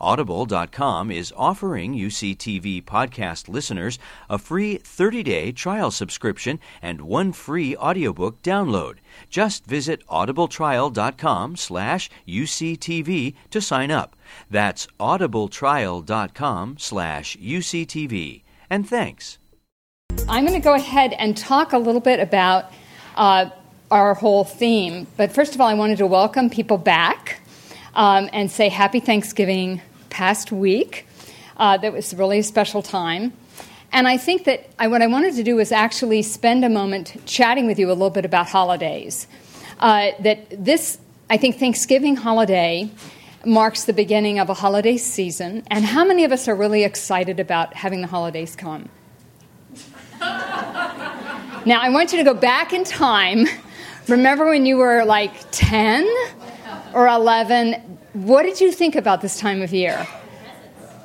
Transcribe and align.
Audible.com 0.00 1.10
is 1.10 1.32
offering 1.36 1.94
UCTV 1.94 2.84
podcast 2.84 3.48
listeners 3.48 3.98
a 4.28 4.38
free 4.38 4.78
30-day 4.78 5.52
trial 5.52 5.90
subscription 5.90 6.58
and 6.82 7.00
one 7.02 7.32
free 7.32 7.76
audiobook 7.76 8.42
download. 8.42 8.96
Just 9.30 9.64
visit 9.66 10.06
audibletrial.com 10.08 11.56
slash 11.56 12.10
UCTV 12.26 13.34
to 13.50 13.60
sign 13.60 13.90
up. 13.90 14.16
That's 14.50 14.86
audibletrial.com 15.00 16.76
slash 16.78 17.36
UCTV. 17.36 18.42
And 18.68 18.88
thanks. 18.88 19.38
I'm 20.28 20.46
going 20.46 20.60
to 20.60 20.64
go 20.64 20.74
ahead 20.74 21.12
and 21.14 21.36
talk 21.36 21.72
a 21.72 21.78
little 21.78 22.00
bit 22.00 22.20
about 22.20 22.72
uh, 23.16 23.50
our 23.90 24.14
whole 24.14 24.44
theme. 24.44 25.06
But 25.16 25.32
first 25.32 25.54
of 25.54 25.60
all, 25.60 25.68
I 25.68 25.74
wanted 25.74 25.98
to 25.98 26.06
welcome 26.06 26.50
people 26.50 26.78
back 26.78 27.40
um, 27.96 28.28
and 28.32 28.50
say 28.50 28.68
happy 28.68 29.00
Thanksgiving 29.00 29.80
past 30.10 30.52
week. 30.52 31.08
Uh, 31.56 31.78
that 31.78 31.92
was 31.92 32.14
really 32.14 32.38
a 32.38 32.42
special 32.42 32.82
time. 32.82 33.32
And 33.92 34.06
I 34.06 34.18
think 34.18 34.44
that 34.44 34.68
I, 34.78 34.88
what 34.88 35.00
I 35.00 35.06
wanted 35.06 35.34
to 35.36 35.42
do 35.42 35.56
was 35.56 35.72
actually 35.72 36.22
spend 36.22 36.64
a 36.64 36.68
moment 36.68 37.16
chatting 37.24 37.66
with 37.66 37.78
you 37.78 37.88
a 37.88 37.94
little 37.94 38.10
bit 38.10 38.26
about 38.26 38.48
holidays. 38.48 39.26
Uh, 39.80 40.10
that 40.20 40.46
this, 40.50 40.98
I 41.30 41.38
think, 41.38 41.58
Thanksgiving 41.58 42.16
holiday 42.16 42.90
marks 43.44 43.84
the 43.84 43.92
beginning 43.92 44.38
of 44.38 44.50
a 44.50 44.54
holiday 44.54 44.98
season. 44.98 45.62
And 45.68 45.84
how 45.84 46.04
many 46.04 46.24
of 46.24 46.32
us 46.32 46.48
are 46.48 46.54
really 46.54 46.84
excited 46.84 47.40
about 47.40 47.72
having 47.74 48.02
the 48.02 48.06
holidays 48.08 48.54
come? 48.56 48.90
now, 50.20 51.80
I 51.80 51.88
want 51.90 52.12
you 52.12 52.18
to 52.18 52.24
go 52.24 52.34
back 52.34 52.74
in 52.74 52.84
time. 52.84 53.46
Remember 54.08 54.46
when 54.46 54.66
you 54.66 54.76
were 54.76 55.04
like 55.04 55.32
10 55.52 56.06
or 56.96 57.06
11? 57.06 57.74
What 58.14 58.44
did 58.44 58.58
you 58.58 58.72
think 58.72 58.96
about 58.96 59.20
this 59.20 59.38
time 59.38 59.60
of 59.60 59.70
year? 59.70 60.08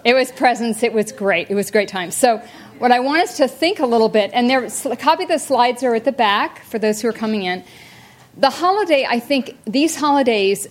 It 0.06 0.14
was 0.14 0.32
presents. 0.32 0.84
It 0.84 0.94
was 0.94 1.12
great. 1.12 1.52
It 1.52 1.56
was 1.56 1.68
a 1.68 1.72
great 1.74 1.90
time. 1.90 2.12
So, 2.12 2.42
what 2.80 2.94
I 2.94 3.02
want 3.02 3.24
us 3.24 3.38
to 3.38 3.48
think 3.48 3.80
a 3.80 3.86
little 3.86 4.10
bit, 4.10 4.32
and 4.34 4.50
there, 4.50 4.68
copy 4.96 5.26
the 5.26 5.38
slides 5.38 5.84
are 5.84 5.94
at 5.94 6.06
the 6.06 6.14
back 6.14 6.64
for 6.64 6.80
those 6.80 7.02
who 7.02 7.10
are 7.10 7.14
coming 7.14 7.44
in. 7.44 7.64
The 8.38 8.50
holiday, 8.50 9.06
I 9.08 9.20
think, 9.20 9.58
these 9.66 9.96
holidays 9.98 10.66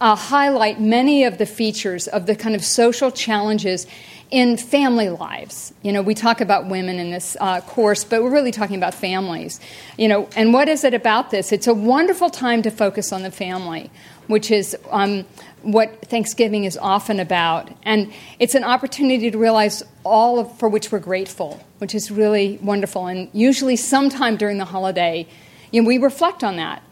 uh, 0.00 0.14
highlight 0.14 0.80
many 0.80 1.24
of 1.24 1.38
the 1.38 1.46
features 1.46 2.06
of 2.06 2.26
the 2.26 2.36
kind 2.36 2.54
of 2.54 2.62
social 2.62 3.10
challenges 3.10 3.86
in 4.30 4.56
family 4.58 5.08
lives. 5.08 5.72
You 5.82 5.92
know, 5.92 6.02
we 6.02 6.14
talk 6.14 6.40
about 6.40 6.68
women 6.68 6.98
in 6.98 7.10
this 7.10 7.36
uh, 7.40 7.62
course, 7.62 8.04
but 8.04 8.22
we're 8.22 8.30
really 8.30 8.52
talking 8.52 8.76
about 8.76 8.94
families. 8.94 9.58
You 9.96 10.08
know, 10.08 10.28
and 10.36 10.52
what 10.52 10.68
is 10.68 10.84
it 10.84 10.94
about 10.94 11.30
this? 11.30 11.50
It's 11.50 11.66
a 11.66 11.74
wonderful 11.74 12.28
time 12.28 12.62
to 12.62 12.70
focus 12.70 13.12
on 13.12 13.22
the 13.22 13.30
family, 13.30 13.90
which 14.28 14.50
is 14.50 14.76
um, 14.90 15.24
what 15.62 16.02
Thanksgiving 16.02 16.64
is 16.64 16.78
often 16.78 17.18
about. 17.18 17.70
And 17.82 18.12
it's 18.38 18.54
an 18.54 18.62
opportunity 18.62 19.30
to 19.30 19.38
realize 19.38 19.82
all 20.04 20.38
of, 20.38 20.58
for 20.58 20.68
which 20.68 20.92
we're 20.92 21.00
grateful, 21.00 21.60
which 21.78 21.94
is 21.94 22.10
really 22.10 22.58
wonderful. 22.62 23.06
And 23.06 23.28
usually, 23.32 23.76
sometime 23.76 24.36
during 24.36 24.58
the 24.58 24.64
holiday, 24.64 25.26
you 25.72 25.82
know, 25.82 25.88
we 25.88 25.98
reflect 25.98 26.44
on 26.44 26.56
that. 26.56 26.82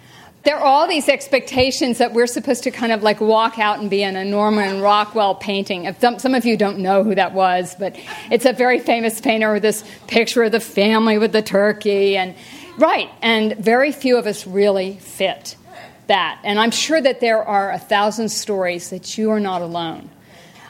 There 0.45 0.57
are 0.57 0.65
all 0.65 0.87
these 0.87 1.09
expectations 1.09 1.99
that 1.99 2.13
we're 2.13 2.29
supposed 2.29 2.63
to 2.65 2.71
kind 2.71 2.93
of 2.93 3.03
like 3.03 3.21
walk 3.21 3.59
out 3.59 3.81
and 3.81 3.91
be 3.91 4.05
in 4.05 4.15
a 4.15 4.25
Norman 4.25 4.81
Rockwell 4.81 5.35
painting. 5.35 5.93
Some, 5.99 6.21
some 6.21 6.35
of 6.37 6.45
you 6.45 6.57
don't 6.57 6.79
know 6.79 7.03
who 7.03 7.17
that 7.17 7.33
was, 7.35 7.75
but 7.77 7.97
it's 8.31 8.47
a 8.47 8.53
very 8.53 8.79
famous 8.79 9.21
painter 9.21 9.53
with 9.53 9.63
this 9.63 9.83
picture 10.07 10.45
of 10.45 10.53
the 10.53 10.61
family 10.61 11.19
with 11.19 11.33
the 11.33 11.43
turkey. 11.43 12.17
And 12.17 12.37
right, 12.79 13.11
and 13.23 13.57
very 13.57 13.91
few 13.91 14.19
of 14.19 14.29
us 14.29 14.47
really 14.47 14.99
fit 14.99 15.57
that. 16.07 16.41
And 16.45 16.59
I'm 16.59 16.71
sure 16.71 17.01
that 17.01 17.21
there 17.21 17.43
are 17.43 17.73
a 17.73 17.79
thousand 17.79 18.29
stories 18.29 18.91
that 18.91 19.19
you 19.19 19.31
are 19.31 19.41
not 19.41 19.63
alone. 19.63 20.11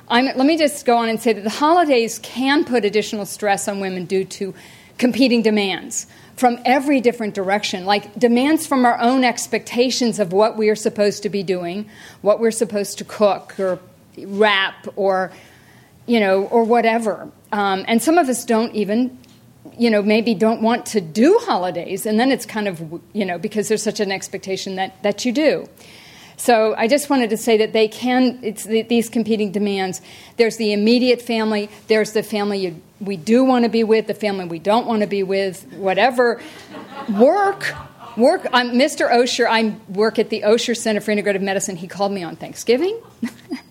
I'm, 0.09 0.27
let 0.27 0.47
me 0.47 0.57
just 0.57 0.85
go 0.85 0.97
on 0.97 1.09
and 1.09 1.21
say 1.21 1.33
that 1.33 1.43
the 1.43 1.51
holidays 1.51 2.19
can 2.21 2.65
put 2.65 2.85
additional 2.85 3.27
stress 3.27 3.67
on 3.67 3.81
women 3.81 4.05
due 4.05 4.25
to 4.25 4.55
competing 4.99 5.43
demands 5.43 6.07
from 6.37 6.59
every 6.65 7.01
different 7.01 7.35
direction, 7.35 7.87
like 7.87 8.15
demands 8.19 8.67
from 8.67 8.85
our 8.85 9.01
own 9.01 9.25
expectations 9.25 10.19
of 10.19 10.33
what 10.33 10.57
we 10.57 10.69
are 10.69 10.77
supposed 10.77 11.23
to 11.23 11.29
be 11.29 11.43
doing, 11.43 11.89
what 12.21 12.41
we're 12.41 12.51
supposed 12.51 12.99
to 12.99 13.05
cook 13.05 13.59
or 13.59 13.81
wrap 14.19 14.87
or 14.97 15.33
you 16.07 16.21
know 16.21 16.45
or 16.45 16.63
whatever. 16.65 17.31
Um, 17.53 17.85
and 17.89 18.03
some 18.03 18.19
of 18.19 18.29
us 18.29 18.45
don't 18.45 18.75
even 18.75 19.19
you 19.79 19.91
know, 19.91 20.03
maybe 20.03 20.35
don't 20.35 20.63
want 20.63 20.87
to 20.87 21.01
do 21.01 21.39
holidays, 21.43 22.07
and 22.07 22.19
then 22.19 22.31
it's 22.31 22.47
kind 22.47 22.69
of, 22.69 23.01
you 23.13 23.25
know, 23.25 23.39
because 23.39 23.69
there's 23.69 23.83
such 23.83 24.01
an 24.01 24.13
expectation 24.13 24.77
that, 24.77 25.03
that 25.03 25.25
you 25.25 25.33
do. 25.33 25.69
So 26.37 26.75
I 26.77 26.87
just 26.87 27.09
wanted 27.09 27.31
to 27.31 27.37
say 27.37 27.57
that 27.59 27.73
they 27.73 27.89
can, 27.89 28.39
it's 28.43 28.65
the, 28.65 28.83
these 28.83 29.09
competing 29.09 29.53
demands. 29.53 30.03
There's 30.37 30.59
the 30.59 30.73
immediate 30.73 31.23
family, 31.23 31.71
there's 31.89 32.13
the 32.13 32.23
family 32.23 32.59
you, 32.59 32.83
we 33.01 33.17
do 33.17 33.43
want 33.43 33.65
to 33.65 33.71
be 33.71 33.85
with, 33.85 34.07
the 34.07 34.15
family 34.15 34.45
we 34.45 34.59
don't 34.59 34.87
want 34.87 35.01
to 35.01 35.07
be 35.07 35.23
with, 35.23 35.65
whatever. 35.73 36.41
Work, 37.19 37.75
work. 38.17 38.47
I'm 38.53 38.73
Mr. 38.73 39.11
Osher, 39.11 39.47
I 39.49 39.77
work 39.89 40.19
at 40.19 40.29
the 40.29 40.43
Osher 40.43 40.77
Center 40.77 41.01
for 41.01 41.13
Integrative 41.13 41.43
Medicine. 41.43 41.77
He 41.77 41.89
called 41.89 42.13
me 42.13 42.23
on 42.23 42.37
Thanksgiving. 42.37 43.01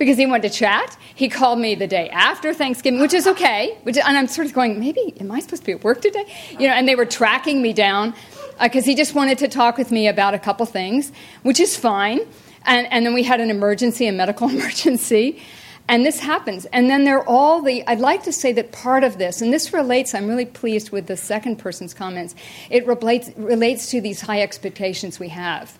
because 0.00 0.16
he 0.16 0.24
wanted 0.24 0.50
to 0.50 0.58
chat. 0.58 0.96
He 1.14 1.28
called 1.28 1.58
me 1.58 1.74
the 1.74 1.86
day 1.86 2.08
after 2.08 2.54
Thanksgiving, 2.54 3.00
which 3.00 3.12
is 3.12 3.26
okay. 3.26 3.78
Which, 3.82 3.98
and 3.98 4.16
I'm 4.16 4.28
sort 4.28 4.46
of 4.46 4.54
going, 4.54 4.80
maybe, 4.80 5.12
am 5.20 5.30
I 5.30 5.40
supposed 5.40 5.62
to 5.62 5.66
be 5.66 5.72
at 5.72 5.84
work 5.84 6.00
today? 6.00 6.24
You 6.52 6.68
know, 6.68 6.72
and 6.72 6.88
they 6.88 6.94
were 6.94 7.04
tracking 7.04 7.60
me 7.60 7.74
down 7.74 8.14
because 8.62 8.84
uh, 8.84 8.86
he 8.86 8.94
just 8.94 9.14
wanted 9.14 9.36
to 9.38 9.48
talk 9.48 9.76
with 9.76 9.92
me 9.92 10.08
about 10.08 10.32
a 10.32 10.38
couple 10.38 10.64
things, 10.64 11.12
which 11.42 11.60
is 11.60 11.76
fine. 11.76 12.20
And, 12.64 12.86
and 12.90 13.04
then 13.04 13.12
we 13.12 13.22
had 13.22 13.42
an 13.42 13.50
emergency, 13.50 14.06
a 14.06 14.12
medical 14.12 14.48
emergency. 14.56 15.42
And 15.86 16.06
this 16.06 16.18
happens. 16.18 16.64
And 16.66 16.88
then 16.88 17.04
there 17.04 17.18
are 17.18 17.28
all 17.28 17.60
the, 17.60 17.86
I'd 17.86 18.00
like 18.00 18.22
to 18.22 18.32
say 18.32 18.52
that 18.54 18.72
part 18.72 19.04
of 19.04 19.18
this, 19.18 19.42
and 19.42 19.52
this 19.52 19.74
relates, 19.74 20.14
I'm 20.14 20.28
really 20.28 20.46
pleased 20.46 20.92
with 20.92 21.08
the 21.08 21.16
second 21.16 21.56
person's 21.56 21.92
comments, 21.92 22.34
it 22.70 22.86
relates, 22.86 23.30
relates 23.36 23.90
to 23.90 24.00
these 24.00 24.22
high 24.22 24.40
expectations 24.40 25.20
we 25.20 25.28
have. 25.28 25.78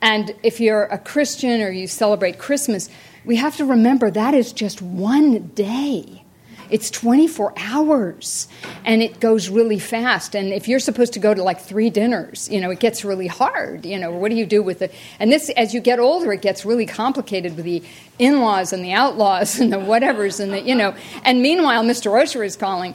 And 0.00 0.34
if 0.42 0.60
you're 0.60 0.84
a 0.84 0.96
Christian 0.96 1.60
or 1.60 1.70
you 1.70 1.86
celebrate 1.86 2.38
Christmas, 2.38 2.88
we 3.24 3.36
have 3.36 3.56
to 3.56 3.64
remember 3.64 4.10
that 4.10 4.34
is 4.34 4.52
just 4.52 4.80
one 4.82 5.48
day. 5.48 6.24
It's 6.70 6.88
24 6.90 7.54
hours 7.56 8.46
and 8.84 9.02
it 9.02 9.18
goes 9.18 9.48
really 9.48 9.80
fast. 9.80 10.36
And 10.36 10.52
if 10.52 10.68
you're 10.68 10.78
supposed 10.78 11.12
to 11.14 11.18
go 11.18 11.34
to 11.34 11.42
like 11.42 11.60
three 11.60 11.90
dinners, 11.90 12.48
you 12.48 12.60
know, 12.60 12.70
it 12.70 12.78
gets 12.78 13.04
really 13.04 13.26
hard. 13.26 13.84
You 13.84 13.98
know, 13.98 14.12
what 14.12 14.30
do 14.30 14.36
you 14.36 14.46
do 14.46 14.62
with 14.62 14.80
it? 14.80 14.94
And 15.18 15.32
this, 15.32 15.50
as 15.50 15.74
you 15.74 15.80
get 15.80 15.98
older, 15.98 16.32
it 16.32 16.42
gets 16.42 16.64
really 16.64 16.86
complicated 16.86 17.56
with 17.56 17.64
the 17.64 17.82
in 18.18 18.40
laws 18.40 18.72
and 18.72 18.84
the 18.84 18.92
outlaws 18.92 19.58
and 19.58 19.72
the 19.72 19.78
whatevers 19.78 20.38
and 20.38 20.52
the, 20.52 20.60
you 20.60 20.74
know. 20.74 20.94
And 21.24 21.42
meanwhile, 21.42 21.82
Mr. 21.82 22.12
Osher 22.12 22.44
is 22.44 22.56
calling. 22.56 22.94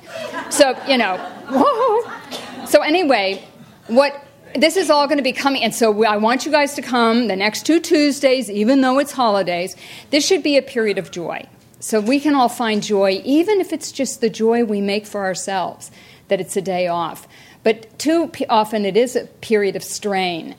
So, 0.50 0.80
you 0.88 0.98
know, 0.98 1.18
whoa. 1.50 2.66
So, 2.66 2.82
anyway, 2.82 3.46
what 3.88 4.25
this 4.56 4.78
is 4.78 4.90
all 4.90 5.08
going 5.08 5.18
to 5.18 5.24
be 5.24 5.34
coming, 5.34 5.64
and 5.64 5.76
so 5.76 6.06
I 6.06 6.18
want 6.18 6.46
you 6.46 6.52
guys 6.52 6.76
to 6.76 6.82
come 6.82 7.28
the 7.28 7.36
next 7.36 7.66
two 7.66 7.80
Tuesdays, 7.80 8.50
even 8.50 8.82
though 8.82 9.00
it's 9.00 9.12
holidays. 9.12 9.76
This 10.12 10.26
should 10.26 10.44
be 10.44 10.58
a 10.58 10.62
period 10.62 10.98
of 10.98 11.12
joy. 11.12 11.48
So 11.80 12.00
we 12.00 12.20
can 12.20 12.36
all 12.36 12.50
find 12.50 12.82
joy, 12.82 13.22
even 13.26 13.60
if 13.60 13.74
it's 13.74 13.92
just 13.92 14.22
the 14.22 14.30
joy 14.30 14.64
we 14.64 14.82
make 14.82 15.06
for 15.06 15.24
ourselves, 15.26 15.92
that 16.30 16.40
it's 16.42 16.58
a 16.58 16.62
day 16.62 16.88
off. 16.88 17.28
But 17.64 18.00
too 18.00 18.32
often 18.50 18.86
it 18.86 18.98
is 18.98 19.16
a 19.16 19.26
period 19.26 19.76
of 19.76 19.84
strain. 19.84 20.56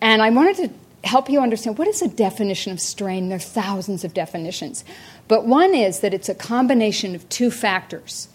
And 0.00 0.22
I 0.22 0.30
wanted 0.30 0.56
to 0.56 1.08
help 1.08 1.28
you 1.28 1.40
understand 1.40 1.78
what 1.78 1.86
is 1.86 2.02
a 2.02 2.08
definition 2.08 2.72
of 2.72 2.80
strain. 2.80 3.28
There 3.28 3.36
are 3.36 3.40
thousands 3.40 4.04
of 4.04 4.14
definitions. 4.14 4.84
But 5.28 5.46
one 5.46 5.74
is 5.74 6.00
that 6.00 6.14
it's 6.14 6.28
a 6.28 6.34
combination 6.34 7.14
of 7.14 7.28
two 7.28 7.50
factors. 7.50 8.28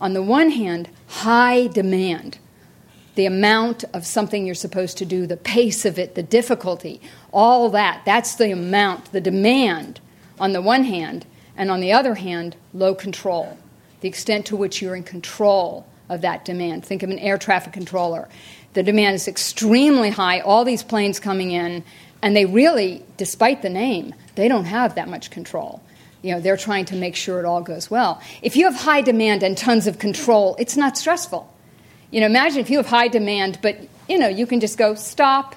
On 0.00 0.12
the 0.12 0.22
one 0.22 0.50
hand, 0.50 0.88
high 1.06 1.68
demand 1.68 2.38
the 3.14 3.26
amount 3.26 3.84
of 3.92 4.06
something 4.06 4.46
you're 4.46 4.54
supposed 4.54 4.98
to 4.98 5.04
do, 5.04 5.26
the 5.26 5.36
pace 5.36 5.84
of 5.84 5.98
it, 5.98 6.14
the 6.14 6.22
difficulty, 6.22 7.00
all 7.32 7.68
that. 7.70 8.02
That's 8.04 8.36
the 8.36 8.50
amount, 8.50 9.12
the 9.12 9.20
demand 9.20 10.00
on 10.38 10.52
the 10.52 10.62
one 10.62 10.84
hand, 10.84 11.26
and 11.56 11.70
on 11.70 11.80
the 11.80 11.92
other 11.92 12.14
hand, 12.14 12.56
low 12.72 12.94
control, 12.94 13.58
the 14.00 14.08
extent 14.08 14.46
to 14.46 14.56
which 14.56 14.80
you're 14.80 14.96
in 14.96 15.02
control 15.02 15.86
of 16.08 16.22
that 16.22 16.44
demand. 16.44 16.84
Think 16.84 17.02
of 17.02 17.10
an 17.10 17.18
air 17.18 17.36
traffic 17.38 17.72
controller. 17.72 18.28
The 18.72 18.82
demand 18.82 19.16
is 19.16 19.28
extremely 19.28 20.10
high, 20.10 20.40
all 20.40 20.64
these 20.64 20.82
planes 20.82 21.20
coming 21.20 21.50
in, 21.50 21.84
and 22.22 22.36
they 22.36 22.46
really, 22.46 23.04
despite 23.16 23.62
the 23.62 23.68
name, 23.68 24.14
they 24.36 24.48
don't 24.48 24.66
have 24.66 24.94
that 24.94 25.08
much 25.08 25.30
control. 25.30 25.82
You 26.22 26.34
know, 26.34 26.40
they're 26.40 26.56
trying 26.56 26.84
to 26.86 26.96
make 26.96 27.16
sure 27.16 27.38
it 27.38 27.44
all 27.44 27.62
goes 27.62 27.90
well. 27.90 28.22
If 28.42 28.56
you 28.56 28.66
have 28.66 28.76
high 28.76 29.00
demand 29.00 29.42
and 29.42 29.56
tons 29.56 29.86
of 29.86 29.98
control, 29.98 30.54
it's 30.58 30.76
not 30.76 30.96
stressful. 30.96 31.52
You 32.10 32.20
know, 32.20 32.26
imagine 32.26 32.58
if 32.58 32.70
you 32.70 32.78
have 32.78 32.86
high 32.86 33.08
demand, 33.08 33.58
but 33.62 33.78
you 34.08 34.18
know, 34.18 34.28
you 34.28 34.46
can 34.46 34.60
just 34.60 34.76
go 34.76 34.94
stop. 34.94 35.54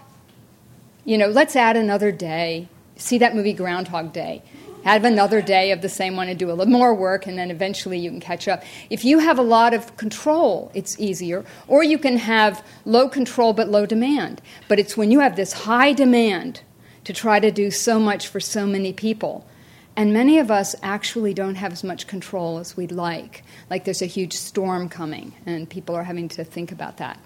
You 1.06 1.18
know, 1.18 1.28
let's 1.28 1.56
add 1.56 1.76
another 1.76 2.12
day. 2.12 2.68
See 2.96 3.18
that 3.18 3.36
movie 3.36 3.54
Groundhog 3.54 4.14
Day. 4.14 4.44
Have 4.84 5.06
another 5.06 5.42
day 5.42 5.72
of 5.72 5.82
the 5.82 5.90
same 5.90 6.16
one 6.16 6.28
and 6.28 6.38
do 6.38 6.52
a 6.52 6.54
little 6.54 6.72
more 6.72 6.94
work, 6.94 7.26
and 7.26 7.38
then 7.38 7.50
eventually 7.50 7.98
you 7.98 8.12
can 8.12 8.20
catch 8.20 8.48
up. 8.48 8.64
If 8.90 9.04
you 9.04 9.20
have 9.20 9.40
a 9.40 9.44
lot 9.44 9.74
of 9.74 9.98
control, 9.98 10.72
it's 10.76 11.00
easier. 11.00 11.44
Or 11.68 11.84
you 11.84 11.98
can 11.98 12.18
have 12.18 12.64
low 12.86 13.08
control 13.10 13.54
but 13.54 13.70
low 13.70 13.86
demand. 13.86 14.42
But 14.68 14.80
it's 14.80 14.96
when 14.96 15.10
you 15.10 15.22
have 15.22 15.36
this 15.36 15.54
high 15.54 15.94
demand 15.94 16.62
to 17.06 17.14
try 17.14 17.40
to 17.40 17.50
do 17.50 17.72
so 17.72 17.98
much 17.98 18.28
for 18.28 18.40
so 18.40 18.68
many 18.68 18.94
people 18.94 19.48
and 19.96 20.14
many 20.14 20.40
of 20.40 20.50
us 20.50 20.76
actually 20.82 21.34
don't 21.34 21.56
have 21.56 21.72
as 21.72 21.84
much 21.84 22.08
control 22.08 22.58
as 22.58 22.76
we'd 22.76 22.92
like. 22.92 23.44
Like 23.70 23.86
there's 23.86 24.02
a 24.02 24.08
huge 24.08 24.34
storm 24.34 24.90
coming, 24.90 25.34
and 25.46 25.70
people 25.70 25.96
are 25.96 26.04
having 26.04 26.30
to 26.30 26.44
think 26.44 26.72
about 26.72 26.98
that. 26.98 27.20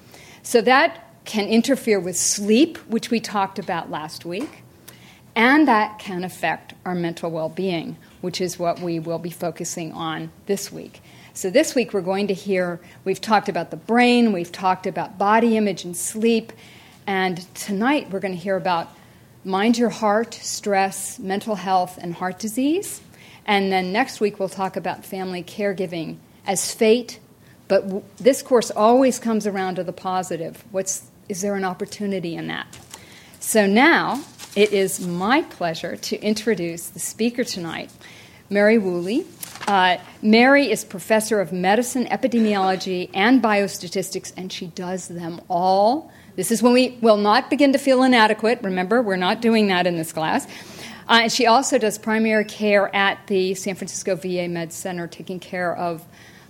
So 0.43 0.61
that 0.61 1.03
can 1.25 1.47
interfere 1.47 1.99
with 1.99 2.17
sleep, 2.17 2.77
which 2.89 3.09
we 3.09 3.19
talked 3.19 3.59
about 3.59 3.89
last 3.89 4.25
week, 4.25 4.63
and 5.35 5.67
that 5.67 5.99
can 5.99 6.23
affect 6.23 6.73
our 6.85 6.95
mental 6.95 7.29
well 7.29 7.49
being, 7.49 7.97
which 8.21 8.41
is 8.41 8.57
what 8.57 8.79
we 8.79 8.99
will 8.99 9.19
be 9.19 9.29
focusing 9.29 9.91
on 9.93 10.31
this 10.45 10.71
week. 10.71 11.01
So, 11.33 11.51
this 11.51 11.75
week 11.75 11.93
we're 11.93 12.01
going 12.01 12.27
to 12.27 12.33
hear, 12.33 12.79
we've 13.05 13.21
talked 13.21 13.47
about 13.47 13.69
the 13.69 13.77
brain, 13.77 14.33
we've 14.33 14.51
talked 14.51 14.87
about 14.87 15.19
body 15.19 15.55
image 15.55 15.83
and 15.83 15.95
sleep, 15.95 16.51
and 17.05 17.37
tonight 17.53 18.09
we're 18.09 18.19
going 18.19 18.33
to 18.33 18.39
hear 18.39 18.57
about 18.57 18.89
mind 19.43 19.77
your 19.77 19.89
heart, 19.89 20.33
stress, 20.33 21.19
mental 21.19 21.55
health, 21.55 21.97
and 22.01 22.13
heart 22.13 22.39
disease. 22.39 23.01
And 23.45 23.71
then 23.71 23.93
next 23.93 24.19
week 24.19 24.39
we'll 24.39 24.49
talk 24.49 24.75
about 24.75 25.05
family 25.05 25.41
caregiving 25.41 26.17
as 26.45 26.73
fate, 26.73 27.19
but 27.67 27.83
w- 27.83 28.03
this 28.17 28.41
course 28.41 28.71
always 28.71 29.19
comes 29.19 29.47
around 29.47 29.75
to 29.75 29.83
the 29.83 29.93
positive. 29.93 30.63
What's, 30.71 31.03
is 31.29 31.41
there 31.41 31.55
an 31.55 31.63
opportunity 31.63 32.35
in 32.35 32.47
that? 32.47 32.77
So 33.39 33.65
now 33.65 34.23
it 34.55 34.73
is 34.73 34.99
my 35.05 35.43
pleasure 35.43 35.95
to 35.95 36.19
introduce 36.21 36.89
the 36.89 36.99
speaker 36.99 37.43
tonight, 37.43 37.91
Mary 38.49 38.77
Whooley. 38.77 39.25
Uh, 39.67 39.97
Mary 40.21 40.71
is 40.71 40.83
professor 40.83 41.39
of 41.39 41.51
medicine, 41.51 42.05
epidemiology, 42.05 43.09
and 43.13 43.41
biostatistics, 43.41 44.33
and 44.35 44.51
she 44.51 44.67
does 44.67 45.07
them 45.07 45.39
all 45.49 46.11
this 46.37 46.51
is 46.51 46.63
when 46.63 46.71
we 46.71 46.97
will 47.01 47.17
not 47.17 47.49
begin 47.49 47.73
to 47.73 47.79
feel 47.79 48.03
inadequate. 48.03 48.59
Remember, 48.61 49.01
we're 49.01 49.17
not 49.17 49.41
doing 49.41 49.67
that 49.67 49.87
in 49.87 49.97
this 49.97 50.13
class. 50.13 50.45
Uh, 51.09 51.21
and 51.23 51.31
she 51.31 51.47
also 51.47 51.77
does 51.77 51.97
primary 51.97 52.45
care 52.45 52.93
at 52.95 53.25
the 53.27 53.55
San 53.55 53.73
Francisco 53.75 54.15
VA 54.15 54.47
Med 54.47 54.71
Center, 54.71 55.07
taking 55.07 55.39
care 55.39 55.75
of 55.75 56.05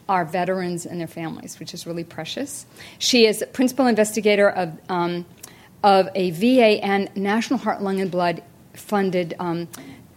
our 0.09 0.25
veterans 0.25 0.85
and 0.85 0.99
their 0.99 1.07
families, 1.07 1.57
which 1.59 1.73
is 1.73 1.87
really 1.87 2.03
precious. 2.03 2.65
She 2.99 3.25
is 3.25 3.43
principal 3.53 3.87
investigator 3.87 4.49
of, 4.49 4.77
um, 4.89 5.25
of 5.83 6.09
a 6.15 6.31
VA 6.31 6.83
and 6.83 7.09
National 7.15 7.57
Heart, 7.57 7.81
Lung, 7.81 8.01
and 8.01 8.11
Blood 8.11 8.43
funded 8.73 9.35
um, 9.39 9.69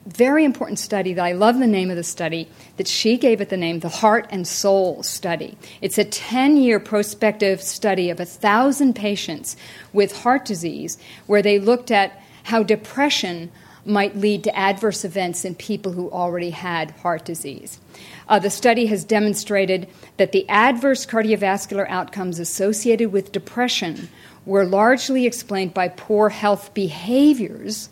very 0.06 0.44
important 0.44 0.78
study 0.78 1.12
that 1.14 1.24
I 1.24 1.32
love 1.32 1.58
the 1.58 1.66
name 1.66 1.90
of 1.90 1.96
the 1.96 2.02
study 2.02 2.48
that 2.76 2.88
she 2.88 3.18
gave 3.18 3.40
it 3.40 3.50
the 3.50 3.56
name 3.56 3.80
the 3.80 3.88
Heart 3.88 4.28
and 4.30 4.46
Soul 4.46 5.02
Study. 5.02 5.56
It's 5.80 5.98
a 5.98 6.04
10 6.04 6.56
year 6.56 6.80
prospective 6.80 7.60
study 7.60 8.10
of 8.10 8.18
a 8.18 8.24
thousand 8.24 8.94
patients 8.94 9.56
with 9.92 10.22
heart 10.22 10.44
disease 10.44 10.98
where 11.26 11.42
they 11.42 11.58
looked 11.58 11.90
at 11.90 12.20
how 12.44 12.62
depression 12.62 13.50
might 13.84 14.16
lead 14.16 14.44
to 14.44 14.56
adverse 14.56 15.04
events 15.04 15.44
in 15.44 15.54
people 15.54 15.92
who 15.92 16.10
already 16.10 16.50
had 16.50 16.90
heart 16.92 17.24
disease. 17.24 17.80
Uh, 18.28 18.38
the 18.38 18.50
study 18.50 18.86
has 18.86 19.04
demonstrated 19.04 19.88
that 20.16 20.32
the 20.32 20.48
adverse 20.48 21.06
cardiovascular 21.06 21.88
outcomes 21.88 22.38
associated 22.38 23.12
with 23.12 23.32
depression 23.32 24.08
were 24.46 24.64
largely 24.64 25.26
explained 25.26 25.74
by 25.74 25.88
poor 25.88 26.28
health 26.28 26.72
behaviors 26.74 27.88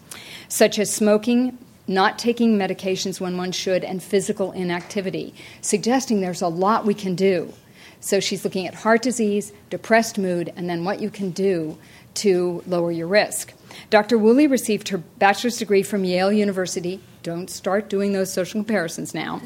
such 0.49 0.79
as 0.79 0.93
smoking, 0.93 1.59
not 1.89 2.19
taking 2.19 2.59
medications 2.59 3.21
when 3.21 3.37
one 3.37 3.53
should, 3.53 3.83
and 3.83 4.03
physical 4.03 4.53
inactivity, 4.53 5.35
suggesting 5.61 6.21
there's 6.21 6.43
a 6.43 6.49
lot 6.49 6.85
we 6.85 6.95
can 6.95 7.15
do. 7.15 7.53
So 8.01 8.21
she's 8.21 8.45
looking 8.45 8.67
at 8.67 8.75
heart 8.75 9.03
disease, 9.03 9.53
depressed 9.71 10.19
mood, 10.19 10.53
and 10.57 10.69
then 10.69 10.85
what 10.85 11.01
you 11.01 11.11
can 11.11 11.31
do 11.31 11.79
to 12.15 12.63
lower 12.67 12.91
your 12.93 13.07
risk. 13.07 13.53
Dr. 13.91 14.19
Whooley 14.19 14.47
received 14.47 14.89
her 14.89 14.99
bachelor's 14.99 15.57
degree 15.57 15.83
from 15.83 16.05
Yale 16.05 16.33
University. 16.33 17.01
Don't 17.23 17.51
start 17.51 17.89
doing 17.89 18.13
those 18.13 18.33
social 18.33 18.61
comparisons 18.61 19.15
now. 19.15 19.41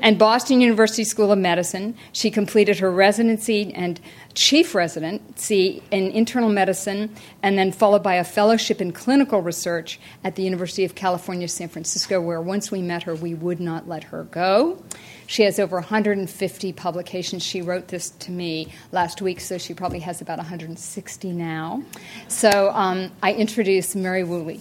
And 0.00 0.18
Boston 0.18 0.60
University 0.60 1.04
School 1.04 1.32
of 1.32 1.38
Medicine. 1.38 1.96
She 2.12 2.30
completed 2.30 2.78
her 2.78 2.90
residency 2.90 3.72
and 3.74 4.00
chief 4.34 4.74
residency 4.74 5.82
in 5.90 6.10
internal 6.10 6.48
medicine, 6.48 7.14
and 7.42 7.56
then 7.56 7.72
followed 7.72 8.02
by 8.02 8.14
a 8.14 8.24
fellowship 8.24 8.80
in 8.80 8.92
clinical 8.92 9.40
research 9.40 10.00
at 10.22 10.36
the 10.36 10.42
University 10.42 10.84
of 10.84 10.94
California, 10.94 11.48
San 11.48 11.68
Francisco, 11.68 12.20
where 12.20 12.40
once 12.40 12.70
we 12.70 12.82
met 12.82 13.04
her, 13.04 13.14
we 13.14 13.34
would 13.34 13.60
not 13.60 13.88
let 13.88 14.04
her 14.04 14.24
go. 14.24 14.82
She 15.26 15.42
has 15.44 15.58
over 15.58 15.76
150 15.76 16.72
publications. 16.72 17.42
She 17.42 17.62
wrote 17.62 17.88
this 17.88 18.10
to 18.10 18.30
me 18.30 18.72
last 18.92 19.22
week, 19.22 19.40
so 19.40 19.56
she 19.58 19.72
probably 19.74 20.00
has 20.00 20.20
about 20.20 20.38
160 20.38 21.32
now. 21.32 21.82
So 22.28 22.70
um, 22.70 23.10
I 23.22 23.32
introduce 23.32 23.94
Mary 23.94 24.24
Whooley, 24.24 24.60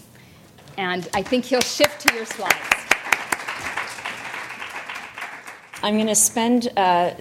and 0.78 1.08
I 1.14 1.24
think 1.24 1.46
he'll 1.46 1.62
shift 1.62 2.08
to 2.08 2.14
your 2.14 2.26
slides. 2.26 2.73
I'm 5.86 5.96
going 5.96 6.08
to 6.08 6.16
spend 6.16 6.72
uh, 6.78 7.14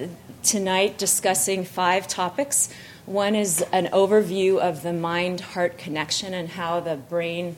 tonight 0.44 0.96
discussing 0.96 1.64
five 1.64 2.06
topics. 2.06 2.72
One 3.06 3.34
is 3.34 3.60
an 3.72 3.86
overview 3.86 4.60
of 4.60 4.84
the 4.84 4.92
mind 4.92 5.40
heart 5.40 5.78
connection 5.78 6.32
and 6.32 6.48
how 6.48 6.78
the 6.78 6.94
brain 6.94 7.56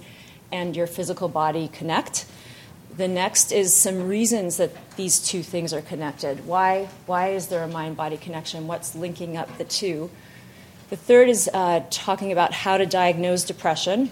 and 0.51 0.75
your 0.75 0.87
physical 0.87 1.29
body 1.29 1.69
connect. 1.69 2.25
The 2.97 3.07
next 3.07 3.53
is 3.53 3.77
some 3.77 4.09
reasons 4.09 4.57
that 4.57 4.71
these 4.97 5.21
two 5.21 5.43
things 5.43 5.75
are 5.75 5.83
connected. 5.83 6.47
Why, 6.47 6.89
why 7.05 7.33
is 7.33 7.49
there 7.49 7.63
a 7.63 7.69
mind 7.69 7.99
body 7.99 8.17
connection? 8.17 8.67
What's 8.67 8.95
linking 8.95 9.37
up 9.37 9.59
the 9.59 9.65
two? 9.65 10.11
The 10.89 10.97
third 10.97 11.29
is 11.29 11.51
uh, 11.53 11.85
talking 11.91 12.33
about 12.33 12.55
how 12.55 12.79
to 12.79 12.87
diagnose 12.87 13.45
depression 13.45 14.09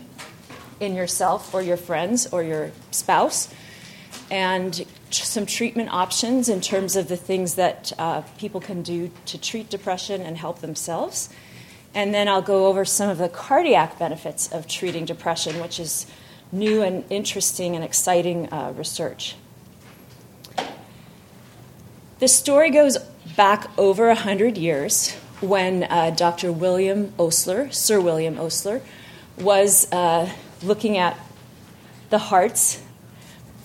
in 0.78 0.94
yourself 0.94 1.54
or 1.54 1.62
your 1.62 1.78
friends 1.78 2.26
or 2.26 2.42
your 2.42 2.70
spouse, 2.90 3.48
and 4.30 4.84
some 5.14 5.46
treatment 5.46 5.92
options 5.92 6.48
in 6.48 6.60
terms 6.60 6.96
of 6.96 7.08
the 7.08 7.16
things 7.16 7.56
that 7.56 7.92
uh, 7.98 8.22
people 8.38 8.60
can 8.60 8.82
do 8.82 9.10
to 9.26 9.38
treat 9.38 9.68
depression 9.68 10.20
and 10.22 10.38
help 10.38 10.60
themselves. 10.60 11.28
And 11.94 12.14
then 12.14 12.28
I'll 12.28 12.42
go 12.42 12.66
over 12.66 12.84
some 12.84 13.10
of 13.10 13.18
the 13.18 13.28
cardiac 13.28 13.98
benefits 13.98 14.50
of 14.50 14.66
treating 14.66 15.04
depression, 15.04 15.60
which 15.60 15.78
is 15.78 16.06
new 16.50 16.82
and 16.82 17.04
interesting 17.10 17.74
and 17.74 17.84
exciting 17.84 18.50
uh, 18.52 18.72
research. 18.76 19.36
The 22.18 22.28
story 22.28 22.70
goes 22.70 22.98
back 23.36 23.70
over 23.78 24.06
100 24.06 24.56
years 24.56 25.12
when 25.40 25.84
uh, 25.84 26.10
Dr. 26.10 26.52
William 26.52 27.12
Osler, 27.18 27.70
Sir 27.72 28.00
William 28.00 28.38
Osler, 28.38 28.80
was 29.38 29.90
uh, 29.92 30.30
looking 30.62 30.98
at 30.98 31.18
the 32.10 32.18
hearts 32.18 32.80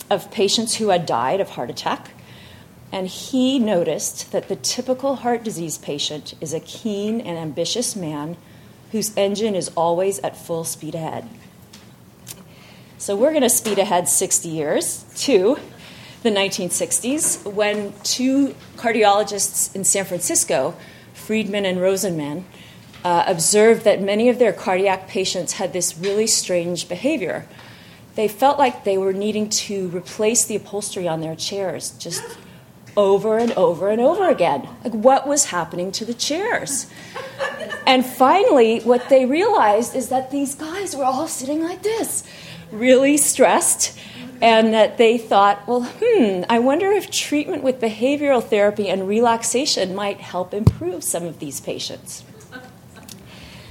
of 0.10 0.32
patients 0.32 0.76
who 0.76 0.90
had 0.90 1.06
died 1.06 1.42
of 1.42 1.52
heart 1.52 1.70
attack. 1.70 2.12
And 2.92 3.08
he 3.08 3.60
noticed 3.60 4.32
that 4.32 4.48
the 4.48 4.56
typical 4.56 5.18
heart 5.18 5.44
disease 5.44 5.78
patient 5.78 6.34
is 6.40 6.54
a 6.54 6.60
keen 6.60 7.20
and 7.20 7.38
ambitious 7.38 7.96
man 7.96 8.38
whose 8.92 9.16
engine 9.18 9.56
is 9.56 9.70
always 9.76 10.20
at 10.20 10.38
full 10.38 10.64
speed 10.64 10.96
ahead. 10.96 11.28
So 12.98 13.16
we're 13.16 13.32
going 13.32 13.44
to 13.44 13.50
speed 13.50 13.78
ahead 13.78 14.08
60 14.08 14.50
years 14.50 15.06
to 15.18 15.60
the 16.24 16.30
1960s 16.30 17.54
when 17.54 17.94
two 18.04 18.56
cardiologists 18.76 19.76
in 19.76 19.84
San 19.84 20.06
Francisco, 20.06 20.76
Friedman 21.14 21.66
and 21.66 21.78
Rosenman, 21.78 22.44
uh, 23.04 23.24
observed 23.28 23.84
that 23.84 24.02
many 24.02 24.30
of 24.30 24.40
their 24.40 24.52
cardiac 24.52 25.08
patients 25.08 25.54
had 25.54 25.74
this 25.74 25.98
really 25.98 26.28
strange 26.28 26.90
behavior. 26.90 27.48
They 28.18 28.28
felt 28.28 28.58
like 28.58 28.84
they 28.84 28.98
were 28.98 29.14
needing 29.14 29.48
to 29.50 29.90
replace 29.90 30.44
the 30.46 30.56
upholstery 30.56 31.08
on 31.08 31.22
their 31.22 31.36
chairs 31.36 31.92
just 32.00 32.24
over 32.98 33.38
and 33.38 33.52
over 33.52 33.90
and 33.90 34.02
over 34.02 34.28
again. 34.28 34.68
Like, 34.84 34.94
what 34.94 35.28
was 35.28 35.46
happening 35.46 35.92
to 35.92 36.04
the 36.04 36.16
chairs? 36.16 36.88
And 37.86 38.04
finally, 38.04 38.80
what 38.80 39.08
they 39.10 39.28
realized 39.28 39.96
is 39.96 40.10
that 40.10 40.32
these 40.32 40.56
guys 40.56 40.96
were 40.96 41.04
all 41.04 41.28
sitting 41.28 41.62
like 41.62 41.84
this 41.84 42.24
really 42.72 43.18
stressed 43.18 43.96
and 44.42 44.74
that 44.74 44.98
they 44.98 45.20
thought, 45.20 45.68
well, 45.68 45.84
hmm, 45.84 46.42
I 46.50 46.58
wonder 46.58 46.92
if 46.92 47.12
treatment 47.12 47.62
with 47.62 47.80
behavioral 47.80 48.44
therapy 48.44 48.90
and 48.90 49.08
relaxation 49.08 49.94
might 49.94 50.22
help 50.22 50.56
improve 50.56 51.04
some 51.04 51.24
of 51.24 51.38
these 51.38 51.62
patients. 51.62 52.24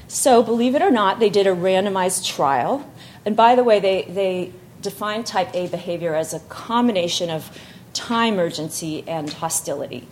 So, 0.07 0.41
believe 0.45 0.77
it 0.77 0.83
or 0.83 0.93
not, 0.93 1.19
they 1.19 1.31
did 1.31 1.49
a 1.49 1.55
randomized 1.55 2.25
trial. 2.25 2.89
And 3.27 3.37
by 3.37 3.55
the 3.57 3.65
way, 3.65 3.81
they, 3.81 4.03
they 4.03 4.53
defined 4.81 5.27
type 5.27 5.51
A 5.53 5.67
behavior 5.67 6.15
as 6.15 6.33
a 6.33 6.39
combination 6.41 7.29
of 7.29 7.59
time 7.93 8.39
urgency 8.39 9.03
and 9.09 9.31
hostility. 9.31 10.07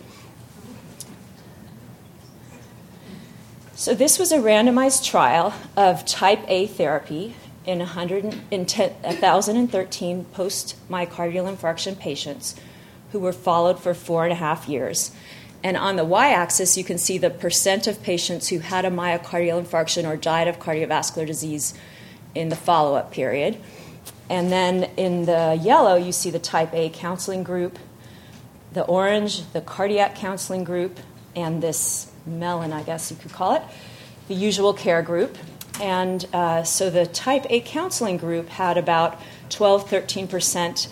So, 3.73 3.93
this 3.93 4.19
was 4.19 4.33
a 4.33 4.37
randomized 4.37 5.05
trial 5.05 5.53
of 5.77 6.05
type 6.05 6.41
A 6.47 6.67
therapy 6.67 7.35
in, 7.65 7.79
1,013 7.79 10.25
post 10.25 10.75
myocardial 10.89 11.55
infarction 11.55 11.97
patients 11.97 12.55
who 13.11 13.19
were 13.19 13.33
followed 13.33 13.79
for 13.79 13.93
four 13.93 14.23
and 14.23 14.33
a 14.33 14.35
half 14.35 14.67
years. 14.67 15.11
And 15.63 15.77
on 15.77 15.95
the 15.95 16.05
y 16.05 16.31
axis, 16.31 16.77
you 16.77 16.83
can 16.83 16.97
see 16.97 17.17
the 17.17 17.29
percent 17.29 17.87
of 17.87 18.03
patients 18.03 18.49
who 18.49 18.59
had 18.59 18.83
a 18.85 18.91
myocardial 18.91 19.65
infarction 19.65 20.07
or 20.07 20.15
died 20.15 20.47
of 20.47 20.59
cardiovascular 20.59 21.25
disease 21.25 21.73
in 22.35 22.49
the 22.49 22.55
follow 22.55 22.95
up 22.95 23.11
period. 23.11 23.57
And 24.29 24.51
then 24.51 24.83
in 24.97 25.25
the 25.25 25.59
yellow, 25.61 25.95
you 25.95 26.11
see 26.11 26.29
the 26.29 26.39
type 26.39 26.73
A 26.73 26.89
counseling 26.89 27.43
group, 27.43 27.79
the 28.73 28.83
orange, 28.83 29.51
the 29.53 29.61
cardiac 29.61 30.15
counseling 30.15 30.63
group, 30.63 30.99
and 31.35 31.61
this 31.61 32.11
melon, 32.25 32.73
I 32.73 32.83
guess 32.83 33.11
you 33.11 33.17
could 33.17 33.31
call 33.31 33.55
it, 33.55 33.61
the 34.27 34.35
usual 34.35 34.73
care 34.73 35.01
group. 35.01 35.37
And 35.81 36.25
uh, 36.33 36.63
so 36.63 36.89
the 36.89 37.05
type 37.05 37.45
A 37.49 37.61
counseling 37.61 38.17
group 38.17 38.49
had 38.49 38.77
about 38.77 39.19
12, 39.49 39.89
13% 39.89 40.87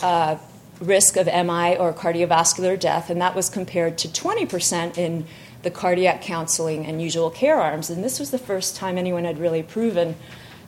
uh, 0.00 0.36
risk 0.80 1.16
of 1.16 1.26
MI 1.26 1.76
or 1.76 1.92
cardiovascular 1.92 2.78
death, 2.78 3.10
and 3.10 3.20
that 3.20 3.34
was 3.34 3.50
compared 3.50 3.98
to 3.98 4.08
20% 4.08 4.96
in 4.96 5.26
the 5.62 5.70
cardiac 5.70 6.22
counseling 6.22 6.86
and 6.86 7.02
usual 7.02 7.28
care 7.28 7.60
arms. 7.60 7.90
And 7.90 8.02
this 8.02 8.18
was 8.18 8.30
the 8.30 8.38
first 8.38 8.76
time 8.76 8.96
anyone 8.96 9.24
had 9.24 9.38
really 9.38 9.62
proven 9.62 10.16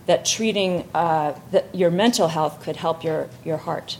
that 0.06 0.24
treating 0.24 0.88
uh, 0.94 1.38
that 1.50 1.74
your 1.74 1.90
mental 1.90 2.28
health 2.28 2.62
could 2.62 2.76
help 2.76 3.04
your, 3.04 3.28
your 3.44 3.56
heart. 3.56 3.98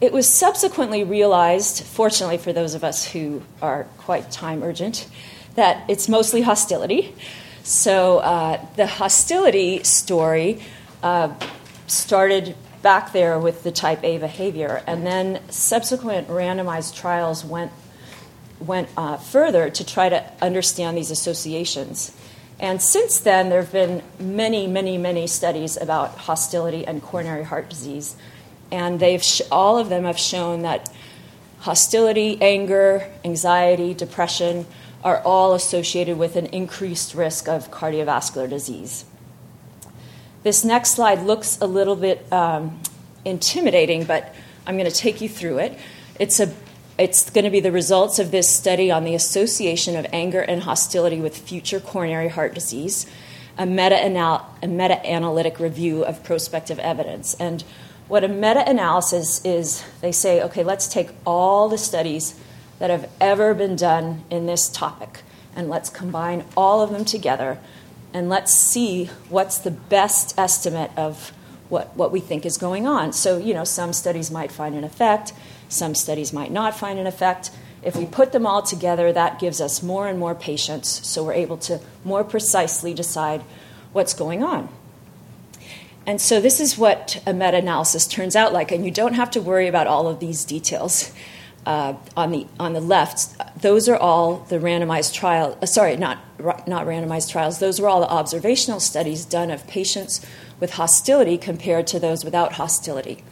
It 0.00 0.12
was 0.12 0.28
subsequently 0.28 1.04
realized, 1.04 1.84
fortunately 1.84 2.38
for 2.38 2.52
those 2.52 2.74
of 2.74 2.84
us 2.84 3.06
who 3.06 3.42
are 3.62 3.84
quite 3.98 4.30
time 4.30 4.62
urgent, 4.62 5.08
that 5.54 5.88
it's 5.88 6.08
mostly 6.08 6.42
hostility. 6.42 7.14
So 7.62 8.18
uh, 8.18 8.64
the 8.76 8.86
hostility 8.86 9.82
story 9.84 10.60
uh, 11.02 11.32
started 11.86 12.54
back 12.82 13.12
there 13.12 13.38
with 13.38 13.62
the 13.62 13.72
type 13.72 14.04
A 14.04 14.18
behavior, 14.18 14.82
and 14.86 15.06
then 15.06 15.40
subsequent 15.48 16.28
randomized 16.28 16.94
trials 16.94 17.44
went 17.44 17.72
went 18.60 18.88
uh, 18.96 19.16
further 19.16 19.68
to 19.70 19.84
try 19.84 20.08
to 20.08 20.24
understand 20.40 20.96
these 20.96 21.10
associations. 21.10 22.16
And 22.60 22.80
since 22.80 23.18
then, 23.18 23.50
there 23.50 23.60
have 23.60 23.72
been 23.72 24.02
many, 24.18 24.66
many, 24.66 24.96
many 24.96 25.26
studies 25.26 25.76
about 25.76 26.16
hostility 26.16 26.86
and 26.86 27.02
coronary 27.02 27.44
heart 27.44 27.68
disease, 27.68 28.16
and 28.70 29.00
they've 29.00 29.22
sh- 29.22 29.42
all 29.50 29.78
of 29.78 29.88
them 29.88 30.04
have 30.04 30.18
shown 30.18 30.62
that 30.62 30.90
hostility, 31.60 32.38
anger, 32.40 33.10
anxiety, 33.24 33.92
depression 33.92 34.66
are 35.02 35.20
all 35.22 35.54
associated 35.54 36.16
with 36.16 36.36
an 36.36 36.46
increased 36.46 37.14
risk 37.14 37.48
of 37.48 37.70
cardiovascular 37.70 38.48
disease. 38.48 39.04
This 40.42 40.64
next 40.64 40.92
slide 40.92 41.22
looks 41.22 41.58
a 41.60 41.66
little 41.66 41.96
bit 41.96 42.30
um, 42.32 42.80
intimidating, 43.24 44.04
but 44.04 44.34
I'm 44.66 44.78
going 44.78 44.90
to 44.90 44.96
take 44.96 45.20
you 45.20 45.28
through 45.28 45.58
it. 45.58 45.78
It's, 46.18 46.40
a, 46.40 46.52
it's 46.98 47.28
going 47.30 47.44
to 47.44 47.50
be 47.50 47.60
the 47.60 47.72
results 47.72 48.18
of 48.18 48.30
this 48.30 48.48
study 48.48 48.90
on 48.90 49.04
the 49.04 49.14
association 49.14 49.96
of 49.96 50.06
anger 50.12 50.40
and 50.40 50.62
hostility 50.62 51.20
with 51.20 51.36
future 51.36 51.80
coronary 51.80 52.28
heart 52.28 52.54
disease, 52.54 53.06
a 53.58 53.66
meta 53.66 53.96
analytic 54.00 55.58
review 55.58 56.04
of 56.04 56.22
prospective 56.22 56.78
evidence. 56.78 57.34
And 57.34 57.62
what 58.06 58.22
a 58.22 58.28
meta 58.28 58.68
analysis 58.68 59.44
is, 59.44 59.84
they 60.00 60.12
say, 60.12 60.42
okay, 60.42 60.62
let's 60.62 60.86
take 60.86 61.10
all 61.26 61.68
the 61.68 61.78
studies 61.78 62.38
that 62.78 62.90
have 62.90 63.10
ever 63.20 63.54
been 63.54 63.76
done 63.76 64.24
in 64.30 64.46
this 64.46 64.68
topic. 64.68 65.22
And 65.56 65.68
let's 65.68 65.88
combine 65.88 66.44
all 66.56 66.80
of 66.82 66.90
them 66.90 67.04
together 67.04 67.58
and 68.12 68.28
let's 68.28 68.54
see 68.54 69.06
what's 69.28 69.58
the 69.58 69.72
best 69.72 70.38
estimate 70.38 70.92
of 70.96 71.32
what, 71.68 71.96
what 71.96 72.12
we 72.12 72.20
think 72.20 72.46
is 72.46 72.56
going 72.56 72.86
on. 72.86 73.12
So, 73.12 73.38
you 73.38 73.54
know, 73.54 73.64
some 73.64 73.92
studies 73.92 74.30
might 74.30 74.52
find 74.52 74.76
an 74.76 74.84
effect, 74.84 75.32
some 75.74 75.94
studies 75.94 76.32
might 76.32 76.52
not 76.52 76.78
find 76.78 76.98
an 76.98 77.06
effect. 77.06 77.50
If 77.82 77.96
we 77.96 78.06
put 78.06 78.32
them 78.32 78.46
all 78.46 78.62
together, 78.62 79.12
that 79.12 79.38
gives 79.38 79.60
us 79.60 79.82
more 79.82 80.08
and 80.08 80.18
more 80.18 80.34
patients, 80.34 81.06
so 81.06 81.22
we're 81.24 81.34
able 81.34 81.58
to 81.58 81.80
more 82.04 82.24
precisely 82.24 82.94
decide 82.94 83.42
what's 83.92 84.14
going 84.14 84.42
on. 84.42 84.68
And 86.06 86.20
so, 86.20 86.40
this 86.40 86.60
is 86.60 86.78
what 86.78 87.22
a 87.26 87.32
meta 87.32 87.58
analysis 87.58 88.06
turns 88.06 88.36
out 88.36 88.52
like, 88.52 88.72
and 88.72 88.84
you 88.84 88.90
don't 88.90 89.14
have 89.14 89.30
to 89.32 89.40
worry 89.40 89.68
about 89.68 89.86
all 89.86 90.06
of 90.06 90.20
these 90.20 90.44
details 90.44 91.12
uh, 91.66 91.94
on 92.16 92.30
the 92.30 92.46
on 92.58 92.72
the 92.72 92.80
left, 92.80 93.34
those 93.60 93.88
are 93.88 93.96
all 93.96 94.38
the 94.48 94.58
randomized 94.58 95.14
trial. 95.14 95.58
Uh, 95.62 95.66
sorry, 95.66 95.96
not 95.96 96.18
not 96.66 96.86
randomized 96.86 97.30
trials. 97.30 97.58
Those 97.58 97.80
were 97.80 97.88
all 97.88 98.00
the 98.00 98.08
observational 98.08 98.80
studies 98.80 99.24
done 99.24 99.50
of 99.50 99.66
patients 99.66 100.24
with 100.60 100.74
hostility 100.74 101.38
compared 101.38 101.86
to 101.88 101.98
those 101.98 102.24
without 102.24 102.54
hostility. 102.54 103.24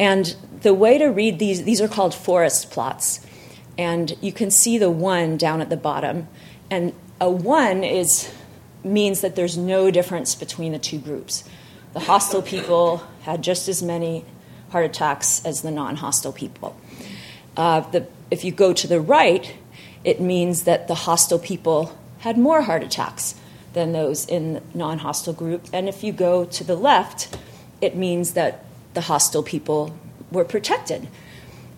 And 0.00 0.34
the 0.62 0.72
way 0.72 0.96
to 0.96 1.08
read 1.08 1.38
these 1.38 1.64
these 1.64 1.80
are 1.80 1.86
called 1.86 2.14
forest 2.14 2.70
plots, 2.70 3.20
and 3.76 4.16
you 4.22 4.32
can 4.32 4.50
see 4.50 4.78
the 4.78 4.90
one 4.90 5.36
down 5.36 5.60
at 5.60 5.68
the 5.68 5.76
bottom, 5.76 6.26
and 6.70 6.94
a 7.20 7.30
one 7.30 7.84
is 7.84 8.32
means 8.82 9.20
that 9.20 9.36
there's 9.36 9.58
no 9.58 9.90
difference 9.90 10.34
between 10.34 10.72
the 10.72 10.78
two 10.78 10.98
groups. 10.98 11.44
The 11.92 12.00
hostile 12.00 12.40
people 12.40 13.06
had 13.22 13.42
just 13.42 13.68
as 13.68 13.82
many 13.82 14.24
heart 14.70 14.86
attacks 14.86 15.44
as 15.44 15.60
the 15.60 15.70
non-hostile 15.70 16.32
people. 16.32 16.74
Uh, 17.56 17.80
the, 17.80 18.06
if 18.30 18.42
you 18.42 18.52
go 18.52 18.72
to 18.72 18.86
the 18.86 19.00
right, 19.00 19.54
it 20.02 20.18
means 20.18 20.64
that 20.64 20.88
the 20.88 20.94
hostile 20.94 21.38
people 21.38 21.98
had 22.20 22.38
more 22.38 22.62
heart 22.62 22.82
attacks 22.82 23.34
than 23.74 23.92
those 23.92 24.24
in 24.26 24.54
the 24.54 24.62
non 24.72 25.00
hostile 25.00 25.34
group. 25.34 25.66
And 25.74 25.90
if 25.90 26.02
you 26.02 26.12
go 26.12 26.46
to 26.46 26.64
the 26.64 26.76
left, 26.76 27.36
it 27.82 27.96
means 27.96 28.32
that 28.32 28.64
the 28.94 29.02
hostile 29.02 29.42
people 29.42 29.96
were 30.30 30.44
protected. 30.44 31.08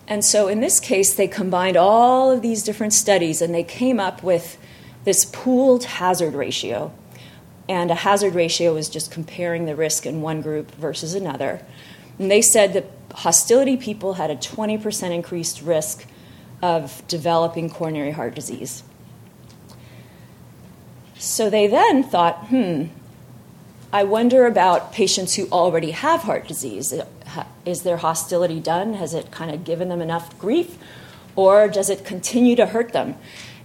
And 0.07 0.23
so 0.23 0.47
in 0.47 0.59
this 0.59 0.79
case, 0.79 1.13
they 1.13 1.27
combined 1.27 1.77
all 1.77 2.31
of 2.31 2.41
these 2.41 2.63
different 2.63 2.93
studies 2.93 3.41
and 3.41 3.53
they 3.53 3.63
came 3.63 3.99
up 3.99 4.21
with 4.23 4.57
this 5.05 5.25
pooled 5.25 5.85
hazard 5.85 6.33
ratio. 6.33 6.93
And 7.69 7.89
a 7.91 7.95
hazard 7.95 8.35
ratio 8.35 8.75
is 8.75 8.89
just 8.89 9.11
comparing 9.11 9.65
the 9.65 9.75
risk 9.75 10.05
in 10.05 10.21
one 10.21 10.41
group 10.41 10.71
versus 10.75 11.15
another. 11.15 11.61
And 12.19 12.29
they 12.29 12.41
said 12.41 12.73
that 12.73 12.85
hostility 13.13 13.77
people 13.77 14.15
had 14.15 14.29
a 14.29 14.35
20% 14.35 15.11
increased 15.11 15.61
risk 15.61 16.05
of 16.61 17.05
developing 17.07 17.69
coronary 17.69 18.11
heart 18.11 18.35
disease. 18.35 18.83
So 21.17 21.49
they 21.49 21.67
then 21.67 22.03
thought, 22.03 22.47
hmm, 22.47 22.85
I 23.93 24.03
wonder 24.03 24.47
about 24.47 24.91
patients 24.91 25.35
who 25.35 25.47
already 25.51 25.91
have 25.91 26.21
heart 26.23 26.47
disease. 26.47 26.91
Is 27.63 27.83
their 27.83 27.97
hostility 27.97 28.59
done? 28.59 28.95
Has 28.95 29.13
it 29.13 29.29
kind 29.29 29.51
of 29.51 29.63
given 29.63 29.89
them 29.89 30.01
enough 30.01 30.35
grief? 30.39 30.79
Or 31.35 31.67
does 31.67 31.91
it 31.91 32.03
continue 32.03 32.55
to 32.55 32.65
hurt 32.65 32.91
them? 32.91 33.13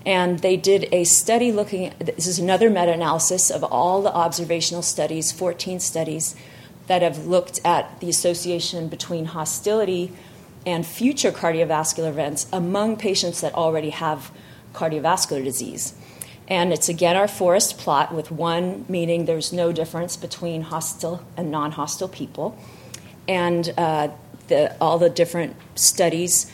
And 0.04 0.40
they 0.40 0.58
did 0.58 0.86
a 0.92 1.04
study 1.04 1.50
looking, 1.50 1.94
this 1.98 2.26
is 2.26 2.38
another 2.38 2.68
meta 2.68 2.92
analysis 2.92 3.50
of 3.50 3.64
all 3.64 4.02
the 4.02 4.12
observational 4.12 4.82
studies, 4.82 5.32
14 5.32 5.80
studies 5.80 6.36
that 6.88 7.00
have 7.00 7.26
looked 7.26 7.60
at 7.64 7.98
the 8.00 8.10
association 8.10 8.88
between 8.88 9.24
hostility 9.24 10.12
and 10.66 10.86
future 10.86 11.32
cardiovascular 11.32 12.10
events 12.10 12.46
among 12.52 12.98
patients 12.98 13.40
that 13.40 13.54
already 13.54 13.90
have 13.90 14.30
cardiovascular 14.74 15.42
disease. 15.42 15.94
And 16.48 16.72
it's 16.72 16.88
again 16.88 17.14
our 17.14 17.28
forest 17.28 17.78
plot 17.78 18.12
with 18.12 18.32
one 18.32 18.86
meaning 18.88 19.26
there's 19.26 19.52
no 19.52 19.70
difference 19.70 20.16
between 20.16 20.62
hostile 20.62 21.22
and 21.36 21.50
non 21.50 21.72
hostile 21.72 22.08
people. 22.08 22.58
And 23.28 23.72
uh, 23.76 24.08
the, 24.48 24.74
all 24.80 24.98
the 24.98 25.10
different 25.10 25.54
studies 25.74 26.50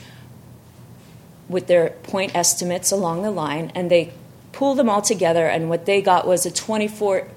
with 1.48 1.68
their 1.68 1.90
point 1.90 2.34
estimates 2.34 2.90
along 2.90 3.22
the 3.22 3.30
line, 3.30 3.70
and 3.74 3.90
they 3.90 4.12
pulled 4.52 4.78
them 4.78 4.88
all 4.90 5.02
together, 5.02 5.46
and 5.46 5.68
what 5.68 5.86
they 5.86 6.02
got 6.02 6.26
was 6.26 6.44
a 6.44 6.50
24% 6.50 7.28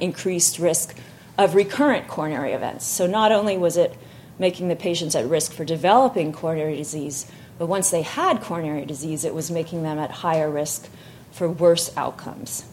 increased 0.00 0.58
risk 0.58 0.96
of 1.36 1.54
recurrent 1.54 2.08
coronary 2.08 2.52
events. 2.52 2.86
So 2.86 3.06
not 3.06 3.32
only 3.32 3.58
was 3.58 3.76
it 3.76 3.94
making 4.38 4.68
the 4.68 4.76
patients 4.76 5.14
at 5.14 5.26
risk 5.26 5.52
for 5.52 5.64
developing 5.64 6.32
coronary 6.32 6.76
disease, 6.76 7.30
but 7.58 7.66
once 7.66 7.90
they 7.90 8.02
had 8.02 8.40
coronary 8.40 8.86
disease, 8.86 9.24
it 9.24 9.34
was 9.34 9.50
making 9.50 9.82
them 9.82 9.98
at 9.98 10.10
higher 10.10 10.50
risk 10.50 10.88
for 11.30 11.48
worse 11.48 11.96
outcomes. 11.96 12.64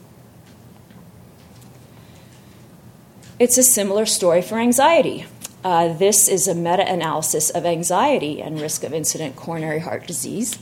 It's 3.40 3.58
a 3.58 3.64
similar 3.64 4.06
story 4.06 4.42
for 4.42 4.58
anxiety. 4.58 5.26
uh, 5.64 5.94
this 5.98 6.28
is 6.30 6.48
a 6.48 6.56
meta 6.56 6.90
analysis 6.90 7.50
of 7.50 7.66
anxiety 7.66 8.42
and 8.42 8.62
risk 8.62 8.84
of 8.84 8.94
incident 8.94 9.36
coronary 9.36 9.80
heart 9.80 10.08
disease. 10.08 10.58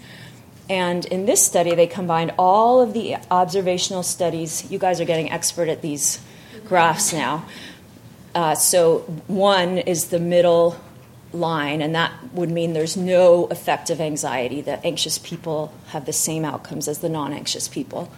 And 0.67 1.05
in 1.05 1.27
this 1.27 1.45
study, 1.45 1.75
they 1.75 1.85
combined 1.85 2.33
all 2.39 2.81
of 2.81 2.93
the 2.93 3.17
observational 3.29 4.01
studies. 4.01 4.69
You 4.71 4.79
guys 4.79 4.99
are 4.99 5.05
getting 5.05 5.31
expert 5.31 5.69
at 5.69 5.83
these 5.83 6.19
graphs 6.65 7.13
now. 7.13 7.45
Uh, 8.33 8.55
so, 8.55 8.99
one 9.27 9.77
is 9.77 10.07
the 10.07 10.19
middle 10.19 10.75
line, 11.33 11.81
and 11.81 11.93
that 11.95 12.11
would 12.33 12.49
mean 12.49 12.73
there's 12.73 12.97
no 12.97 13.45
effect 13.45 13.89
of 13.89 13.99
anxiety. 13.99 14.61
that 14.61 14.83
anxious 14.85 15.17
people 15.17 15.73
have 15.87 16.05
the 16.05 16.13
same 16.13 16.45
outcomes 16.45 16.87
as 16.87 16.99
the 16.99 17.09
non 17.09 17.33
anxious 17.33 17.67
people. 17.67 18.11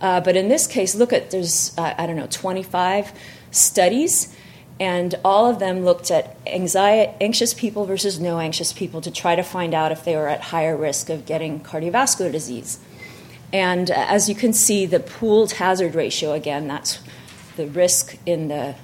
Uh, 0.00 0.20
but 0.20 0.36
in 0.36 0.48
this 0.48 0.66
case, 0.66 0.94
look 0.94 1.12
at 1.12 1.30
there's, 1.30 1.76
uh, 1.78 1.94
I 1.96 2.06
don't 2.06 2.16
know, 2.16 2.26
25 2.28 3.12
studies, 3.52 4.34
and 4.80 5.14
all 5.24 5.48
of 5.48 5.60
them 5.60 5.84
looked 5.84 6.10
at 6.10 6.36
anxiety, 6.46 7.12
anxious 7.20 7.54
people 7.54 7.84
versus 7.86 8.18
no 8.18 8.40
anxious 8.40 8.72
people 8.72 9.00
to 9.00 9.12
try 9.12 9.36
to 9.36 9.42
find 9.44 9.74
out 9.74 9.92
if 9.92 10.04
they 10.04 10.16
were 10.16 10.26
at 10.28 10.40
higher 10.40 10.76
risk 10.76 11.08
of 11.08 11.24
getting 11.24 11.60
cardiovascular 11.60 12.32
disease. 12.32 12.80
And 13.52 13.90
uh, 13.90 13.94
as 13.96 14.28
you 14.28 14.34
can 14.34 14.52
see, 14.52 14.86
the 14.86 14.98
pooled 14.98 15.52
hazard 15.52 15.94
ratio, 15.94 16.32
again, 16.32 16.66
that's 16.66 16.98
the 17.56 17.66
risk 17.66 18.16
in 18.26 18.48
the 18.48 18.74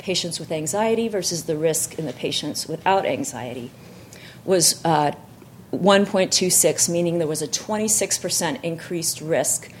patients 0.00 0.40
with 0.40 0.50
anxiety 0.50 1.08
versus 1.08 1.44
the 1.44 1.56
risk 1.56 1.98
in 1.98 2.06
the 2.06 2.12
patients 2.12 2.66
without 2.66 3.06
anxiety, 3.06 3.70
was 4.44 4.84
uh, 4.84 5.12
1.26, 5.72 6.88
meaning 6.88 7.18
there 7.18 7.28
was 7.28 7.42
a 7.42 7.48
26% 7.48 8.62
increased 8.64 9.20
risk 9.20 9.72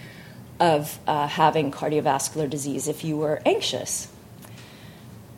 of 0.60 0.98
uh, 1.06 1.26
having 1.26 1.72
cardiovascular 1.72 2.48
disease 2.48 2.86
if 2.86 3.02
you 3.02 3.16
were 3.16 3.40
anxious. 3.46 4.08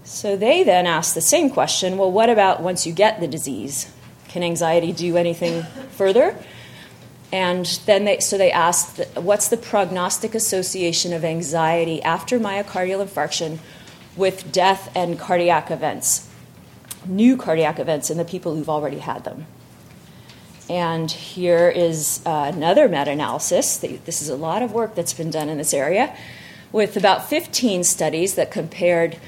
So 0.04 0.36
they 0.36 0.64
then 0.64 0.86
asked 0.86 1.14
the 1.14 1.20
same 1.20 1.48
question 1.48 1.96
well, 1.96 2.10
what 2.10 2.28
about 2.28 2.60
once 2.60 2.86
you 2.86 2.92
get 2.92 3.20
the 3.20 3.28
disease? 3.28 3.90
Can 4.28 4.42
anxiety 4.42 4.92
do 4.92 5.16
anything 5.16 5.62
further? 5.92 6.36
And 7.32 7.64
then 7.86 8.04
they, 8.04 8.18
so 8.18 8.36
they 8.36 8.52
asked, 8.52 9.00
what's 9.14 9.48
the 9.48 9.56
prognostic 9.56 10.34
association 10.34 11.14
of 11.14 11.24
anxiety 11.24 12.02
after 12.02 12.38
myocardial 12.38 13.06
infarction 13.06 13.58
with 14.16 14.52
death 14.52 14.90
and 14.94 15.18
cardiac 15.18 15.70
events, 15.70 16.28
new 17.06 17.36
cardiac 17.36 17.78
events 17.78 18.10
in 18.10 18.18
the 18.18 18.24
people 18.24 18.54
who've 18.54 18.68
already 18.68 18.98
had 18.98 19.24
them? 19.24 19.46
And 20.68 21.10
here 21.10 21.68
is 21.68 22.22
uh, 22.24 22.50
another 22.54 22.88
meta 22.88 23.10
analysis. 23.10 23.76
This 23.76 24.22
is 24.22 24.28
a 24.28 24.36
lot 24.36 24.62
of 24.62 24.72
work 24.72 24.94
that's 24.94 25.12
been 25.12 25.30
done 25.30 25.48
in 25.48 25.58
this 25.58 25.74
area 25.74 26.16
with 26.72 26.96
about 26.96 27.28
15 27.28 27.84
studies 27.84 28.34
that 28.34 28.50
compared 28.50 29.18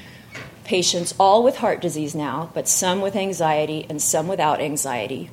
patients, 0.63 1.13
all 1.19 1.43
with 1.43 1.57
heart 1.57 1.79
disease 1.79 2.15
now, 2.15 2.49
but 2.53 2.67
some 2.67 3.01
with 3.01 3.15
anxiety 3.15 3.85
and 3.87 4.01
some 4.01 4.27
without 4.27 4.59
anxiety, 4.59 5.29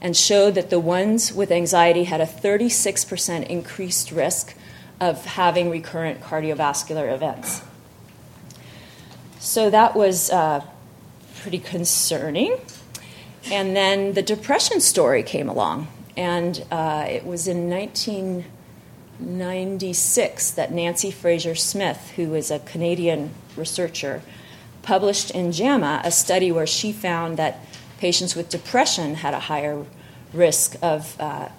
and 0.00 0.14
showed 0.14 0.54
that 0.54 0.68
the 0.68 0.78
ones 0.78 1.32
with 1.32 1.50
anxiety 1.50 2.04
had 2.04 2.20
a 2.20 2.26
36% 2.26 3.46
increased 3.46 4.12
risk 4.12 4.54
of 5.00 5.24
having 5.24 5.70
recurrent 5.70 6.20
cardiovascular 6.20 7.12
events. 7.12 7.62
So 9.44 9.68
that 9.68 9.94
was 9.94 10.30
uh, 10.30 10.64
pretty 11.42 11.58
concerning. 11.58 12.56
And 13.52 13.76
then 13.76 14.14
the 14.14 14.22
depression 14.22 14.80
story 14.80 15.22
came 15.22 15.50
along, 15.50 15.88
and 16.16 16.64
uh, 16.70 17.04
it 17.06 17.26
was 17.26 17.46
in 17.46 17.68
1996 17.68 20.50
that 20.52 20.72
Nancy 20.72 21.10
Frasure-Smith, 21.10 22.12
who 22.16 22.32
is 22.32 22.50
a 22.50 22.58
Canadian 22.60 23.32
researcher, 23.54 24.22
published 24.80 25.30
in 25.30 25.52
JAMA 25.52 26.00
a 26.04 26.10
study 26.10 26.50
where 26.50 26.66
she 26.66 26.90
found 26.90 27.36
that 27.36 27.58
patients 27.98 28.34
with 28.34 28.48
depression 28.48 29.16
had 29.16 29.34
a 29.34 29.40
higher 29.40 29.84
risk 30.32 30.74
of 30.80 31.20
uh, 31.20 31.50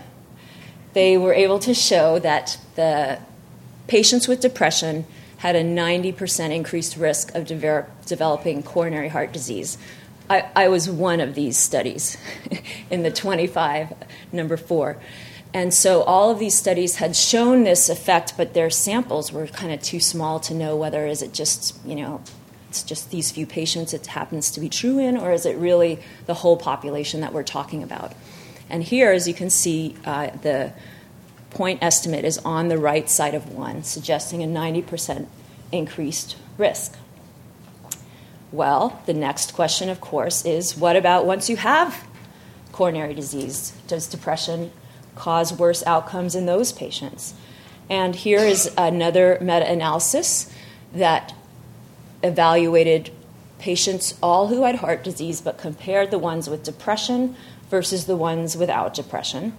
they 0.92 1.16
were 1.16 1.32
able 1.32 1.58
to 1.60 1.72
show 1.72 2.18
that 2.18 2.58
the 2.74 3.18
patients 3.86 4.28
with 4.28 4.40
depression 4.40 5.06
had 5.40 5.56
a 5.56 5.64
90% 5.64 6.54
increased 6.54 6.98
risk 6.98 7.34
of 7.34 7.46
de- 7.46 7.86
developing 8.04 8.62
coronary 8.62 9.08
heart 9.08 9.32
disease. 9.32 9.78
I, 10.28 10.46
I 10.54 10.68
was 10.68 10.88
one 10.88 11.18
of 11.18 11.34
these 11.34 11.56
studies 11.56 12.18
in 12.90 13.02
the 13.04 13.10
25, 13.10 13.94
number 14.32 14.58
four. 14.58 14.98
And 15.54 15.72
so 15.72 16.02
all 16.02 16.30
of 16.30 16.38
these 16.38 16.54
studies 16.54 16.96
had 16.96 17.16
shown 17.16 17.64
this 17.64 17.88
effect, 17.88 18.34
but 18.36 18.52
their 18.52 18.68
samples 18.68 19.32
were 19.32 19.46
kind 19.46 19.72
of 19.72 19.80
too 19.82 19.98
small 19.98 20.40
to 20.40 20.52
know 20.52 20.76
whether 20.76 21.06
is 21.06 21.22
it 21.22 21.32
just, 21.32 21.74
you 21.86 21.96
know, 21.96 22.20
it's 22.68 22.82
just 22.82 23.10
these 23.10 23.30
few 23.30 23.46
patients 23.46 23.94
it 23.94 24.06
happens 24.08 24.50
to 24.50 24.60
be 24.60 24.68
true 24.68 24.98
in, 24.98 25.16
or 25.16 25.32
is 25.32 25.46
it 25.46 25.56
really 25.56 26.00
the 26.26 26.34
whole 26.34 26.58
population 26.58 27.22
that 27.22 27.32
we're 27.32 27.42
talking 27.44 27.82
about? 27.82 28.12
And 28.68 28.84
here, 28.84 29.10
as 29.10 29.26
you 29.26 29.32
can 29.32 29.48
see, 29.48 29.96
uh, 30.04 30.28
the 30.42 30.74
point 31.50 31.82
estimate 31.82 32.24
is 32.24 32.38
on 32.38 32.68
the 32.68 32.78
right 32.78 33.08
side 33.08 33.34
of 33.34 33.52
one, 33.52 33.82
suggesting 33.82 34.42
a 34.42 34.46
90% 34.46 35.26
increased 35.72 36.36
risk. 36.56 36.96
Well, 38.52 39.02
the 39.06 39.14
next 39.14 39.54
question, 39.54 39.88
of 39.88 40.00
course, 40.00 40.44
is 40.44 40.76
what 40.76 40.96
about 40.96 41.26
once 41.26 41.48
you 41.48 41.56
have 41.56 42.04
coronary 42.72 43.14
disease? 43.14 43.72
Does 43.86 44.06
depression 44.06 44.72
cause 45.20 45.52
worse 45.52 45.84
outcomes 45.86 46.34
in 46.34 46.46
those 46.46 46.72
patients. 46.72 47.34
And 47.88 48.14
here 48.14 48.40
is 48.40 48.72
another 48.78 49.38
meta 49.40 49.70
analysis 49.70 50.50
that 50.94 51.34
evaluated 52.22 53.10
patients, 53.58 54.14
all 54.22 54.48
who 54.48 54.62
had 54.62 54.76
heart 54.76 55.04
disease, 55.04 55.40
but 55.40 55.58
compared 55.58 56.10
the 56.10 56.18
ones 56.18 56.48
with 56.48 56.62
depression 56.62 57.36
versus 57.68 58.06
the 58.06 58.16
ones 58.16 58.56
without 58.56 58.94
depression, 58.94 59.52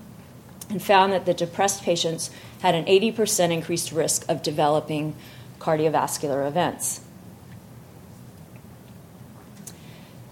and 0.72 0.82
found 0.82 1.14
that 1.14 1.26
the 1.26 1.34
depressed 1.34 1.84
patients 1.84 2.32
had 2.62 2.74
an 2.74 2.86
80% 2.86 3.52
increased 3.52 3.92
risk 3.92 4.26
of 4.30 4.42
developing 4.42 5.16
cardiovascular 5.60 6.48
events. 6.48 7.02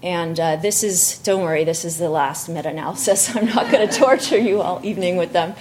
And 0.02 0.40
uh, 0.40 0.56
this 0.56 0.82
is, 0.82 1.18
don't 1.18 1.42
worry, 1.42 1.64
this 1.64 1.84
is 1.84 1.98
the 1.98 2.08
last 2.08 2.48
meta 2.48 2.70
analysis. 2.70 3.34
I'm 3.36 3.46
not 3.46 3.70
going 3.70 3.86
to 3.90 3.94
torture 3.94 4.38
you 4.38 4.62
all 4.62 4.80
evening 4.84 5.16
with 5.16 5.32
them. 5.32 5.54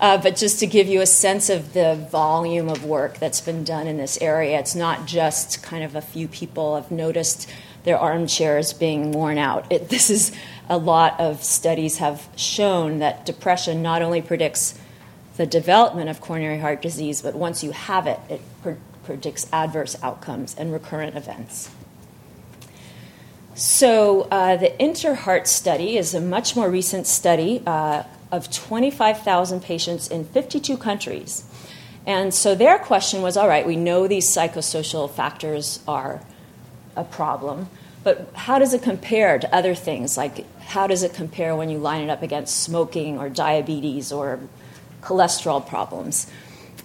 Uh, 0.00 0.16
but 0.16 0.34
just 0.34 0.60
to 0.60 0.66
give 0.66 0.86
you 0.86 1.02
a 1.02 1.06
sense 1.06 1.50
of 1.50 1.74
the 1.74 1.94
volume 2.10 2.70
of 2.70 2.84
work 2.84 3.18
that's 3.18 3.40
been 3.40 3.64
done 3.64 3.86
in 3.86 3.98
this 3.98 4.18
area, 4.22 4.58
it's 4.58 4.74
not 4.74 5.06
just 5.06 5.62
kind 5.62 5.84
of 5.84 5.94
a 5.94 6.00
few 6.00 6.26
people 6.26 6.76
have 6.76 6.90
noticed 6.90 7.50
their 7.84 7.98
armchairs 7.98 8.72
being 8.72 9.12
worn 9.12 9.36
out. 9.36 9.70
It, 9.70 9.90
this 9.90 10.08
is 10.08 10.32
a 10.70 10.78
lot 10.78 11.18
of 11.18 11.42
studies 11.42 11.98
have 11.98 12.28
shown 12.36 13.00
that 13.00 13.26
depression 13.26 13.82
not 13.82 14.00
only 14.00 14.22
predicts 14.22 14.78
the 15.36 15.44
development 15.44 16.08
of 16.08 16.20
coronary 16.20 16.58
heart 16.58 16.80
disease, 16.80 17.20
but 17.22 17.34
once 17.34 17.64
you 17.64 17.72
have 17.72 18.06
it, 18.06 18.20
it 18.28 18.40
pre- 18.62 18.76
predicts 19.04 19.48
adverse 19.52 19.96
outcomes 20.02 20.54
and 20.54 20.72
recurrent 20.72 21.16
events. 21.16 21.70
So, 23.54 24.22
uh, 24.30 24.56
the 24.56 24.70
InterHeart 24.78 25.46
study 25.46 25.98
is 25.98 26.14
a 26.14 26.20
much 26.20 26.54
more 26.54 26.70
recent 26.70 27.06
study 27.06 27.62
uh, 27.66 28.04
of 28.30 28.50
25,000 28.50 29.60
patients 29.60 30.08
in 30.08 30.24
52 30.24 30.76
countries. 30.76 31.44
And 32.06 32.32
so, 32.32 32.54
their 32.54 32.78
question 32.78 33.22
was 33.22 33.36
all 33.36 33.48
right, 33.48 33.66
we 33.66 33.76
know 33.76 34.06
these 34.06 34.28
psychosocial 34.28 35.10
factors 35.10 35.80
are 35.88 36.22
a 36.96 37.04
problem, 37.04 37.68
but 38.04 38.30
how 38.34 38.58
does 38.58 38.72
it 38.72 38.82
compare 38.82 39.38
to 39.38 39.54
other 39.54 39.74
things? 39.74 40.16
Like, 40.16 40.46
how 40.70 40.86
does 40.86 41.02
it 41.02 41.12
compare 41.12 41.56
when 41.56 41.68
you 41.68 41.78
line 41.78 42.02
it 42.02 42.10
up 42.10 42.22
against 42.22 42.62
smoking 42.62 43.18
or 43.18 43.28
diabetes 43.28 44.12
or 44.12 44.38
cholesterol 45.02 45.66
problems? 45.66 46.30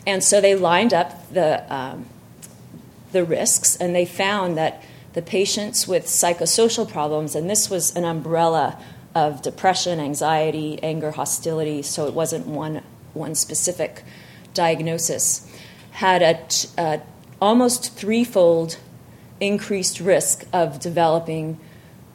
And 0.08 0.24
so, 0.24 0.42
they 0.42 0.56
lined 0.56 0.92
up 0.92 1.32
the, 1.32 1.64
um, 1.74 2.08
the 3.12 3.24
risks 3.24 3.76
and 3.76 3.96
they 3.96 4.06
found 4.06 4.58
that 4.58 4.84
the 5.14 5.22
patients 5.22 5.88
with 5.88 6.06
psychosocial 6.06 6.90
problems, 6.90 7.36
and 7.36 7.48
this 7.48 7.70
was 7.70 7.96
an 7.96 8.06
umbrella 8.06 8.78
of 9.14 9.44
depression, 9.44 10.00
anxiety, 10.00 10.80
anger, 10.82 11.12
hostility, 11.12 11.84
so 11.84 12.08
it 12.08 12.14
wasn't 12.14 12.48
one, 12.48 12.82
one 13.14 13.36
specific 13.36 14.04
diagnosis, 14.56 15.48
had 15.92 16.24
a, 16.24 16.44
t- 16.48 16.68
a 16.78 17.02
almost 17.40 17.94
threefold 17.94 18.78
increased 19.40 20.00
risk 20.00 20.44
of 20.52 20.80
developing 20.80 21.60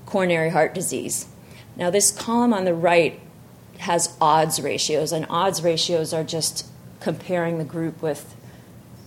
coronary 0.04 0.50
heart 0.50 0.74
disease. 0.74 1.26
Now, 1.80 1.88
this 1.88 2.10
column 2.10 2.52
on 2.52 2.66
the 2.66 2.74
right 2.74 3.18
has 3.78 4.14
odds 4.20 4.60
ratios, 4.60 5.12
and 5.12 5.26
odds 5.30 5.62
ratios 5.62 6.12
are 6.12 6.22
just 6.22 6.66
comparing 7.00 7.56
the 7.56 7.64
group 7.64 8.02
with 8.02 8.36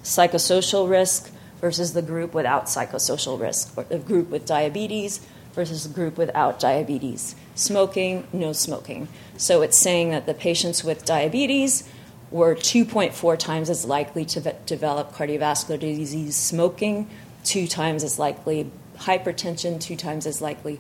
psychosocial 0.02 0.90
risk 0.90 1.32
versus 1.62 1.94
the 1.94 2.02
group 2.02 2.34
without 2.34 2.66
psychosocial 2.66 3.40
risk, 3.40 3.78
or 3.78 3.84
the 3.84 4.00
group 4.00 4.30
with 4.32 4.48
diabetes 4.48 5.22
versus 5.54 5.84
the 5.88 5.94
group 5.94 6.18
without 6.18 6.60
diabetes. 6.60 7.36
Smoking, 7.54 8.28
no 8.34 8.54
smoking. 8.54 9.08
So 9.38 9.62
it's 9.62 9.78
saying 9.78 10.10
that 10.10 10.26
the 10.26 10.34
patients 10.34 10.84
with 10.84 11.06
diabetes 11.06 11.88
were 12.32 12.56
2.4 12.56 13.38
times 13.38 13.70
as 13.70 13.86
likely 13.86 14.26
to 14.26 14.40
ve- 14.40 14.52
develop 14.66 15.14
cardiovascular 15.14 15.80
disease, 15.80 16.36
smoking, 16.36 17.08
two 17.44 17.68
times 17.68 18.04
as 18.04 18.18
likely, 18.18 18.72
hypertension, 18.98 19.80
two 19.80 19.96
times 19.96 20.26
as 20.26 20.42
likely, 20.42 20.80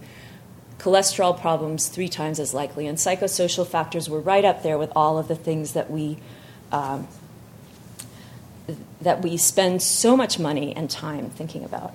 cholesterol 0.84 1.40
problems, 1.40 1.88
three 1.88 2.10
times 2.10 2.42
as 2.42 2.54
likely, 2.54 2.88
and 2.88 2.98
psychosocial 2.98 3.66
factors 3.66 4.10
were 4.10 4.20
right 4.20 4.44
up 4.44 4.64
there 4.64 4.78
with 4.78 4.92
all 4.98 5.18
of 5.18 5.30
the 5.30 5.36
things 5.36 5.74
that 5.74 5.90
we. 5.90 6.18
Um, 6.72 7.08
that 9.02 9.22
we 9.22 9.36
spend 9.36 9.82
so 9.82 10.16
much 10.16 10.40
money 10.40 10.74
and 10.74 10.90
time 10.90 11.30
thinking 11.30 11.66
about. 11.66 11.94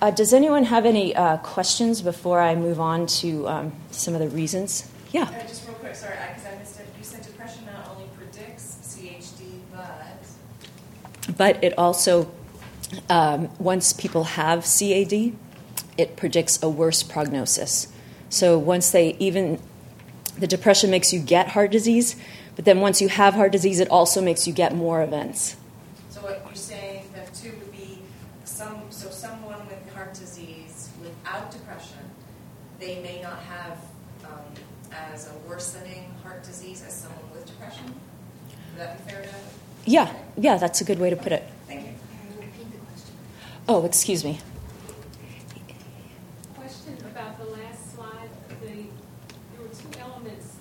Uh, 0.00 0.10
does 0.10 0.34
anyone 0.34 0.64
have 0.64 0.84
any 0.84 1.14
uh, 1.14 1.36
questions 1.36 2.02
before 2.02 2.40
I 2.40 2.56
move 2.56 2.80
on 2.80 3.06
to 3.06 3.48
um, 3.48 3.72
some 3.92 4.14
of 4.14 4.20
the 4.20 4.28
reasons? 4.28 4.90
Yeah. 5.12 5.22
Uh, 5.22 5.46
just 5.46 5.64
real 5.64 5.76
quick, 5.76 5.94
sorry, 5.94 6.16
because 6.28 6.44
I, 6.44 6.56
I 6.56 6.58
missed 6.58 6.80
it. 6.80 6.86
You 6.98 7.04
said 7.04 7.22
depression 7.22 7.64
not 7.66 7.88
only 7.94 8.08
predicts 8.16 8.98
CHD, 8.98 9.60
but. 9.70 11.36
But 11.36 11.62
it 11.62 11.78
also, 11.78 12.28
um, 13.08 13.50
once 13.58 13.92
people 13.92 14.24
have 14.24 14.64
CAD, 14.64 15.32
it 15.96 16.16
predicts 16.16 16.62
a 16.62 16.68
worse 16.68 17.02
prognosis. 17.02 17.88
So 18.28 18.58
once 18.58 18.90
they 18.90 19.16
even, 19.18 19.60
the 20.38 20.46
depression 20.46 20.90
makes 20.90 21.12
you 21.12 21.20
get 21.20 21.48
heart 21.48 21.70
disease, 21.70 22.16
but 22.56 22.64
then 22.64 22.80
once 22.80 23.00
you 23.00 23.08
have 23.08 23.34
heart 23.34 23.52
disease, 23.52 23.80
it 23.80 23.88
also 23.88 24.20
makes 24.20 24.46
you 24.46 24.52
get 24.52 24.74
more 24.74 25.02
events. 25.02 25.56
So 26.10 26.20
what 26.20 26.42
you're 26.44 26.54
saying 26.54 27.04
that 27.14 27.32
two 27.34 27.50
would 27.50 27.72
be 27.72 27.98
some. 28.44 28.82
So 28.90 29.10
someone 29.10 29.66
with 29.66 29.94
heart 29.94 30.14
disease 30.14 30.90
without 31.02 31.50
depression, 31.50 31.98
they 32.78 33.02
may 33.02 33.20
not 33.22 33.38
have 33.40 33.78
um, 34.24 34.40
as 34.92 35.28
a 35.28 35.48
worsening 35.48 36.14
heart 36.22 36.42
disease 36.42 36.82
as 36.86 36.94
someone 36.94 37.30
with 37.32 37.46
depression. 37.46 37.86
Would 37.86 38.80
that 38.80 39.04
be 39.04 39.10
fair 39.10 39.22
to? 39.22 39.28
Yeah, 39.84 40.14
yeah, 40.36 40.56
that's 40.58 40.80
a 40.80 40.84
good 40.84 40.98
way 40.98 41.10
to 41.10 41.16
put 41.16 41.32
it. 41.32 41.44
Oh, 43.68 43.84
excuse 43.84 44.24
me. 44.24 44.40
Question 46.56 46.96
about 47.10 47.38
the 47.38 47.44
last 47.44 47.94
slide. 47.94 48.28
The, 48.60 48.66
there 48.66 49.60
were 49.60 49.68
two 49.68 50.00
elements, 50.00 50.56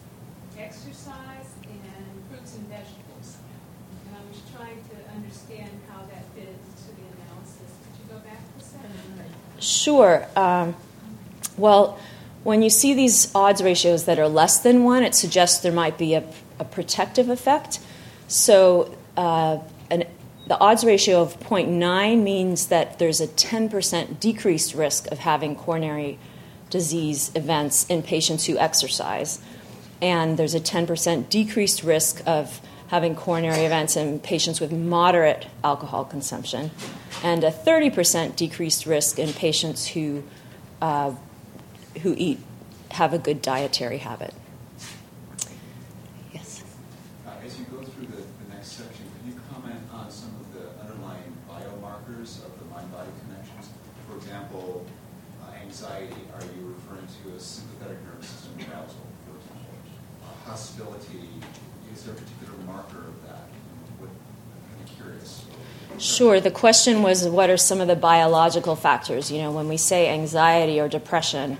exercise 0.57 1.55
and 1.63 2.29
fruits 2.29 2.55
and 2.55 2.67
vegetables. 2.67 3.37
And 4.07 4.15
I 4.15 4.27
was 4.29 4.41
trying 4.55 4.77
to 4.77 5.13
understand 5.15 5.71
how 5.89 6.05
that 6.05 6.23
fit 6.35 6.47
into 6.47 6.95
the 6.95 7.05
analysis. 7.17 7.71
Could 7.83 7.99
you 7.99 8.13
go 8.13 8.19
back 8.19 8.39
a 8.59 8.63
second? 8.63 9.33
Sure. 9.59 10.27
Um, 10.35 10.75
well, 11.57 11.99
when 12.43 12.61
you 12.61 12.69
see 12.69 12.93
these 12.93 13.33
odds 13.35 13.63
ratios 13.63 14.05
that 14.05 14.19
are 14.19 14.27
less 14.27 14.59
than 14.59 14.83
one, 14.83 15.03
it 15.03 15.15
suggests 15.15 15.61
there 15.61 15.71
might 15.71 15.97
be 15.97 16.13
a, 16.13 16.23
a 16.59 16.65
protective 16.65 17.29
effect. 17.29 17.79
So, 18.27 18.95
uh, 19.17 19.59
an, 19.89 20.05
the 20.51 20.59
odds 20.59 20.83
ratio 20.83 21.21
of 21.21 21.39
0.9 21.39 22.23
means 22.23 22.67
that 22.67 22.99
there's 22.99 23.21
a 23.21 23.27
10% 23.27 24.19
decreased 24.19 24.73
risk 24.75 25.09
of 25.09 25.19
having 25.19 25.55
coronary 25.55 26.19
disease 26.69 27.31
events 27.35 27.85
in 27.87 28.03
patients 28.03 28.47
who 28.47 28.57
exercise. 28.57 29.39
And 30.01 30.35
there's 30.35 30.53
a 30.53 30.59
10% 30.59 31.29
decreased 31.29 31.83
risk 31.83 32.21
of 32.25 32.59
having 32.87 33.15
coronary 33.15 33.63
events 33.63 33.95
in 33.95 34.19
patients 34.19 34.59
with 34.59 34.73
moderate 34.73 35.47
alcohol 35.63 36.03
consumption, 36.03 36.71
and 37.23 37.45
a 37.45 37.49
30% 37.49 38.35
decreased 38.35 38.85
risk 38.85 39.19
in 39.19 39.31
patients 39.31 39.87
who, 39.87 40.21
uh, 40.81 41.15
who 42.01 42.13
eat, 42.17 42.39
have 42.89 43.13
a 43.13 43.17
good 43.17 43.41
dietary 43.41 43.99
habit. 43.99 44.33
Yes. 46.33 46.61
Uh, 47.25 47.31
As 47.45 47.57
you 47.57 47.63
go 47.71 47.81
through 47.81 48.07
the, 48.07 48.17
the 48.17 48.47
next 48.49 48.73
section, 48.73 49.05
can 49.21 49.31
you 49.31 49.39
comment 49.53 49.79
on 49.93 50.11
some 50.11 50.35
of 50.41 50.53
the 50.53 50.67
underlying 50.83 51.31
biomarkers 51.47 52.43
of 52.43 52.57
the 52.59 52.65
mind-body 52.65 53.11
connections? 53.23 53.69
For 54.09 54.17
example, 54.17 54.85
uh, 55.41 55.53
anxiety, 55.55 56.27
are 56.33 56.41
you 56.41 56.75
referring 56.75 57.07
to 57.07 57.35
a 57.35 57.39
sympathetic 57.39 57.97
nervous 58.03 58.27
system 58.27 58.59
arousal, 58.59 59.07
for 59.23 59.37
example? 59.37 59.75
Uh, 60.25 60.49
hostility, 60.49 61.29
is 61.93 62.03
there 62.03 62.13
a 62.13 62.17
particular 62.17 62.57
marker 62.65 63.07
of 63.07 63.21
that? 63.27 63.47
What, 63.99 64.09
I'm 64.09 64.77
kind 64.77 64.89
of 64.89 64.95
curious. 64.95 65.45
Sure. 66.01 66.41
The 66.41 66.49
question 66.49 67.03
was 67.03 67.27
what 67.27 67.51
are 67.51 67.57
some 67.57 67.79
of 67.79 67.87
the 67.87 67.95
biological 67.95 68.75
factors? 68.75 69.31
You 69.31 69.43
know, 69.43 69.51
when 69.51 69.67
we 69.67 69.77
say 69.77 70.09
anxiety 70.09 70.79
or 70.79 70.89
depression, 70.89 71.59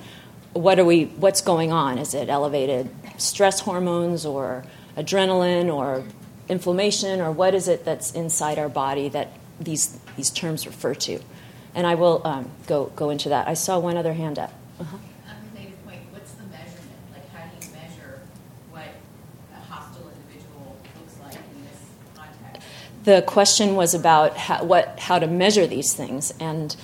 what 0.54 0.80
are 0.80 0.86
we 0.86 1.06
what's 1.06 1.42
going 1.42 1.72
on? 1.72 2.00
Is 2.00 2.16
it 2.16 2.28
elevated 2.28 2.90
stress 3.18 3.60
hormones 3.60 4.26
or 4.26 4.64
adrenaline 4.98 5.72
or 5.72 6.04
inflammation 6.50 7.22
or 7.22 7.32
what 7.32 7.54
is 7.54 7.68
it 7.68 7.86
that's 7.86 8.12
inside 8.14 8.58
our 8.58 8.68
body 8.68 9.10
that 9.10 9.30
these 9.60 10.00
these 10.18 10.32
terms 10.32 10.66
refer 10.66 10.96
to? 10.96 11.20
And 11.76 11.86
I 11.86 11.94
will 11.94 12.22
um, 12.26 12.50
go 12.66 12.86
go 12.96 13.12
into 13.12 13.30
that. 13.30 13.48
I 13.48 13.54
saw 13.54 13.78
one 13.78 13.96
other 13.96 14.14
hand 14.14 14.40
up. 14.40 14.52
Uh-huh. 14.80 14.98
Unrelated 15.30 15.86
point, 15.86 16.02
what's 16.10 16.32
the 16.32 16.44
measurement? 16.46 16.98
Like, 17.14 17.30
how 17.32 17.46
do 17.46 17.68
you 17.68 17.74
measure 17.74 18.22
what 18.72 18.90
a 19.56 19.60
hostile 19.72 20.10
individual 20.10 20.78
looks 21.00 21.20
like 21.22 21.36
in 21.36 21.62
this 21.64 21.80
context? 22.16 22.68
The 23.04 23.24
question 23.24 23.76
was 23.76 23.94
about 23.94 24.38
how, 24.38 24.64
what, 24.64 25.00
how 25.00 25.20
to 25.20 25.28
measure 25.28 25.68
these 25.68 25.94
things, 25.94 26.34
and 26.40 26.76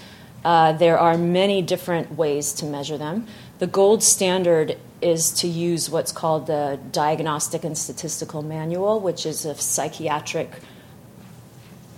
uh, 0.43 0.73
there 0.73 0.97
are 0.97 1.17
many 1.17 1.62
different 1.62 2.17
ways 2.17 2.53
to 2.53 2.65
measure 2.65 2.97
them. 2.97 3.27
The 3.60 3.67
gold 3.67 4.03
standard 4.03 4.77
is 5.01 5.32
to 5.32 5.47
use 5.47 5.89
what's 5.89 6.12
called 6.12 6.47
the 6.47 6.80
Diagnostic 6.91 7.63
and 7.63 7.77
Statistical 7.77 8.41
Manual, 8.41 8.99
which 8.99 9.25
is 9.25 9.45
a 9.45 9.56
psychiatric 9.56 10.49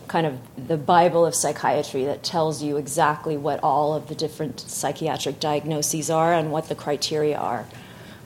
kind 0.08 0.26
of 0.26 0.40
the 0.68 0.76
Bible 0.76 1.26
of 1.26 1.36
psychiatry 1.36 2.04
that 2.06 2.24
tells 2.24 2.64
you 2.64 2.78
exactly 2.78 3.38
what 3.38 3.60
all 3.62 3.94
of 3.94 4.08
the 4.08 4.16
different 4.16 4.60
psychiatric 4.60 5.40
diagnoses 5.40 6.10
are 6.10 6.34
and 6.34 6.52
what 6.52 6.68
the 6.68 6.76
criteria 6.76 7.38
are. 7.38 7.66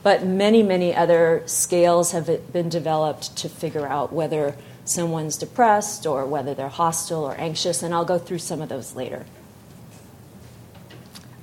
But 0.01 0.25
many, 0.25 0.63
many 0.63 0.95
other 0.95 1.43
scales 1.45 2.11
have 2.11 2.51
been 2.51 2.69
developed 2.69 3.35
to 3.37 3.49
figure 3.49 3.85
out 3.85 4.11
whether 4.11 4.55
someone's 4.85 5.37
depressed 5.37 6.05
or 6.05 6.25
whether 6.25 6.53
they're 6.53 6.69
hostile 6.69 7.23
or 7.23 7.35
anxious, 7.35 7.83
and 7.83 7.93
I'll 7.93 8.05
go 8.05 8.17
through 8.17 8.39
some 8.39 8.61
of 8.61 8.69
those 8.69 8.95
later. 8.95 9.25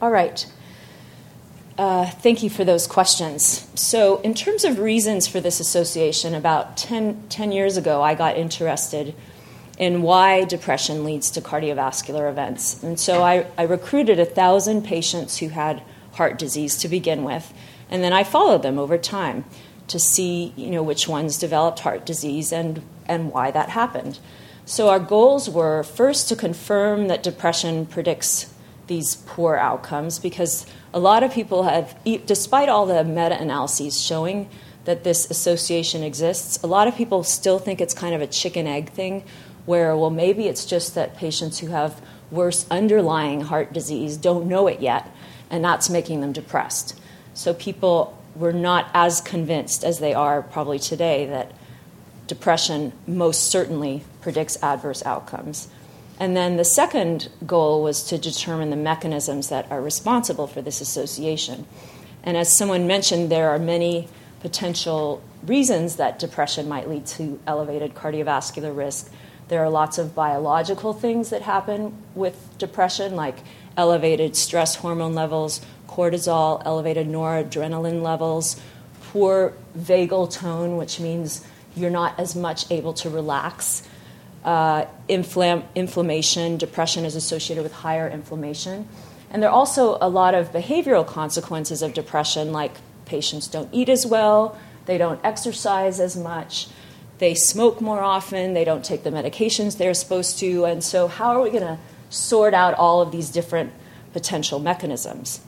All 0.00 0.11
right. 0.11 0.46
Uh, 1.79 2.07
thank 2.07 2.42
you 2.42 2.50
for 2.50 2.64
those 2.64 2.87
questions. 2.87 3.66
So, 3.74 4.20
in 4.20 4.35
terms 4.35 4.64
of 4.64 4.79
reasons 4.79 5.26
for 5.26 5.40
this 5.40 5.61
association, 5.61 6.35
about 6.35 6.76
10, 6.76 7.29
10 7.31 7.53
years 7.53 7.76
ago, 7.76 8.03
I 8.03 8.14
got 8.14 8.37
interested 8.37 9.14
in 9.81 10.03
why 10.03 10.44
depression 10.44 11.05
leads 11.05 11.31
to 11.31 11.40
cardiovascular 11.40 12.29
events. 12.29 12.83
And 12.83 13.00
so 13.00 13.22
I, 13.22 13.46
I 13.57 13.62
recruited 13.62 14.20
a 14.20 14.26
thousand 14.26 14.85
patients 14.85 15.38
who 15.38 15.48
had 15.48 15.83
heart 16.12 16.38
disease 16.38 16.76
to 16.79 16.88
begin 16.88 17.24
with, 17.24 17.50
and 17.88 18.05
then 18.05 18.12
I 18.12 18.24
followed 18.24 18.62
them 18.62 18.79
over 18.79 18.98
time 18.98 19.46
to 19.88 19.98
see 19.98 20.53
you 20.55 20.70
know, 20.70 20.83
which 20.83 21.09
ones 21.09 21.38
developed 21.38 21.81
heart 21.81 22.05
disease 22.05 22.53
and, 22.53 22.83
and 23.10 23.30
why 23.30 23.50
that 23.50 23.68
happened. 23.68 24.18
So 24.64 24.88
our 24.88 25.00
goals 25.00 25.50
were 25.50 25.82
first 25.82 26.28
to 26.28 26.36
confirm 26.36 27.08
that 27.08 27.22
depression 27.22 27.86
predicts 27.86 28.54
these 28.86 29.16
poor 29.16 29.56
outcomes 29.56 30.18
because 30.18 30.64
a 30.94 30.98
lot 30.98 31.22
of 31.22 31.32
people 31.32 31.64
have, 31.64 31.96
despite 32.24 32.68
all 32.68 32.86
the 32.86 33.04
meta 33.04 33.40
analyses 33.40 34.00
showing 34.00 34.48
that 34.84 35.04
this 35.04 35.30
association 35.30 36.02
exists, 36.02 36.62
a 36.62 36.66
lot 36.66 36.88
of 36.88 36.96
people 36.96 37.22
still 37.22 37.58
think 37.58 37.80
it's 37.80 37.94
kind 37.94 38.14
of 38.14 38.20
a 38.22 38.26
chicken 38.26 38.66
egg 38.66 38.90
thing 38.90 39.24
where, 39.66 39.96
well, 39.96 40.10
maybe 40.10 40.48
it's 40.48 40.64
just 40.64 40.94
that 40.94 41.16
patients 41.16 41.58
who 41.58 41.68
have 41.68 42.00
worse 42.30 42.66
underlying 42.70 43.42
heart 43.42 43.72
disease 43.72 44.16
don't 44.16 44.46
know 44.46 44.66
it 44.68 44.80
yet, 44.80 45.06
and 45.50 45.64
that's 45.64 45.90
making 45.90 46.20
them 46.20 46.32
depressed. 46.32 46.98
So 47.34 47.54
people 47.54 48.16
were 48.34 48.52
not 48.52 48.88
as 48.94 49.20
convinced 49.20 49.84
as 49.84 49.98
they 49.98 50.14
are 50.14 50.42
probably 50.42 50.78
today 50.78 51.26
that 51.26 51.52
depression 52.30 52.92
most 53.08 53.50
certainly 53.50 54.04
predicts 54.20 54.56
adverse 54.62 55.04
outcomes. 55.04 55.68
And 56.20 56.36
then 56.36 56.58
the 56.58 56.64
second 56.64 57.28
goal 57.44 57.82
was 57.82 58.04
to 58.04 58.18
determine 58.18 58.70
the 58.70 58.76
mechanisms 58.76 59.48
that 59.48 59.68
are 59.68 59.82
responsible 59.82 60.46
for 60.46 60.62
this 60.62 60.80
association. 60.80 61.66
And 62.22 62.36
as 62.36 62.56
someone 62.56 62.86
mentioned, 62.86 63.32
there 63.32 63.50
are 63.50 63.58
many 63.58 64.06
potential 64.38 65.20
reasons 65.44 65.96
that 65.96 66.20
depression 66.20 66.68
might 66.68 66.88
lead 66.88 67.04
to 67.06 67.40
elevated 67.48 67.96
cardiovascular 67.96 68.76
risk. 68.76 69.10
There 69.48 69.64
are 69.64 69.70
lots 69.70 69.98
of 69.98 70.14
biological 70.14 70.92
things 70.92 71.30
that 71.30 71.42
happen 71.42 72.00
with 72.14 72.36
depression, 72.58 73.16
like 73.16 73.38
elevated 73.76 74.36
stress 74.36 74.76
hormone 74.76 75.16
levels, 75.16 75.60
cortisol, 75.88 76.62
elevated 76.64 77.08
noradrenaline 77.08 78.02
levels, 78.02 78.60
poor 79.10 79.52
vagal 79.76 80.30
tone, 80.30 80.76
which 80.76 81.00
means 81.00 81.44
you're 81.80 81.90
not 81.90 82.18
as 82.18 82.36
much 82.36 82.70
able 82.70 82.92
to 82.94 83.10
relax. 83.10 83.82
Uh, 84.44 84.86
inflam- 85.08 85.64
inflammation, 85.74 86.56
depression 86.56 87.04
is 87.04 87.14
associated 87.16 87.62
with 87.62 87.72
higher 87.72 88.08
inflammation. 88.08 88.88
And 89.30 89.42
there 89.42 89.50
are 89.50 89.54
also 89.54 89.96
a 90.00 90.08
lot 90.08 90.34
of 90.34 90.52
behavioral 90.52 91.06
consequences 91.06 91.82
of 91.82 91.94
depression, 91.94 92.52
like 92.52 92.72
patients 93.04 93.48
don't 93.48 93.68
eat 93.72 93.88
as 93.88 94.06
well, 94.06 94.58
they 94.86 94.98
don't 94.98 95.20
exercise 95.24 96.00
as 96.00 96.16
much, 96.16 96.68
they 97.18 97.34
smoke 97.34 97.80
more 97.80 98.00
often, 98.00 98.54
they 98.54 98.64
don't 98.64 98.84
take 98.84 99.04
the 99.04 99.10
medications 99.10 99.76
they're 99.76 99.94
supposed 99.94 100.38
to. 100.38 100.64
And 100.64 100.82
so, 100.82 101.06
how 101.06 101.36
are 101.36 101.42
we 101.42 101.50
going 101.50 101.62
to 101.62 101.78
sort 102.08 102.54
out 102.54 102.74
all 102.74 103.02
of 103.02 103.12
these 103.12 103.30
different 103.30 103.72
potential 104.12 104.58
mechanisms? 104.58 105.40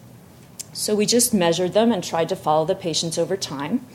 So, 0.74 0.94
we 0.94 1.06
just 1.06 1.32
measured 1.32 1.72
them 1.72 1.90
and 1.90 2.04
tried 2.04 2.28
to 2.28 2.36
follow 2.36 2.66
the 2.66 2.74
patients 2.74 3.16
over 3.18 3.36
time. 3.36 3.86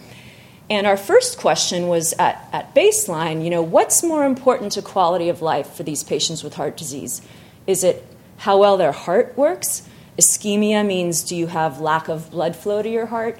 And 0.70 0.86
our 0.86 0.98
first 0.98 1.38
question 1.38 1.88
was 1.88 2.14
at, 2.20 2.48
at 2.52 2.76
baseline, 2.76 3.44
you 3.44 3.50
know, 3.50 3.62
what's 3.62 4.04
more 4.04 4.26
important 4.26 4.74
to 4.74 4.82
quality 4.82 5.30
of 5.30 5.42
life 5.42 5.74
for 5.74 5.84
these 5.84 6.04
patients 6.04 6.44
with 6.44 6.56
heart 6.56 6.76
disease? 6.76 7.22
Is 7.66 7.84
it 7.84 8.06
how 8.38 8.58
well 8.58 8.76
their 8.76 8.92
heart 8.92 9.38
works? 9.38 9.88
Ischemia 10.18 10.86
means 10.86 11.24
do 11.24 11.36
you 11.36 11.48
have 11.48 11.80
lack 11.80 12.10
of 12.10 12.32
blood 12.32 12.56
flow 12.56 12.82
to 12.82 12.90
your 12.90 13.06
heart? 13.06 13.40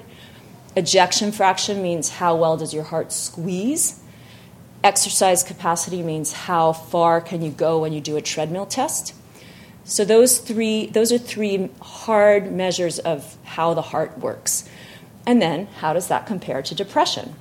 Ejection 0.74 1.32
fraction 1.32 1.82
means 1.82 2.08
how 2.08 2.36
well 2.36 2.56
does 2.56 2.72
your 2.72 2.84
heart 2.84 3.12
squeeze? 3.12 4.00
Exercise 4.82 5.42
capacity 5.42 6.02
means 6.02 6.32
how 6.32 6.72
far 6.72 7.20
can 7.20 7.42
you 7.42 7.50
go 7.50 7.80
when 7.80 7.92
you 7.92 8.00
do 8.00 8.16
a 8.16 8.22
treadmill 8.22 8.64
test? 8.64 9.12
So 9.84 10.04
those 10.04 10.38
three 10.38 10.86
those 10.86 11.10
are 11.10 11.18
three 11.18 11.70
hard 11.80 12.52
measures 12.52 12.98
of 12.98 13.36
how 13.42 13.74
the 13.74 13.82
heart 13.82 14.18
works. 14.18 14.68
And 15.28 15.42
then, 15.42 15.66
how 15.80 15.92
does 15.92 16.08
that 16.08 16.24
compare 16.24 16.62
to 16.62 16.74
depression? 16.74 17.34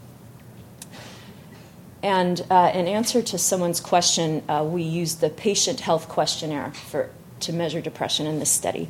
And 2.03 2.45
uh, 2.51 2.69
in 2.73 2.85
answer 2.85 3.21
to 3.21 3.37
someone's 3.37 3.79
question, 3.79 4.43
uh, 4.49 4.65
we 4.69 4.83
used 4.83 5.21
the 5.21 5.29
patient 5.29 5.79
health 5.79 6.09
questionnaire 6.09 6.73
for, 6.73 7.09
to 7.39 7.53
measure 7.53 7.79
depression 7.79 8.27
in 8.27 8.39
this 8.39 8.51
study. 8.51 8.89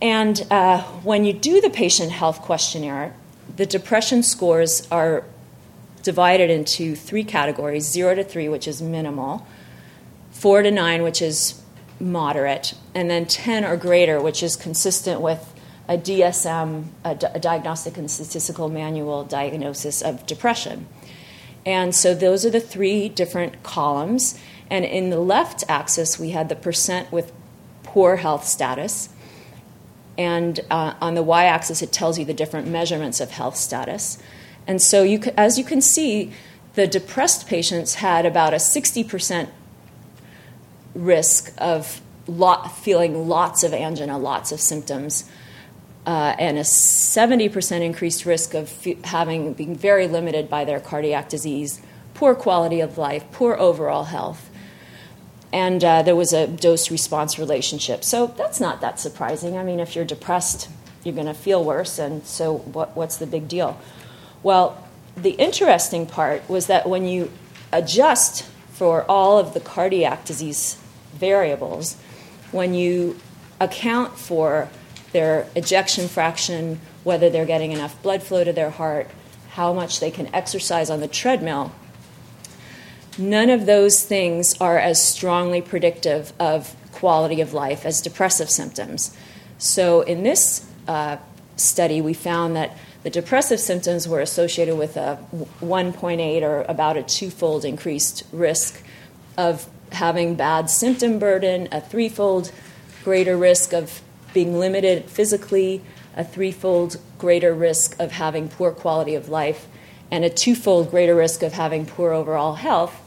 And 0.00 0.40
uh, 0.52 0.82
when 1.02 1.24
you 1.24 1.32
do 1.32 1.60
the 1.60 1.68
patient 1.68 2.12
health 2.12 2.42
questionnaire, 2.42 3.12
the 3.56 3.66
depression 3.66 4.22
scores 4.22 4.86
are 4.92 5.24
divided 6.04 6.50
into 6.50 6.94
three 6.94 7.24
categories 7.24 7.86
zero 7.90 8.14
to 8.14 8.22
three, 8.22 8.48
which 8.48 8.68
is 8.68 8.80
minimal, 8.80 9.44
four 10.30 10.62
to 10.62 10.70
nine, 10.70 11.02
which 11.02 11.20
is 11.20 11.60
moderate, 11.98 12.74
and 12.94 13.10
then 13.10 13.26
10 13.26 13.64
or 13.64 13.76
greater, 13.76 14.22
which 14.22 14.44
is 14.44 14.54
consistent 14.54 15.20
with 15.20 15.52
a 15.88 15.96
DSM, 15.96 16.84
a, 17.04 17.14
D- 17.14 17.26
a 17.34 17.40
Diagnostic 17.40 17.96
and 17.96 18.10
Statistical 18.10 18.68
Manual 18.68 19.24
diagnosis 19.24 20.02
of 20.02 20.26
depression. 20.26 20.86
And 21.64 21.94
so 21.94 22.14
those 22.14 22.44
are 22.44 22.50
the 22.50 22.60
three 22.60 23.08
different 23.08 23.62
columns. 23.62 24.38
And 24.70 24.84
in 24.84 25.10
the 25.10 25.18
left 25.18 25.64
axis, 25.68 26.18
we 26.18 26.30
had 26.30 26.48
the 26.48 26.56
percent 26.56 27.10
with 27.10 27.32
poor 27.82 28.16
health 28.16 28.46
status. 28.46 29.08
And 30.16 30.60
uh, 30.70 30.94
on 31.00 31.14
the 31.14 31.22
y 31.22 31.44
axis, 31.44 31.80
it 31.80 31.92
tells 31.92 32.18
you 32.18 32.24
the 32.24 32.34
different 32.34 32.68
measurements 32.68 33.20
of 33.20 33.30
health 33.30 33.56
status. 33.56 34.18
And 34.66 34.82
so, 34.82 35.02
you, 35.02 35.20
as 35.36 35.58
you 35.58 35.64
can 35.64 35.80
see, 35.80 36.32
the 36.74 36.86
depressed 36.86 37.46
patients 37.46 37.94
had 37.94 38.26
about 38.26 38.52
a 38.52 38.58
60% 38.58 39.48
risk 40.94 41.52
of 41.58 42.00
lot, 42.26 42.76
feeling 42.78 43.28
lots 43.28 43.62
of 43.62 43.72
angina, 43.72 44.18
lots 44.18 44.52
of 44.52 44.60
symptoms, 44.60 45.24
uh, 46.08 46.34
and 46.38 46.56
a 46.56 46.62
70% 46.62 47.82
increased 47.82 48.24
risk 48.24 48.54
of 48.54 48.86
f- 48.86 49.04
having 49.04 49.52
being 49.52 49.76
very 49.76 50.08
limited 50.08 50.48
by 50.48 50.64
their 50.64 50.80
cardiac 50.80 51.28
disease, 51.28 51.82
poor 52.14 52.34
quality 52.34 52.80
of 52.80 52.96
life, 52.96 53.30
poor 53.30 53.54
overall 53.56 54.04
health. 54.04 54.48
And 55.52 55.84
uh, 55.84 56.00
there 56.00 56.16
was 56.16 56.32
a 56.32 56.46
dose 56.46 56.90
response 56.90 57.38
relationship. 57.38 58.04
So 58.04 58.28
that's 58.28 58.58
not 58.58 58.80
that 58.80 58.98
surprising. 58.98 59.58
I 59.58 59.62
mean, 59.62 59.80
if 59.80 59.94
you're 59.94 60.06
depressed, 60.06 60.70
you're 61.04 61.14
going 61.14 61.26
to 61.26 61.34
feel 61.34 61.62
worse, 61.62 61.98
and 61.98 62.24
so 62.24 62.56
what, 62.56 62.96
what's 62.96 63.18
the 63.18 63.26
big 63.26 63.46
deal? 63.46 63.78
Well, 64.42 64.82
the 65.14 65.32
interesting 65.32 66.06
part 66.06 66.48
was 66.48 66.68
that 66.68 66.88
when 66.88 67.06
you 67.06 67.30
adjust 67.70 68.44
for 68.70 69.02
all 69.10 69.38
of 69.38 69.52
the 69.52 69.60
cardiac 69.60 70.24
disease 70.24 70.78
variables, 71.12 71.96
when 72.50 72.72
you 72.72 73.18
account 73.60 74.16
for 74.16 74.70
their 75.12 75.46
ejection 75.56 76.08
fraction, 76.08 76.80
whether 77.04 77.30
they're 77.30 77.46
getting 77.46 77.72
enough 77.72 78.00
blood 78.02 78.22
flow 78.22 78.44
to 78.44 78.52
their 78.52 78.70
heart, 78.70 79.08
how 79.50 79.72
much 79.72 80.00
they 80.00 80.10
can 80.10 80.32
exercise 80.34 80.90
on 80.90 81.00
the 81.00 81.08
treadmill. 81.08 81.72
None 83.16 83.50
of 83.50 83.66
those 83.66 84.04
things 84.04 84.54
are 84.60 84.78
as 84.78 85.02
strongly 85.02 85.60
predictive 85.60 86.32
of 86.38 86.76
quality 86.92 87.40
of 87.40 87.52
life 87.52 87.84
as 87.84 88.00
depressive 88.00 88.50
symptoms. 88.50 89.16
So, 89.58 90.02
in 90.02 90.22
this 90.22 90.64
uh, 90.86 91.16
study, 91.56 92.00
we 92.00 92.14
found 92.14 92.54
that 92.54 92.76
the 93.02 93.10
depressive 93.10 93.58
symptoms 93.60 94.06
were 94.06 94.20
associated 94.20 94.76
with 94.76 94.96
a 94.96 95.18
1.8 95.60 96.42
or 96.42 96.62
about 96.68 96.96
a 96.96 97.02
twofold 97.02 97.64
increased 97.64 98.24
risk 98.32 98.82
of 99.36 99.68
having 99.92 100.34
bad 100.34 100.70
symptom 100.70 101.18
burden, 101.18 101.68
a 101.72 101.80
threefold 101.80 102.52
greater 103.04 103.36
risk 103.36 103.72
of 103.72 104.02
being 104.32 104.58
limited 104.58 105.04
physically, 105.04 105.82
a 106.16 106.24
threefold 106.24 106.98
greater 107.18 107.54
risk 107.54 107.98
of 107.98 108.12
having 108.12 108.48
poor 108.48 108.70
quality 108.70 109.14
of 109.14 109.28
life, 109.28 109.66
and 110.10 110.24
a 110.24 110.30
twofold 110.30 110.90
greater 110.90 111.14
risk 111.14 111.42
of 111.42 111.52
having 111.52 111.86
poor 111.86 112.12
overall 112.12 112.54
health. 112.54 113.00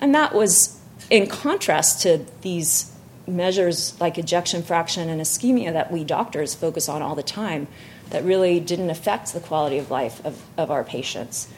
And 0.00 0.14
that 0.14 0.34
was 0.34 0.80
in 1.08 1.26
contrast 1.26 2.02
to 2.02 2.24
these 2.42 2.92
measures 3.26 3.98
like 4.00 4.18
ejection 4.18 4.62
fraction 4.62 5.08
and 5.08 5.20
ischemia 5.20 5.72
that 5.72 5.92
we 5.92 6.04
doctors 6.04 6.54
focus 6.54 6.88
on 6.88 7.02
all 7.02 7.14
the 7.14 7.22
time 7.22 7.68
that 8.10 8.24
really 8.24 8.58
didn't 8.58 8.90
affect 8.90 9.32
the 9.32 9.40
quality 9.40 9.78
of 9.78 9.90
life 9.90 10.24
of, 10.24 10.42
of 10.56 10.70
our 10.70 10.82
patients. 10.82 11.48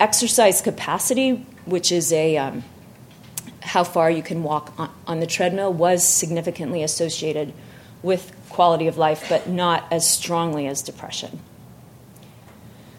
Exercise 0.00 0.60
capacity, 0.60 1.46
which 1.64 1.92
is 1.92 2.12
a 2.12 2.36
um, 2.38 2.64
how 3.60 3.84
far 3.84 4.10
you 4.10 4.22
can 4.22 4.42
walk 4.42 4.72
on, 4.78 4.90
on 5.06 5.20
the 5.20 5.26
treadmill, 5.26 5.72
was 5.72 6.06
significantly 6.06 6.82
associated 6.82 7.52
with 8.02 8.34
quality 8.48 8.86
of 8.86 8.98
life, 8.98 9.26
but 9.28 9.48
not 9.48 9.84
as 9.90 10.08
strongly 10.08 10.66
as 10.66 10.82
depression. 10.82 11.40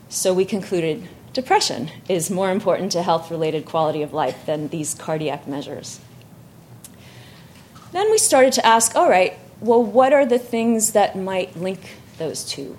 So 0.10 0.34
we 0.34 0.46
concluded 0.46 1.08
depression 1.34 1.90
is 2.08 2.30
more 2.30 2.52
important 2.52 2.92
to 2.92 3.02
health 3.02 3.32
related 3.32 3.66
quality 3.66 4.02
of 4.04 4.14
life 4.14 4.46
than 4.46 4.68
these 4.68 4.94
cardiac 4.94 5.48
measures. 5.48 6.00
Then 7.92 8.10
we 8.12 8.18
started 8.18 8.54
to 8.54 8.66
ask 8.66 8.96
all 8.96 9.10
right, 9.10 9.38
well, 9.60 9.84
what 9.84 10.14
are 10.14 10.26
the 10.26 10.40
things 10.40 10.92
that 10.92 11.18
might 11.18 11.56
link 11.56 11.80
those 12.18 12.44
two? 12.44 12.78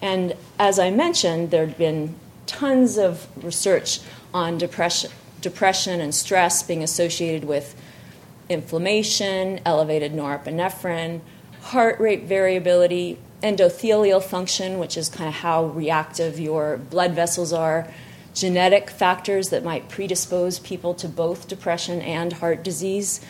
And 0.00 0.34
as 0.58 0.78
I 0.78 0.90
mentioned, 0.90 1.50
there 1.50 1.66
had 1.66 1.78
been 1.78 2.14
tons 2.46 2.98
of 2.98 3.26
research 3.42 4.00
on 4.32 4.58
depression, 4.58 5.10
depression 5.40 6.00
and 6.00 6.14
stress 6.14 6.62
being 6.62 6.82
associated 6.82 7.44
with 7.44 7.74
inflammation, 8.48 9.60
elevated 9.64 10.12
norepinephrine, 10.12 11.20
heart 11.64 11.98
rate 11.98 12.24
variability, 12.24 13.18
endothelial 13.42 14.22
function, 14.22 14.78
which 14.78 14.96
is 14.96 15.08
kind 15.08 15.28
of 15.28 15.34
how 15.34 15.64
reactive 15.64 16.38
your 16.38 16.76
blood 16.76 17.12
vessels 17.12 17.52
are, 17.52 17.88
genetic 18.34 18.90
factors 18.90 19.48
that 19.48 19.64
might 19.64 19.88
predispose 19.88 20.58
people 20.58 20.92
to 20.92 21.08
both 21.08 21.48
depression 21.48 22.02
and 22.02 22.34
heart 22.34 22.62
disease, 22.62 23.24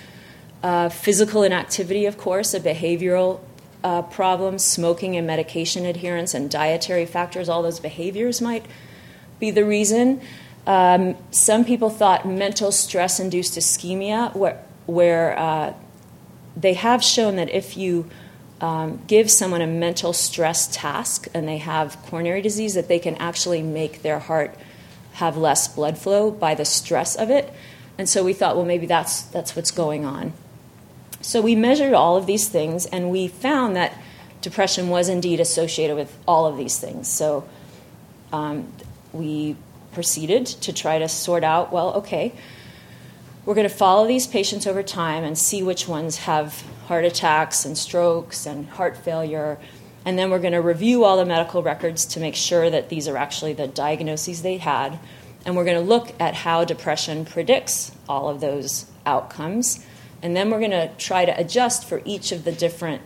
uh, 0.64 0.88
physical 0.88 1.42
inactivity, 1.44 2.06
of 2.06 2.18
course, 2.18 2.54
a 2.54 2.60
behavioral 2.60 3.40
uh, 3.84 4.02
problem, 4.02 4.58
smoking 4.58 5.16
and 5.16 5.26
medication 5.26 5.84
adherence, 5.84 6.34
and 6.34 6.50
dietary 6.50 7.06
factors, 7.06 7.48
all 7.48 7.62
those 7.62 7.78
behaviors 7.78 8.40
might 8.40 8.66
be 9.38 9.50
the 9.50 9.64
reason. 9.64 10.20
Um, 10.66 11.16
some 11.30 11.64
people 11.64 11.90
thought 11.90 12.26
mental 12.26 12.72
stress 12.72 13.20
induced 13.20 13.56
ischemia, 13.56 14.34
where, 14.34 14.60
where 14.86 15.38
uh, 15.38 15.74
they 16.56 16.74
have 16.74 17.04
shown 17.04 17.36
that 17.36 17.50
if 17.50 17.76
you 17.76 18.10
um, 18.64 18.98
give 19.06 19.30
someone 19.30 19.60
a 19.60 19.66
mental 19.66 20.14
stress 20.14 20.66
task 20.68 21.28
and 21.34 21.46
they 21.46 21.58
have 21.58 22.00
coronary 22.06 22.40
disease, 22.40 22.72
that 22.72 22.88
they 22.88 22.98
can 22.98 23.14
actually 23.16 23.62
make 23.62 24.00
their 24.00 24.18
heart 24.18 24.54
have 25.12 25.36
less 25.36 25.68
blood 25.68 25.98
flow 25.98 26.30
by 26.30 26.54
the 26.54 26.64
stress 26.64 27.14
of 27.14 27.28
it. 27.28 27.52
And 27.98 28.08
so 28.08 28.24
we 28.24 28.32
thought, 28.32 28.56
well, 28.56 28.64
maybe 28.64 28.86
that's, 28.86 29.20
that's 29.20 29.54
what's 29.54 29.70
going 29.70 30.06
on. 30.06 30.32
So 31.20 31.42
we 31.42 31.54
measured 31.54 31.92
all 31.92 32.16
of 32.16 32.24
these 32.24 32.48
things 32.48 32.86
and 32.86 33.10
we 33.10 33.28
found 33.28 33.76
that 33.76 33.92
depression 34.40 34.88
was 34.88 35.10
indeed 35.10 35.40
associated 35.40 35.94
with 35.94 36.16
all 36.26 36.46
of 36.46 36.56
these 36.56 36.78
things. 36.78 37.06
So 37.06 37.46
um, 38.32 38.72
we 39.12 39.56
proceeded 39.92 40.46
to 40.46 40.72
try 40.72 40.98
to 41.00 41.08
sort 41.10 41.44
out 41.44 41.70
well, 41.70 41.92
okay, 41.96 42.32
we're 43.44 43.54
going 43.54 43.68
to 43.68 43.74
follow 43.74 44.06
these 44.06 44.26
patients 44.26 44.66
over 44.66 44.82
time 44.82 45.22
and 45.22 45.36
see 45.36 45.62
which 45.62 45.86
ones 45.86 46.18
have 46.18 46.62
heart 46.86 47.04
attacks 47.04 47.64
and 47.64 47.76
strokes 47.76 48.46
and 48.46 48.66
heart 48.68 48.96
failure. 48.96 49.58
And 50.04 50.18
then 50.18 50.30
we're 50.30 50.38
going 50.38 50.52
to 50.52 50.62
review 50.62 51.04
all 51.04 51.16
the 51.16 51.24
medical 51.24 51.62
records 51.62 52.04
to 52.06 52.20
make 52.20 52.34
sure 52.34 52.70
that 52.70 52.88
these 52.88 53.06
are 53.08 53.16
actually 53.16 53.52
the 53.52 53.66
diagnoses 53.66 54.42
they 54.42 54.56
had. 54.56 54.98
And 55.44 55.56
we're 55.56 55.64
going 55.64 55.76
to 55.76 55.88
look 55.88 56.12
at 56.18 56.34
how 56.34 56.64
depression 56.64 57.24
predicts 57.26 57.92
all 58.08 58.28
of 58.28 58.40
those 58.40 58.86
outcomes. 59.04 59.84
And 60.22 60.34
then 60.34 60.50
we're 60.50 60.60
going 60.60 60.70
to 60.70 60.90
try 60.96 61.26
to 61.26 61.38
adjust 61.38 61.86
for 61.86 62.00
each 62.06 62.32
of 62.32 62.44
the 62.44 62.52
different 62.52 63.02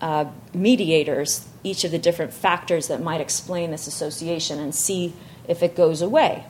uh, 0.00 0.26
mediators, 0.54 1.48
each 1.64 1.82
of 1.82 1.90
the 1.90 1.98
different 1.98 2.32
factors 2.32 2.86
that 2.86 3.02
might 3.02 3.20
explain 3.20 3.72
this 3.72 3.88
association, 3.88 4.60
and 4.60 4.72
see 4.72 5.12
if 5.48 5.60
it 5.60 5.74
goes 5.74 6.02
away. 6.02 6.44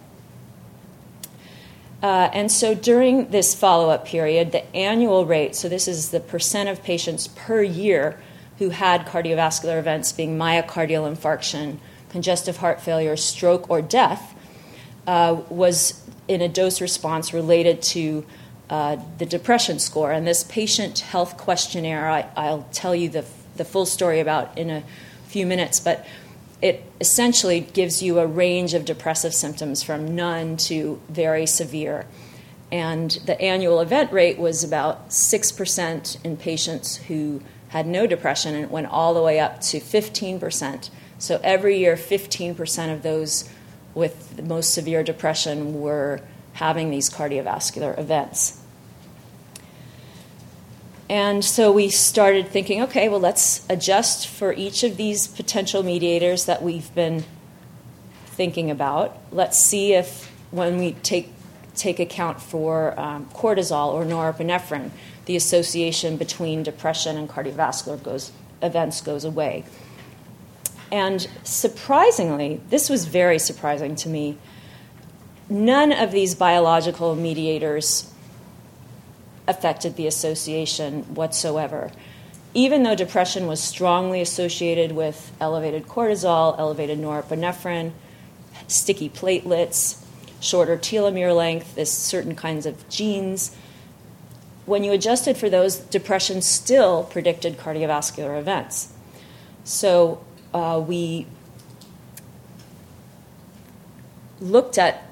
Uh, 2.03 2.31
and 2.33 2.51
so 2.51 2.75
during 2.75 3.31
this 3.31 3.55
follow 3.55 3.91
up 3.91 4.07
period, 4.07 4.53
the 4.53 4.77
annual 4.77 5.27
rate 5.27 5.57
so, 5.57 5.69
this 5.69 5.89
is 5.89 6.11
the 6.11 6.21
percent 6.21 6.69
of 6.69 6.83
patients 6.83 7.27
per 7.27 7.63
year 7.63 8.21
who 8.59 8.71
had 8.71 9.07
cardiovascular 9.07 9.79
events, 9.79 10.13
being 10.13 10.37
myocardial 10.37 11.13
infarction, 11.13 11.79
congestive 12.11 12.59
heart 12.59 12.81
failure, 12.81 13.17
stroke, 13.17 13.71
or 13.71 13.81
death, 13.81 14.35
uh, 15.07 15.41
was 15.49 16.05
in 16.27 16.41
a 16.41 16.49
dose 16.49 16.81
response 16.81 17.33
related 17.33 17.81
to 17.81 18.27
uh, 18.69 18.97
the 19.19 19.27
depression 19.27 19.79
score. 19.79 20.13
And 20.13 20.27
this 20.27 20.45
patient 20.45 20.99
health 20.99 21.37
questionnaire, 21.37 22.09
I, 22.09 22.51
will 22.51 22.67
tell 22.73 22.95
you 22.95 23.09
the, 23.09 23.25
the 23.57 23.65
full 23.65 23.87
story 23.87 24.21
about 24.21 24.59
in 24.59 24.71
a 24.71 24.83
few 25.27 25.47
minutes, 25.47 25.81
but 25.81 26.07
it 26.61 26.83
essentially 27.01 27.61
gives 27.61 28.03
you 28.03 28.19
a 28.19 28.27
range 28.27 28.75
of 28.75 28.85
depressive 28.85 29.35
symptoms 29.35 29.83
from 29.83 30.15
none 30.15 30.57
to 30.57 31.01
very 31.09 31.47
severe. 31.47 32.07
And 32.71 33.11
the 33.27 33.41
annual 33.41 33.81
event 33.81 34.13
rate 34.13 34.39
was 34.39 34.65
about 34.65 35.11
6% 35.11 36.25
in 36.25 36.37
patients 36.37 36.97
who 36.97 37.41
had 37.69 37.87
no 37.87 38.07
depression, 38.07 38.55
and 38.55 38.65
it 38.65 38.71
went 38.71 38.89
all 38.89 39.15
the 39.15 39.23
way 39.23 39.39
up 39.39 39.61
to 39.61 39.79
15%. 39.79 40.91
So 41.19 41.41
every 41.43 41.79
year, 41.79 41.97
15% 41.97 42.93
of 42.93 43.03
those 43.03 43.49
with 43.95 44.37
the 44.37 44.43
most 44.43 44.75
severe 44.75 45.03
depression 45.03 45.81
were 45.81 46.21
having 46.55 46.91
these 46.91 47.09
cardiovascular 47.09 47.99
events. 47.99 48.61
And 51.11 51.43
so 51.43 51.73
we 51.73 51.89
started 51.89 52.49
thinking 52.49 52.83
okay, 52.83 53.09
well, 53.09 53.21
let's 53.21 53.65
adjust 53.71 54.29
for 54.29 54.53
each 54.53 54.83
of 54.85 54.97
these 54.97 55.27
potential 55.27 55.83
mediators 55.83 56.45
that 56.45 56.63
we've 56.63 56.95
been 56.95 57.25
thinking 58.27 58.71
about. 58.71 59.17
Let's 59.33 59.59
see 59.59 59.95
if 59.95 60.31
when 60.51 60.79
we 60.79 60.93
take, 60.93 61.33
take 61.75 61.99
account 61.99 62.41
for 62.41 62.99
um, 62.99 63.27
cortisol 63.35 63.93
or 63.93 64.05
norepinephrine, 64.05 64.91
the 65.25 65.37
association 65.37 66.17
between 66.17 66.63
depression 66.63 67.17
and 67.17 67.29
cardiovascular 67.29 68.03
goes, 68.03 68.33
events 68.63 69.01
goes 69.01 69.25
away. 69.25 69.65
And 70.91 71.27
surprisingly, 71.43 72.61
this 72.71 72.89
was 72.89 73.07
very 73.07 73.39
surprising 73.39 73.97
to 73.97 74.09
me, 74.09 74.39
none 75.49 75.93
of 75.93 76.13
these 76.13 76.35
biological 76.35 77.15
mediators 77.15 78.11
affected 79.49 79.97
the 79.97 80.07
association 80.07 81.03
whatsoever. 81.15 81.91
Even 82.55 82.83
though 82.83 82.95
depression 82.95 83.47
was 83.47 83.63
strongly 83.63 84.21
associated 84.21 84.93
with 84.93 85.33
elevated 85.41 85.87
cortisol, 85.89 86.57
elevated 86.59 86.99
norepinephrine, 86.99 87.93
sticky 88.69 89.09
platelets, 89.09 90.05
shorter 90.41 90.77
telomere 90.77 91.35
length, 91.35 91.75
this 91.75 91.91
certain 91.91 92.37
kinds 92.37 92.67
of 92.67 92.89
genes, 92.89 93.57
when 94.67 94.85
you 94.85 94.93
adjusted 94.93 95.37
for 95.37 95.49
those, 95.49 95.79
depression 95.79 96.43
still 96.43 97.05
predicted 97.05 97.57
cardiovascular 97.57 98.39
events. 98.39 98.93
So 99.65 100.23
uh, 100.53 100.83
we 100.87 101.27
looked 104.41 104.79
at 104.79 105.08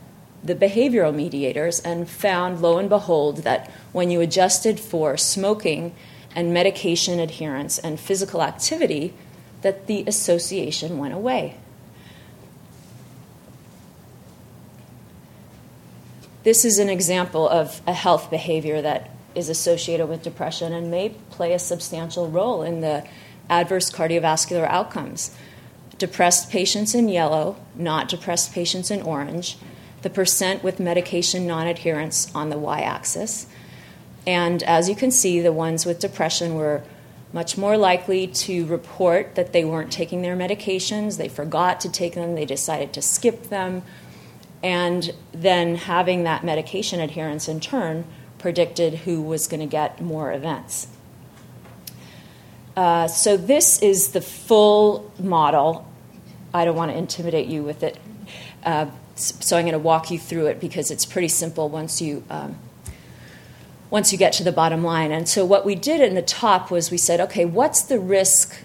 the 0.47 0.55
behavioral 0.55 1.15
mediators 1.15 1.81
and 1.81 2.09
found, 2.09 2.63
lo 2.63 2.79
and 2.79 2.89
behold, 2.89 3.39
that 3.39 3.71
when 3.93 4.11
you 4.11 4.21
adjusted 4.21 4.79
for 4.79 5.17
smoking 5.17 5.95
and 6.35 6.53
medication 6.53 7.19
adherence 7.19 7.79
and 7.79 7.99
physical 7.99 8.43
activity, 8.43 9.15
that 9.63 9.87
the 9.87 10.05
association 10.07 10.99
went 10.99 11.15
away. 11.15 11.57
This 16.45 16.65
is 16.65 16.79
an 16.79 16.89
example 16.89 17.49
of 17.49 17.81
a 17.87 17.93
health 17.93 18.31
behavior 18.31 18.81
that 18.81 19.11
is 19.35 19.49
associated 19.49 20.07
with 20.07 20.23
depression 20.23 20.73
and 20.73 20.91
may 20.91 21.09
play 21.31 21.53
a 21.53 21.59
substantial 21.59 22.29
role 22.29 22.63
in 22.63 22.83
the 22.83 23.05
adverse 23.51 23.91
cardiovascular 23.91 24.67
outcomes. 24.69 25.35
Depressed 25.99 26.51
patients 26.51 26.95
in 26.95 27.09
yellow, 27.09 27.57
not 27.75 28.09
depressed 28.09 28.53
patients 28.53 28.91
in 28.91 29.03
orange, 29.03 29.57
the 30.03 30.11
percent 30.11 30.63
with 30.63 30.79
medication 30.79 31.47
non 31.47 31.67
adherence 31.67 32.33
on 32.35 32.51
the 32.51 32.59
y 32.59 32.81
axis. 32.81 33.47
And 34.27 34.63
as 34.65 34.89
you 34.89 34.97
can 34.97 35.11
see, 35.11 35.41
the 35.41 35.53
ones 35.53 35.87
with 35.87 36.01
depression 36.01 36.55
were 36.57 36.83
much 37.33 37.59
more 37.59 37.77
likely 37.77 38.27
to 38.27 38.65
report 38.67 39.35
that 39.35 39.53
they 39.53 39.65
weren't 39.65 39.93
taking 39.93 40.23
their 40.23 40.37
medications, 40.37 41.19
they 41.19 41.29
forgot 41.29 41.81
to 41.81 41.91
take 41.91 42.15
them, 42.15 42.35
they 42.35 42.45
decided 42.45 42.93
to 42.93 43.03
skip 43.03 43.51
them, 43.51 43.83
and 44.63 45.13
then 45.33 45.77
having 45.77 46.25
that 46.25 46.45
medication 46.45 47.01
adherence 47.01 47.49
in 47.49 47.61
turn 47.61 48.05
predicted 48.39 48.95
who 48.95 49.21
was 49.21 49.47
going 49.47 49.61
to 49.61 49.67
get 49.67 50.01
more 50.01 50.33
events. 50.33 50.89
Uh, 52.77 53.09
so, 53.09 53.37
this 53.37 53.81
is 53.81 54.11
the 54.11 54.21
full 54.21 55.11
model. 55.19 55.91
I 56.53 56.65
don't 56.65 56.77
want 56.77 56.91
to 56.91 56.97
intimidate 56.97 57.49
you 57.49 57.63
with 57.63 57.83
it. 57.83 57.99
Uh, 58.65 58.87
so 59.17 59.57
I'm 59.57 59.65
going 59.65 59.73
to 59.73 59.79
walk 59.79 60.11
you 60.11 60.19
through 60.19 60.47
it 60.47 60.61
because 60.61 60.91
it's 60.91 61.07
pretty 61.07 61.29
simple 61.29 61.69
once 61.69 62.01
you 62.01 62.23
um, 62.31 62.59
once 63.91 64.13
you 64.13 64.19
get 64.19 64.33
to 64.35 64.45
the 64.45 64.53
bottom 64.53 64.83
line. 64.85 65.13
And 65.13 65.29
so 65.29 65.45
what 65.45 65.65
we 65.65 65.75
did 65.75 66.01
in 66.01 66.15
the 66.15 66.23
top 66.23 66.71
was 66.71 66.91
we 66.91 66.99
said, 66.99 67.21
okay, 67.21 67.45
what's 67.45 67.83
the 67.83 67.99
risk 67.99 68.57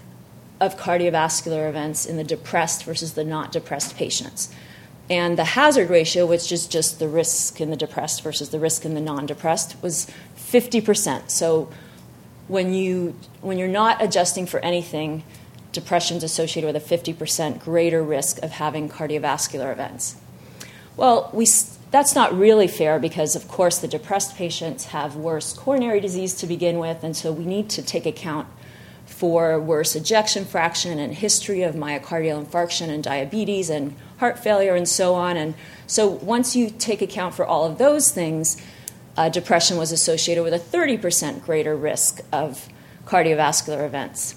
of 0.60 0.76
cardiovascular 0.76 1.68
events 1.68 2.04
in 2.04 2.16
the 2.16 2.24
depressed 2.24 2.84
versus 2.84 3.14
the 3.14 3.24
not 3.24 3.52
depressed 3.52 3.96
patients? 3.96 4.52
And 5.08 5.38
the 5.38 5.44
hazard 5.44 5.90
ratio, 5.90 6.26
which 6.26 6.50
is 6.50 6.66
just 6.66 6.98
the 6.98 7.08
risk 7.08 7.60
in 7.60 7.70
the 7.70 7.76
depressed 7.76 8.22
versus 8.22 8.50
the 8.50 8.58
risk 8.58 8.84
in 8.84 8.94
the 8.94 9.00
non-depressed, 9.00 9.76
was 9.82 10.10
50%. 10.36 11.30
So 11.30 11.70
when 12.48 12.72
you 12.72 13.14
when 13.40 13.58
you're 13.58 13.68
not 13.68 14.02
adjusting 14.02 14.46
for 14.46 14.60
anything, 14.60 15.22
depression 15.72 16.16
is 16.16 16.22
associated 16.22 16.72
with 16.72 16.76
a 16.76 16.98
50% 16.98 17.60
greater 17.60 18.02
risk 18.02 18.42
of 18.42 18.52
having 18.52 18.88
cardiovascular 18.88 19.72
events. 19.72 20.16
Well, 20.96 21.30
we, 21.32 21.46
that's 21.90 22.14
not 22.14 22.36
really 22.36 22.68
fair 22.68 22.98
because, 22.98 23.34
of 23.34 23.48
course, 23.48 23.78
the 23.78 23.88
depressed 23.88 24.36
patients 24.36 24.86
have 24.86 25.16
worse 25.16 25.52
coronary 25.52 26.00
disease 26.00 26.34
to 26.36 26.46
begin 26.46 26.78
with, 26.78 27.02
and 27.02 27.16
so 27.16 27.32
we 27.32 27.44
need 27.44 27.70
to 27.70 27.82
take 27.82 28.06
account 28.06 28.46
for 29.06 29.58
worse 29.60 29.94
ejection 29.96 30.44
fraction 30.44 30.98
and 30.98 31.14
history 31.14 31.62
of 31.62 31.74
myocardial 31.74 32.44
infarction 32.44 32.88
and 32.88 33.04
diabetes 33.04 33.70
and 33.70 33.94
heart 34.18 34.38
failure 34.38 34.74
and 34.74 34.88
so 34.88 35.14
on. 35.14 35.36
And 35.36 35.54
so, 35.86 36.08
once 36.08 36.54
you 36.54 36.70
take 36.70 37.02
account 37.02 37.34
for 37.34 37.46
all 37.46 37.64
of 37.64 37.78
those 37.78 38.10
things, 38.10 38.60
uh, 39.16 39.28
depression 39.28 39.76
was 39.76 39.92
associated 39.92 40.42
with 40.42 40.54
a 40.54 40.58
30% 40.58 41.44
greater 41.44 41.76
risk 41.76 42.20
of 42.32 42.68
cardiovascular 43.06 43.84
events. 43.84 44.34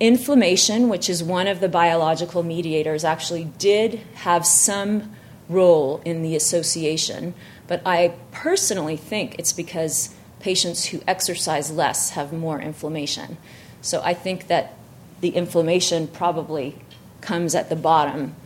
Inflammation, 0.00 0.88
which 0.88 1.10
is 1.10 1.22
one 1.22 1.48
of 1.48 1.60
the 1.60 1.68
biological 1.68 2.42
mediators, 2.42 3.04
actually 3.04 3.44
did 3.58 4.00
have 4.14 4.46
some 4.46 5.14
role 5.48 6.00
in 6.04 6.22
the 6.22 6.36
association, 6.36 7.34
but 7.66 7.82
I 7.84 8.14
personally 8.30 8.96
think 8.96 9.36
it's 9.38 9.52
because 9.52 10.14
patients 10.40 10.86
who 10.86 11.00
exercise 11.06 11.70
less 11.70 12.10
have 12.10 12.32
more 12.32 12.60
inflammation. 12.60 13.38
So 13.80 14.00
I 14.02 14.14
think 14.14 14.46
that 14.48 14.74
the 15.20 15.30
inflammation 15.30 16.06
probably 16.06 16.76
comes 17.20 17.54
at 17.54 17.68
the 17.68 17.76
bottom. 17.76 18.36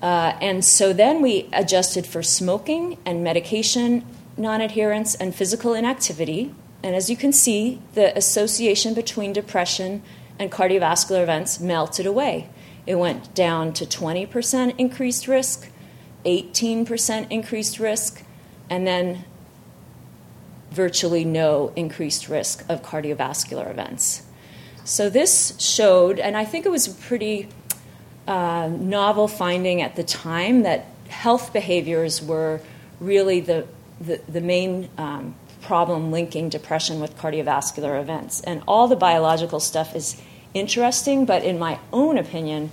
Uh, 0.00 0.36
and 0.40 0.64
so 0.64 0.92
then 0.92 1.20
we 1.20 1.48
adjusted 1.52 2.06
for 2.06 2.22
smoking 2.22 2.96
and 3.04 3.22
medication 3.22 4.04
non 4.36 4.62
adherence 4.62 5.14
and 5.14 5.34
physical 5.34 5.74
inactivity. 5.74 6.54
And 6.82 6.96
as 6.96 7.10
you 7.10 7.16
can 7.16 7.32
see, 7.32 7.82
the 7.92 8.16
association 8.16 8.94
between 8.94 9.34
depression 9.34 10.02
and 10.40 10.50
cardiovascular 10.50 11.22
events 11.22 11.60
melted 11.60 12.06
away. 12.06 12.48
It 12.86 12.94
went 12.96 13.34
down 13.34 13.74
to 13.74 13.84
20% 13.84 14.74
increased 14.78 15.28
risk, 15.28 15.68
18% 16.24 17.30
increased 17.30 17.78
risk, 17.78 18.24
and 18.70 18.86
then 18.86 19.24
virtually 20.70 21.24
no 21.24 21.72
increased 21.76 22.28
risk 22.28 22.64
of 22.70 22.82
cardiovascular 22.82 23.70
events. 23.70 24.22
So, 24.84 25.10
this 25.10 25.54
showed, 25.60 26.18
and 26.18 26.36
I 26.36 26.46
think 26.46 26.64
it 26.64 26.70
was 26.70 26.88
a 26.88 26.94
pretty 26.94 27.48
uh, 28.26 28.68
novel 28.72 29.28
finding 29.28 29.82
at 29.82 29.94
the 29.94 30.02
time, 30.02 30.62
that 30.62 30.86
health 31.08 31.52
behaviors 31.52 32.22
were 32.22 32.62
really 32.98 33.40
the, 33.40 33.66
the, 34.00 34.20
the 34.26 34.40
main 34.40 34.88
um, 34.96 35.34
problem 35.60 36.10
linking 36.10 36.48
depression 36.48 36.98
with 36.98 37.16
cardiovascular 37.18 38.00
events. 38.00 38.40
And 38.40 38.62
all 38.66 38.88
the 38.88 38.96
biological 38.96 39.60
stuff 39.60 39.94
is 39.94 40.20
interesting, 40.54 41.24
but 41.24 41.44
in 41.44 41.58
my 41.58 41.78
own 41.92 42.18
opinion, 42.18 42.70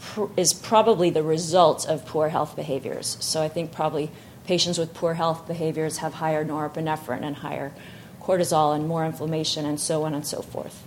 pr- 0.00 0.26
is 0.36 0.52
probably 0.52 1.10
the 1.10 1.22
result 1.22 1.86
of 1.88 2.06
poor 2.06 2.28
health 2.28 2.56
behaviors. 2.56 3.16
So 3.20 3.42
I 3.42 3.48
think 3.48 3.72
probably 3.72 4.10
patients 4.46 4.78
with 4.78 4.94
poor 4.94 5.14
health 5.14 5.46
behaviors 5.46 5.98
have 5.98 6.14
higher 6.14 6.44
norepinephrine 6.44 7.22
and 7.22 7.36
higher 7.36 7.72
cortisol 8.20 8.74
and 8.74 8.86
more 8.86 9.04
inflammation 9.04 9.64
and 9.64 9.80
so 9.80 10.04
on 10.04 10.14
and 10.14 10.26
so 10.26 10.42
forth. 10.42 10.86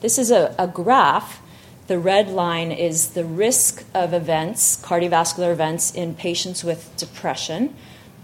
This 0.00 0.18
is 0.18 0.30
a, 0.30 0.54
a 0.58 0.66
graph. 0.66 1.40
The 1.86 1.98
red 1.98 2.28
line 2.28 2.72
is 2.72 3.10
the 3.10 3.24
risk 3.24 3.84
of 3.94 4.12
events, 4.12 4.80
cardiovascular 4.82 5.52
events, 5.52 5.94
in 5.94 6.14
patients 6.14 6.64
with 6.64 6.94
depression, 6.96 7.74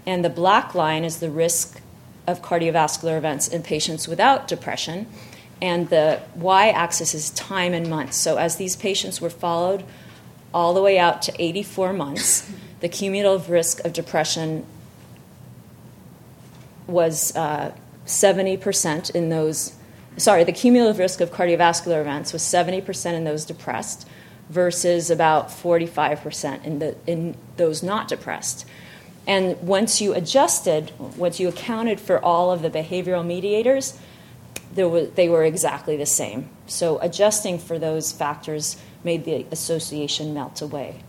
and 0.05 0.23
the 0.23 0.29
black 0.29 0.73
line 0.73 1.03
is 1.03 1.19
the 1.19 1.29
risk 1.29 1.81
of 2.27 2.41
cardiovascular 2.41 3.17
events 3.17 3.47
in 3.47 3.63
patients 3.63 4.07
without 4.07 4.47
depression 4.47 5.07
and 5.61 5.89
the 5.89 6.21
y 6.35 6.69
axis 6.69 7.13
is 7.13 7.29
time 7.31 7.73
in 7.73 7.89
months. 7.89 8.17
So, 8.17 8.37
as 8.37 8.55
these 8.55 8.75
patients 8.75 9.19
were 9.19 9.29
followed 9.29 9.83
all 10.53 10.73
the 10.73 10.81
way 10.81 10.97
out 10.97 11.21
to 11.23 11.33
84 11.41 11.93
months, 11.93 12.49
the 12.79 12.89
cumulative 12.89 13.49
risk 13.49 13.83
of 13.85 13.93
depression 13.93 14.65
was 16.87 17.35
uh, 17.35 17.71
70% 18.05 19.15
in 19.15 19.29
those. 19.29 19.75
Sorry, 20.17 20.43
the 20.43 20.51
cumulative 20.51 20.99
risk 20.99 21.21
of 21.21 21.31
cardiovascular 21.31 22.01
events 22.01 22.33
was 22.33 22.41
70% 22.41 23.13
in 23.13 23.23
those 23.23 23.45
depressed 23.45 24.07
versus 24.49 25.11
about 25.11 25.49
45% 25.49 26.65
in, 26.65 26.79
the, 26.79 26.95
in 27.05 27.35
those 27.57 27.83
not 27.83 28.07
depressed. 28.07 28.65
And 29.27 29.61
once 29.61 30.01
you 30.01 30.13
adjusted, 30.13 30.91
once 31.15 31.39
you 31.39 31.47
accounted 31.47 31.99
for 31.99 32.23
all 32.23 32.51
of 32.51 32.63
the 32.63 32.69
behavioral 32.69 33.23
mediators, 33.23 33.97
was, 34.75 35.09
they 35.11 35.29
were 35.29 35.43
exactly 35.43 35.97
the 35.97 36.05
same. 36.05 36.49
So 36.67 36.99
adjusting 36.99 37.59
for 37.59 37.79
those 37.79 38.11
factors 38.11 38.77
made 39.03 39.25
the 39.25 39.45
association 39.51 40.33
melt 40.33 40.61
away. 40.61 41.03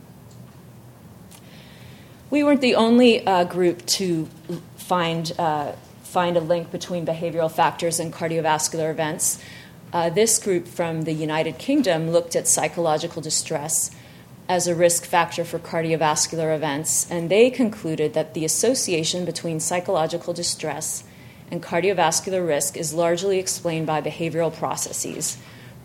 We 2.30 2.44
weren't 2.44 2.60
the 2.60 2.76
only 2.76 3.26
uh, 3.26 3.44
group 3.44 3.84
to 3.86 4.28
find, 4.76 5.32
uh, 5.38 5.72
find 6.04 6.36
a 6.36 6.40
link 6.40 6.70
between 6.70 7.04
behavioral 7.04 7.50
factors 7.50 7.98
and 7.98 8.12
cardiovascular 8.12 8.90
events. 8.90 9.42
Uh, 9.92 10.10
this 10.10 10.38
group 10.38 10.68
from 10.68 11.02
the 11.02 11.12
United 11.12 11.58
Kingdom 11.58 12.10
looked 12.10 12.36
at 12.36 12.46
psychological 12.46 13.20
distress 13.20 13.90
as 14.48 14.66
a 14.66 14.74
risk 14.74 15.04
factor 15.04 15.44
for 15.44 15.58
cardiovascular 15.58 16.54
events, 16.54 17.08
and 17.10 17.30
they 17.30 17.50
concluded 17.50 18.14
that 18.14 18.34
the 18.34 18.44
association 18.44 19.24
between 19.24 19.60
psychological 19.60 20.32
distress 20.32 21.04
and 21.50 21.62
cardiovascular 21.62 22.46
risk 22.46 22.76
is 22.76 22.94
largely 22.94 23.38
explained 23.38 23.86
by 23.86 24.00
behavioral 24.00 24.54
processes. 24.54 25.36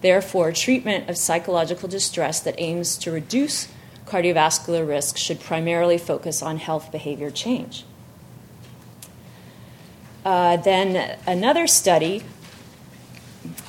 Therefore, 0.02 0.52
treatment 0.52 1.10
of 1.10 1.18
psychological 1.18 1.90
distress 1.90 2.40
that 2.42 2.56
aims 2.58 2.98
to 2.98 3.12
reduce 3.12 3.68
cardiovascular 4.06 4.88
risk 4.88 5.18
should 5.18 5.40
primarily 5.40 5.98
focus 5.98 6.44
on 6.44 6.58
health 6.58 6.92
behavior 6.92 7.32
change. 7.32 7.84
Uh, 10.24 10.58
then, 10.58 11.18
another 11.28 11.68
study 11.68 12.24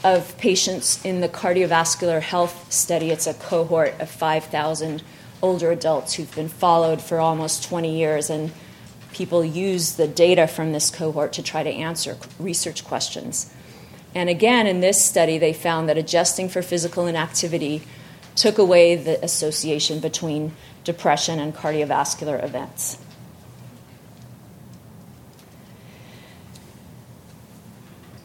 of 0.05 0.37
patients 0.39 1.05
in 1.05 1.21
the 1.21 1.29
cardiovascular 1.29 2.21
health 2.21 2.71
study, 2.73 3.11
it's 3.11 3.27
a 3.27 3.35
cohort 3.35 3.99
of 4.01 4.09
5,000 4.11 5.03
older 5.43 5.71
adults 5.71 6.15
who've 6.15 6.35
been 6.35 6.49
followed 6.49 7.01
for 7.01 7.19
almost 7.19 7.65
20 7.65 7.97
years 7.97 8.31
and 8.31 8.53
people 9.17 9.43
use 9.43 9.95
the 9.95 10.07
data 10.07 10.47
from 10.47 10.73
this 10.73 10.91
cohort 10.91 11.33
to 11.33 11.43
try 11.43 11.63
to 11.63 11.71
answer 11.71 12.19
research 12.39 12.85
questions. 12.85 13.51
And 14.15 14.29
again, 14.29 14.67
in 14.67 14.81
this 14.81 15.03
study, 15.03 15.39
they 15.39 15.55
found 15.55 15.89
that 15.89 15.97
adjusting 15.97 16.51
for 16.51 16.61
physical 16.61 17.07
inactivity 17.07 17.83
took 18.35 18.59
away 18.59 18.95
the 18.95 19.23
association 19.25 20.01
between 20.01 20.53
depression 20.85 21.39
and 21.39 21.55
cardiovascular 21.55 22.45
events. 22.45 22.99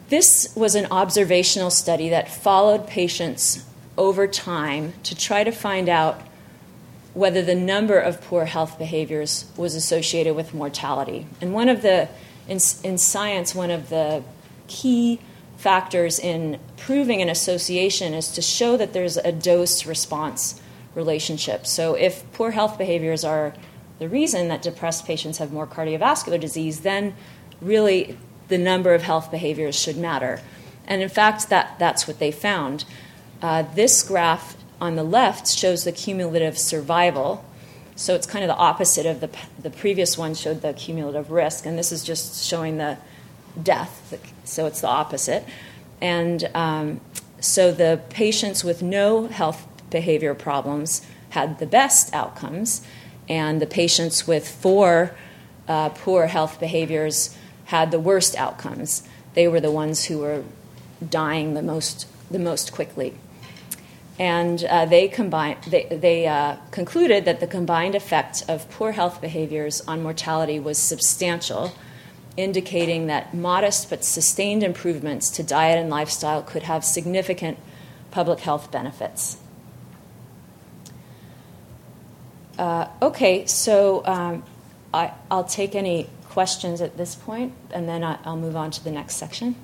This 0.10 0.54
was 0.58 0.76
an 0.76 0.88
observational 0.92 1.70
study 1.70 2.10
that 2.10 2.30
followed 2.30 2.86
patients 2.86 3.66
over 3.98 4.28
time 4.28 4.92
to 5.04 5.16
try 5.16 5.46
to 5.46 5.52
find 5.52 5.88
out 5.88 6.22
whether 7.14 7.42
the 7.42 7.56
number 7.56 8.00
of 8.00 8.22
poor 8.22 8.46
health 8.46 8.78
behaviors 8.78 9.46
was 9.58 9.76
associated 9.76 10.36
with 10.36 10.54
mortality. 10.54 11.28
And 11.42 11.54
one 11.54 11.68
of 11.68 11.82
the, 11.82 12.08
in, 12.48 12.60
in 12.84 12.98
science, 12.98 13.54
one 13.54 13.70
of 13.70 13.90
the 13.90 14.24
key 14.68 15.20
factors 15.58 16.18
in 16.18 16.60
proving 16.78 17.22
an 17.22 17.30
association 17.30 18.14
is 18.14 18.32
to 18.32 18.42
show 18.42 18.78
that 18.78 18.94
there's 18.94 19.18
a 19.18 19.32
dose 19.32 19.86
response 19.86 20.60
relationship. 20.96 21.68
So 21.68 21.96
if 21.96 22.30
poor 22.34 22.52
health 22.52 22.78
behaviors 22.78 23.24
are 23.24 23.54
the 24.00 24.10
reason 24.10 24.48
that 24.48 24.62
depressed 24.62 25.06
patients 25.06 25.38
have 25.38 25.54
more 25.54 25.68
cardiovascular 25.68 26.40
disease, 26.40 26.82
then 26.82 27.14
really 27.62 28.18
the 28.48 28.58
number 28.58 28.94
of 28.94 29.04
health 29.04 29.30
behaviors 29.30 29.76
should 29.80 29.98
matter. 29.98 30.42
And 30.88 31.02
in 31.02 31.10
fact, 31.10 31.50
that, 31.50 31.78
that's 31.78 32.08
what 32.08 32.20
they 32.20 32.32
found. 32.32 32.86
Uh, 33.42 33.64
this 33.76 34.02
graph 34.04 34.56
on 34.82 34.96
the 34.96 35.04
left 35.04 35.48
shows 35.48 35.84
the 35.84 35.92
cumulative 35.92 36.58
survival. 36.58 37.46
So 37.96 38.16
it's 38.16 38.26
kind 38.26 38.44
of 38.44 38.50
the 38.50 38.56
opposite 38.56 39.06
of 39.06 39.22
the, 39.22 39.30
the 39.62 39.70
previous 39.70 40.18
one 40.18 40.34
showed 40.34 40.64
the 40.64 40.74
cumulative 40.74 41.30
risk, 41.30 41.68
and 41.68 41.78
this 41.78 41.92
is 41.92 42.04
just 42.04 42.44
showing 42.44 42.78
the 42.78 42.98
death. 43.62 44.20
So 44.44 44.66
it's 44.66 44.82
the 44.82 44.88
opposite. 44.88 45.46
And 46.02 46.50
um, 46.56 47.00
so 47.40 47.72
the 47.72 48.02
patients 48.10 48.64
with 48.64 48.82
no 48.82 49.28
health 49.28 49.68
behavior 49.92 50.34
problems 50.34 51.06
had 51.30 51.60
the 51.60 51.68
best 51.68 52.14
outcomes, 52.14 52.82
and 53.30 53.62
the 53.62 53.68
patients 53.68 54.26
with 54.26 54.50
four 54.50 55.16
uh, 55.68 55.90
poor 55.90 56.26
health 56.26 56.60
behaviors 56.60 57.38
had 57.66 57.92
the 57.92 58.00
worst 58.00 58.36
outcomes. 58.36 59.04
They 59.36 59.48
were 59.48 59.62
the 59.62 59.72
ones 59.72 60.06
who 60.06 60.18
were 60.18 60.44
dying 61.08 61.54
the 61.54 61.62
most, 61.62 62.08
the 62.32 62.40
most 62.40 62.74
quickly 62.74 63.14
and 64.22 64.64
uh, 64.66 64.86
they, 64.86 65.08
combine, 65.08 65.58
they, 65.66 65.86
they 65.86 66.28
uh, 66.28 66.56
concluded 66.70 67.26
that 67.26 67.40
the 67.40 67.48
combined 67.48 67.96
effect 67.96 68.44
of 68.48 68.70
poor 68.70 68.92
health 68.92 69.20
behaviors 69.20 69.82
on 69.88 70.04
mortality 70.04 70.60
was 70.60 70.78
substantial, 70.78 71.74
indicating 72.38 73.08
that 73.08 73.34
modest 73.34 73.90
but 73.90 74.06
sustained 74.06 74.62
improvements 74.62 75.32
to 75.32 75.42
diet 75.42 75.80
and 75.80 75.90
lifestyle 75.90 76.44
could 76.44 76.62
have 76.62 76.86
significant 76.86 77.58
public 78.12 78.42
health 78.42 78.70
benefits. 78.70 79.38
Uh, 82.60 82.90
okay, 83.02 83.48
so 83.48 84.06
um, 84.06 84.44
I, 84.94 85.14
will 85.32 85.46
take 85.46 85.74
any 85.74 86.12
questions 86.30 86.80
at 86.80 86.96
this 86.96 87.16
point, 87.16 87.54
and 87.72 87.90
then 87.90 88.04
I, 88.04 88.20
I'll 88.24 88.38
move 88.38 88.56
on 88.56 88.70
to 88.70 88.84
the 88.84 88.92
next 88.92 89.16
section. 89.16 89.56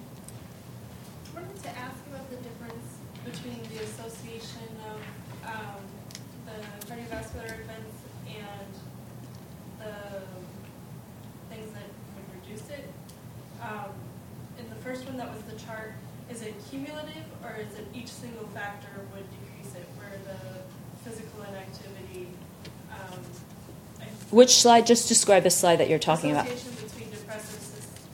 Which 24.29 24.55
slide? 24.55 24.85
Just 24.85 25.07
describe 25.07 25.43
the 25.43 25.49
slide 25.49 25.77
that 25.77 25.89
you're 25.89 25.99
talking 25.99 26.31
about. 26.31 26.45
between 26.47 27.09
depressive 27.09 27.59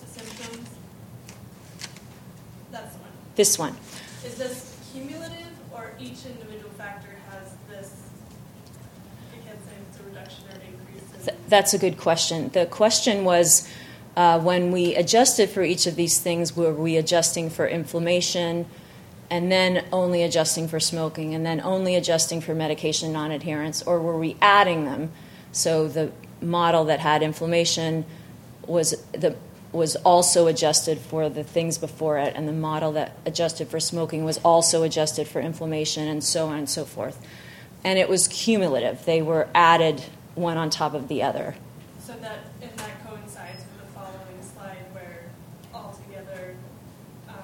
symptoms. 0.05 0.70
That's 2.72 2.95
one. 2.95 3.11
This 3.36 3.57
one. 3.57 3.76
Is 4.24 4.36
this 4.36 4.78
cumulative, 4.93 5.49
or 5.74 5.93
each 5.99 6.26
individual 6.26 6.70
factor 6.78 7.09
has 7.32 7.55
this? 7.68 7.93
I 9.34 9.38
can't 9.45 9.59
say 9.66 9.72
it's 9.89 9.99
a 9.99 10.03
reduction 10.03 10.45
or 10.49 10.61
increase. 10.61 11.28
In 11.28 11.36
That's 11.49 11.74
a 11.74 11.80
good 11.80 11.97
question. 11.97 12.49
The 12.49 12.68
question 12.68 13.26
was. 13.26 13.68
Uh, 14.16 14.39
when 14.39 14.72
we 14.72 14.95
adjusted 14.95 15.49
for 15.49 15.64
each 15.64 15.88
of 15.88 15.95
these 15.95 16.20
things, 16.20 16.55
were 16.55 16.74
we 16.74 16.97
adjusting 16.97 17.49
for 17.49 17.68
inflammation 17.68 18.66
and 19.30 19.51
then 19.51 19.84
only 19.91 20.22
adjusting 20.22 20.68
for 20.68 20.80
smoking 20.80 21.34
and 21.34 21.45
then 21.45 21.59
only 21.61 21.95
adjusting 21.95 22.39
for 22.41 22.53
medication 22.53 23.11
non 23.11 23.32
adherence, 23.32 23.82
or 23.82 23.99
were 23.99 24.18
we 24.18 24.36
adding 24.41 24.86
them 24.86 25.11
so 25.51 25.88
the 25.88 26.11
model 26.41 26.86
that 26.86 26.99
had 26.99 27.24
inflammation 27.24 28.05
was 28.68 28.95
the 29.14 29.36
was 29.72 29.95
also 29.97 30.45
adjusted 30.45 30.99
for 30.99 31.30
the 31.30 31.43
things 31.43 31.80
before 31.80 32.20
it, 32.20 32.34
and 32.36 32.47
the 32.47 32.53
model 32.53 32.91
that 32.91 33.18
adjusted 33.26 33.68
for 33.68 33.80
smoking 33.80 34.24
was 34.24 34.38
also 34.39 34.84
adjusted 34.84 35.28
for 35.28 35.41
inflammation, 35.41 36.07
and 36.07 36.24
so 36.24 36.47
on 36.47 36.59
and 36.59 36.70
so 36.70 36.86
forth. 36.86 37.20
And 37.84 37.97
it 37.97 38.07
was 38.07 38.28
cumulative; 38.28 39.05
they 39.05 39.22
were 39.22 39.47
added 39.55 40.03
one 40.36 40.57
on 40.57 40.70
top 40.70 40.93
of 40.93 41.07
the 41.07 41.24
other. 41.24 41.55
So 41.99 42.14
that, 42.14 42.39
and 42.61 42.72
that 42.78 43.07
coincides 43.07 43.64
with 43.64 43.88
the 43.88 43.99
following 43.99 44.41
slide 44.41 44.86
where 44.91 45.26
altogether, 45.74 46.55
um, 47.28 47.36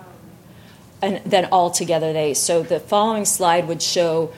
and 1.01 1.21
then 1.25 1.47
altogether 1.51 2.13
they 2.13 2.33
so 2.33 2.63
the 2.63 2.79
following 2.79 3.25
slide 3.25 3.67
would 3.67 3.81
show 3.81 4.31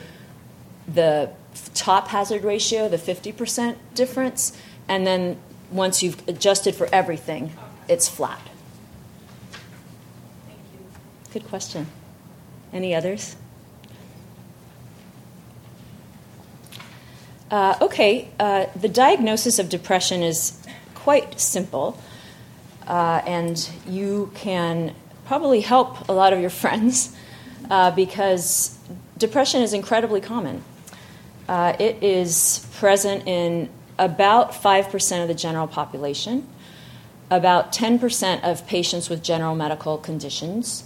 the 0.86 1.30
top 1.74 2.08
hazard 2.08 2.44
ratio 2.44 2.88
the 2.88 2.96
50% 2.96 3.76
difference 3.94 4.56
and 4.88 5.06
then 5.06 5.38
once 5.70 6.02
you've 6.02 6.26
adjusted 6.28 6.74
for 6.74 6.88
everything 6.92 7.52
it's 7.88 8.08
flat 8.08 8.40
thank 10.46 10.58
you. 10.72 10.80
good 11.32 11.48
question 11.48 11.86
any 12.72 12.94
others 12.94 13.36
uh, 17.50 17.76
okay 17.80 18.28
uh, 18.38 18.66
the 18.76 18.88
diagnosis 18.88 19.58
of 19.58 19.68
depression 19.68 20.22
is 20.22 20.58
quite 20.94 21.40
simple 21.40 21.98
uh, 22.86 23.22
and 23.26 23.70
you 23.86 24.30
can 24.34 24.94
probably 25.32 25.62
help 25.62 26.10
a 26.10 26.12
lot 26.12 26.34
of 26.34 26.40
your 26.40 26.50
friends 26.62 27.16
uh, 27.70 27.90
because 27.92 28.78
depression 29.16 29.62
is 29.62 29.72
incredibly 29.72 30.20
common. 30.20 30.62
Uh, 31.48 31.74
it 31.78 32.02
is 32.02 32.68
present 32.74 33.26
in 33.26 33.70
about 33.98 34.52
5% 34.52 35.22
of 35.22 35.28
the 35.28 35.34
general 35.34 35.66
population, 35.66 36.46
about 37.30 37.72
10% 37.72 38.44
of 38.44 38.66
patients 38.66 39.08
with 39.08 39.22
general 39.22 39.54
medical 39.54 39.96
conditions, 39.96 40.84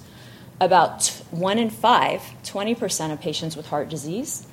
about 0.60 1.08
1 1.32 1.58
in 1.58 1.68
5, 1.68 2.22
20% 2.44 3.12
of 3.12 3.20
patients 3.20 3.56
with 3.56 3.66
heart 3.66 3.88
disease, 3.88 4.46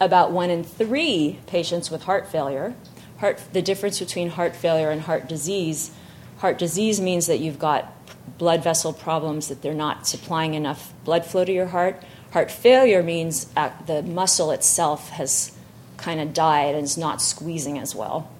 about 0.00 0.32
1 0.32 0.48
in 0.48 0.64
3 0.64 1.38
patients 1.46 1.90
with 1.90 2.04
heart 2.04 2.26
failure. 2.26 2.74
Heart, 3.18 3.42
the 3.52 3.60
difference 3.60 4.00
between 4.00 4.30
heart 4.30 4.56
failure 4.56 4.88
and 4.88 5.02
heart 5.02 5.28
disease 5.28 5.90
heart 6.38 6.58
disease 6.58 7.00
means 7.00 7.26
that 7.26 7.40
you've 7.40 7.58
got 7.58 7.93
blood 8.38 8.62
vessel 8.62 8.92
problems, 8.92 9.48
that 9.48 9.62
they're 9.62 9.74
not 9.74 10.06
supplying 10.06 10.54
enough 10.54 10.92
blood 11.04 11.24
flow 11.24 11.44
to 11.44 11.52
your 11.52 11.66
heart. 11.66 12.02
Heart 12.32 12.50
failure 12.50 13.02
means 13.02 13.46
the 13.86 14.02
muscle 14.02 14.50
itself 14.50 15.10
has 15.10 15.56
kind 15.96 16.20
of 16.20 16.34
died 16.34 16.74
and 16.74 16.84
is 16.84 16.98
not 16.98 17.22
squeezing 17.22 17.78
as 17.78 17.94
well. 17.94 18.30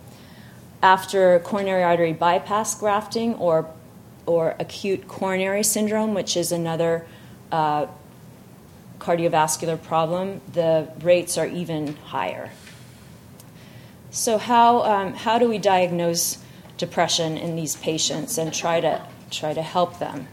After 0.83 1.39
coronary 1.39 1.83
artery 1.83 2.13
bypass 2.13 2.75
grafting 2.79 3.35
or, 3.37 3.71
or 4.27 4.57
acute 4.59 5.09
coronary 5.09 5.63
syndrome, 5.63 6.13
which 6.13 6.37
is 6.37 6.53
another 6.53 7.07
uh, 7.53 7.87
cardiovascular 8.99 9.81
problem, 9.81 10.41
the 10.53 10.89
rates 11.01 11.39
are 11.39 11.47
even 11.47 11.95
higher. 11.97 12.51
So, 14.11 14.39
how, 14.39 14.83
um, 14.83 15.15
how 15.15 15.39
do 15.39 15.49
we 15.49 15.59
diagnose 15.59 16.39
depression 16.79 17.37
in 17.37 17.57
these 17.57 17.77
patients 17.77 18.39
and 18.39 18.53
try 18.53 18.81
to, 18.81 19.05
try 19.35 19.55
to 19.55 19.63
help 19.63 19.99
them? 19.99 20.29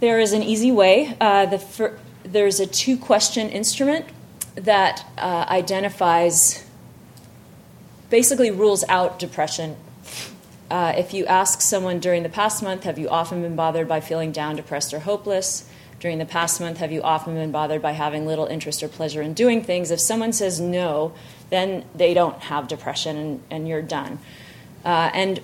There 0.00 0.20
is 0.20 0.32
an 0.32 0.42
easy 0.42 0.72
way. 0.72 1.16
Uh, 1.20 1.46
the 1.46 1.58
fir- 1.58 1.98
there's 2.24 2.60
a 2.60 2.66
two 2.66 2.96
question 2.96 3.48
instrument 3.48 4.06
that 4.54 5.06
uh, 5.18 5.46
identifies, 5.48 6.64
basically 8.10 8.50
rules 8.50 8.84
out 8.88 9.18
depression. 9.18 9.76
Uh, 10.70 10.94
if 10.96 11.14
you 11.14 11.26
ask 11.26 11.60
someone 11.60 12.00
during 12.00 12.22
the 12.22 12.28
past 12.28 12.62
month, 12.62 12.84
have 12.84 12.98
you 12.98 13.08
often 13.08 13.42
been 13.42 13.56
bothered 13.56 13.86
by 13.86 14.00
feeling 14.00 14.32
down, 14.32 14.56
depressed, 14.56 14.92
or 14.94 15.00
hopeless? 15.00 15.68
During 16.00 16.18
the 16.18 16.26
past 16.26 16.60
month, 16.60 16.78
have 16.78 16.92
you 16.92 17.02
often 17.02 17.34
been 17.34 17.52
bothered 17.52 17.80
by 17.80 17.92
having 17.92 18.26
little 18.26 18.46
interest 18.46 18.82
or 18.82 18.88
pleasure 18.88 19.22
in 19.22 19.32
doing 19.34 19.62
things? 19.62 19.90
If 19.90 20.00
someone 20.00 20.32
says 20.32 20.60
no, 20.60 21.14
then 21.50 21.84
they 21.94 22.12
don't 22.14 22.38
have 22.40 22.68
depression 22.68 23.16
and, 23.16 23.42
and 23.50 23.68
you're 23.68 23.82
done. 23.82 24.18
Uh, 24.84 25.10
and 25.14 25.40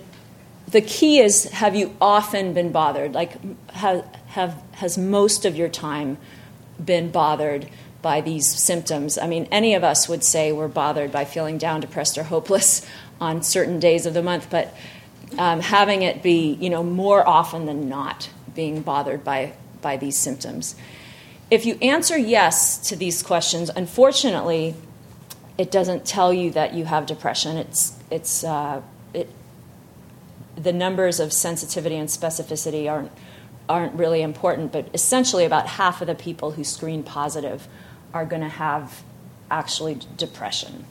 the 0.70 0.80
key 0.80 1.18
is 1.18 1.44
have 1.44 1.74
you 1.74 1.94
often 2.00 2.52
been 2.52 2.72
bothered? 2.72 3.14
Like, 3.14 3.32
have, 3.72 4.04
have, 4.28 4.62
has 4.72 4.96
most 4.96 5.44
of 5.44 5.56
your 5.56 5.68
time 5.68 6.18
been 6.82 7.10
bothered 7.10 7.68
by 8.02 8.20
these 8.20 8.48
symptoms? 8.48 9.18
I 9.18 9.26
mean, 9.26 9.48
any 9.50 9.74
of 9.74 9.82
us 9.82 10.08
would 10.08 10.22
say 10.22 10.52
we're 10.52 10.68
bothered 10.68 11.10
by 11.10 11.24
feeling 11.24 11.58
down, 11.58 11.80
depressed, 11.80 12.16
or 12.18 12.24
hopeless 12.24 12.86
on 13.20 13.42
certain 13.42 13.78
days 13.78 14.06
of 14.06 14.14
the 14.14 14.22
month, 14.22 14.48
but 14.50 14.74
um, 15.38 15.60
having 15.60 16.02
it 16.02 16.22
be, 16.22 16.54
you 16.54 16.70
know, 16.70 16.82
more 16.82 17.26
often 17.26 17.66
than 17.66 17.88
not 17.88 18.30
being 18.54 18.82
bothered 18.82 19.22
by, 19.22 19.52
by 19.82 19.96
these 19.96 20.16
symptoms. 20.16 20.74
If 21.50 21.66
you 21.66 21.76
answer 21.82 22.16
yes 22.16 22.78
to 22.88 22.96
these 22.96 23.22
questions, 23.22 23.70
unfortunately, 23.70 24.74
it 25.58 25.70
doesn't 25.70 26.06
tell 26.06 26.32
you 26.32 26.52
that 26.52 26.74
you 26.74 26.84
have 26.84 27.06
depression. 27.06 27.56
It's, 27.56 27.96
it's 28.10 28.44
uh, 28.44 28.80
the 30.60 30.72
numbers 30.72 31.20
of 31.20 31.32
sensitivity 31.32 31.96
and 31.96 32.08
specificity 32.08 32.90
aren't, 32.90 33.12
aren't 33.68 33.94
really 33.94 34.22
important, 34.22 34.72
but 34.72 34.88
essentially 34.92 35.44
about 35.44 35.66
half 35.66 36.00
of 36.00 36.06
the 36.06 36.14
people 36.14 36.52
who 36.52 36.64
screen 36.64 37.02
positive 37.02 37.68
are 38.12 38.26
going 38.26 38.42
to 38.42 38.48
have 38.48 39.02
actually 39.50 39.98
depression. 40.16 40.84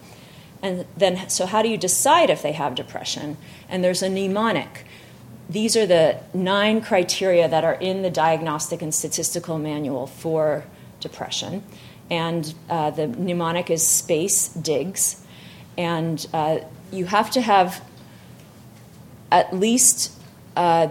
And 0.62 0.86
then, 0.98 1.30
so 1.30 1.46
how 1.46 1.62
do 1.62 1.70
you 1.70 1.78
decide 1.78 2.30
if 2.30 2.42
they 2.42 2.52
have 2.52 2.76
depression? 2.76 3.38
And 3.70 3.84
there's 3.84 4.02
a 4.02 4.10
mnemonic. 4.10 4.86
These 5.50 5.76
are 5.78 5.86
the 5.86 6.20
nine 6.34 6.82
criteria 6.82 7.48
that 7.48 7.64
are 7.64 7.76
in 7.76 8.02
the 8.02 8.10
diagnostic 8.10 8.82
and 8.82 8.94
statistical 8.94 9.58
manual 9.58 10.08
for 10.08 10.66
depression. 11.00 11.64
And 12.12 12.54
uh, 12.70 12.92
the 12.92 13.08
mnemonic 13.08 13.70
is 13.70 13.88
space 13.88 14.50
digs. 14.50 15.24
And 15.78 16.26
uh, 16.34 16.60
you 16.92 17.06
have 17.06 17.32
to 17.32 17.42
have 17.42 17.82
at 19.32 19.54
least 19.54 20.12
uh, 20.56 20.90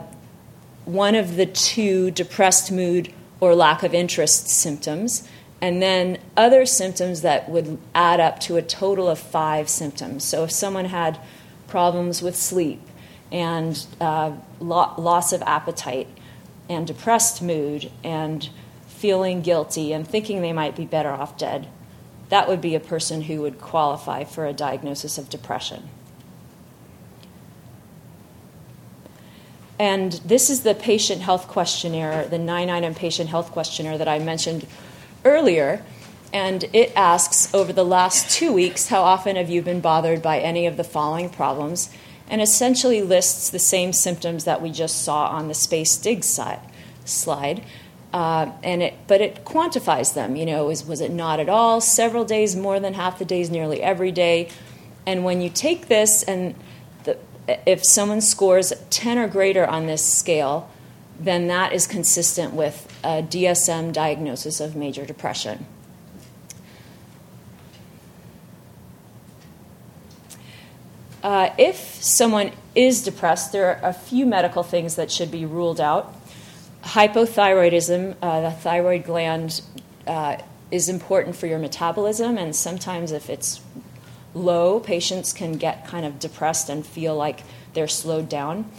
one 0.85 1.15
of 1.15 1.37
the 1.37 1.47
two 1.47 2.11
depressed 2.11 2.73
mood 2.73 3.13
or 3.41 3.55
lack 3.55 3.83
of 3.83 3.95
interest 3.95 4.49
symptoms, 4.49 5.29
and 5.61 5.83
then 5.83 6.19
other 6.37 6.65
symptoms 6.67 7.23
that 7.23 7.49
would 7.49 7.79
add 7.95 8.21
up 8.21 8.39
to 8.41 8.57
a 8.57 8.63
total 8.63 9.09
of 9.09 9.19
five 9.19 9.69
symptoms. 9.69 10.25
So 10.25 10.45
if 10.45 10.51
someone 10.51 10.87
had 10.87 11.19
problems 11.67 12.23
with 12.23 12.37
sleep 12.37 12.81
and 13.31 13.87
uh, 14.01 14.33
lo- 14.61 14.95
loss 14.97 15.33
of 15.33 15.43
appetite 15.43 16.09
and 16.69 16.87
depressed 16.87 17.43
mood 17.43 17.91
and 18.03 18.49
feeling 18.87 19.43
guilty 19.43 19.93
and 19.93 20.07
thinking 20.07 20.43
they 20.43 20.53
might 20.53 20.75
be 20.75 20.85
better 20.85 21.11
off 21.11 21.37
dead, 21.37 21.69
that 22.29 22.49
would 22.49 22.61
be 22.61 22.75
a 22.75 22.81
person 22.81 23.23
who 23.23 23.41
would 23.43 23.61
qualify 23.61 24.25
for 24.25 24.47
a 24.47 24.53
diagnosis 24.53 25.19
of 25.19 25.31
depression. 25.31 25.89
And 29.79 30.13
this 30.25 30.51
is 30.51 30.63
the 30.63 30.75
patient 30.75 31.23
health 31.23 31.47
questionnaire, 31.47 32.27
the 32.27 32.39
9-item 32.39 32.95
patient 32.95 33.31
health 33.31 33.53
questionnaire 33.53 33.97
that 33.99 34.09
I 34.09 34.19
mentioned 34.19 34.67
earlier. 35.25 35.85
And 36.33 36.65
it 36.73 36.93
asks 36.97 37.53
over 37.55 37.73
the 37.73 37.85
last 37.85 38.31
two 38.31 38.53
weeks, 38.53 38.89
how 38.89 39.03
often 39.03 39.37
have 39.37 39.49
you 39.49 39.63
been 39.63 39.81
bothered 39.81 40.21
by 40.21 40.41
any 40.41 40.67
of 40.67 40.77
the 40.77 40.85
following 40.85 41.31
problems? 41.31 41.91
And 42.29 42.43
essentially 42.43 43.03
lists 43.03 43.49
the 43.49 43.59
same 43.59 43.93
symptoms 43.93 44.45
that 44.45 44.61
we 44.61 44.71
just 44.71 45.03
saw 45.03 45.29
on 45.29 45.49
the 45.49 45.55
space 45.55 45.97
dig 45.97 46.25
side, 46.25 46.61
slide. 47.05 47.65
Uh, 48.13 48.51
and 48.63 48.83
it, 48.83 48.95
but 49.07 49.21
it 49.21 49.45
quantifies 49.45 50.15
them. 50.15 50.37
You 50.37 50.45
know, 50.45 50.67
was, 50.67 50.85
was 50.85 51.01
it 51.01 51.11
not 51.11 51.41
at 51.41 51.49
all? 51.49 51.81
Several 51.81 52.25
days, 52.25 52.57
more 52.57 52.81
than 52.81 52.95
half 52.95 53.19
the 53.19 53.25
days, 53.25 53.49
nearly 53.51 53.83
every 53.83 54.13
day. 54.13 54.51
And 55.07 55.25
when 55.25 55.41
you 55.41 55.49
take 55.49 55.89
this 55.89 56.23
and 56.23 56.55
if 57.67 57.85
someone 57.85 58.21
scores 58.21 58.73
10 58.91 59.19
or 59.19 59.29
greater 59.29 59.67
on 59.67 59.87
this 59.87 60.05
scale, 60.05 60.71
then 61.19 61.49
that 61.49 61.73
is 61.73 61.87
consistent 61.87 62.53
with 62.55 62.87
a 63.03 63.23
DSM 63.23 63.93
diagnosis 63.93 64.61
of 64.61 64.77
major 64.77 65.05
depression. 65.05 65.67
Uh, 71.23 71.51
if 71.59 71.77
someone 71.77 72.53
is 72.75 73.03
depressed, 73.03 73.53
there 73.53 73.67
are 73.67 73.89
a 73.91 73.93
few 73.93 74.25
medical 74.25 74.63
things 74.63 74.95
that 74.95 75.11
should 75.11 75.31
be 75.31 75.45
ruled 75.45 75.81
out. 75.81 76.15
Hypothyroidism, 76.85 78.15
uh, 78.23 78.41
the 78.41 78.53
thyroid 78.53 79.05
gland, 79.05 79.61
uh, 80.07 80.37
is 80.71 80.89
important 80.89 81.35
for 81.35 81.47
your 81.47 81.59
metabolism, 81.59 82.39
and 82.39 82.55
sometimes 82.55 83.11
if 83.11 83.29
it's 83.29 83.61
low, 84.35 84.81
patients 84.81 85.33
can 85.33 85.53
get 85.53 85.87
kind 85.87 86.05
of 86.05 86.19
depressed 86.19 86.69
and 86.69 86.87
feel 86.87 87.17
like 87.17 87.43
they're 87.75 87.89
slowed 87.89 88.29
down. 88.29 88.71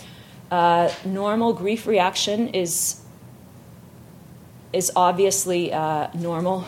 Uh, 0.51 0.91
normal 1.05 1.53
grief 1.53 1.85
reaction 1.85 2.49
is 2.49 3.01
is 4.71 4.91
obviously 4.95 5.73
uh, 5.73 6.07
normal 6.13 6.65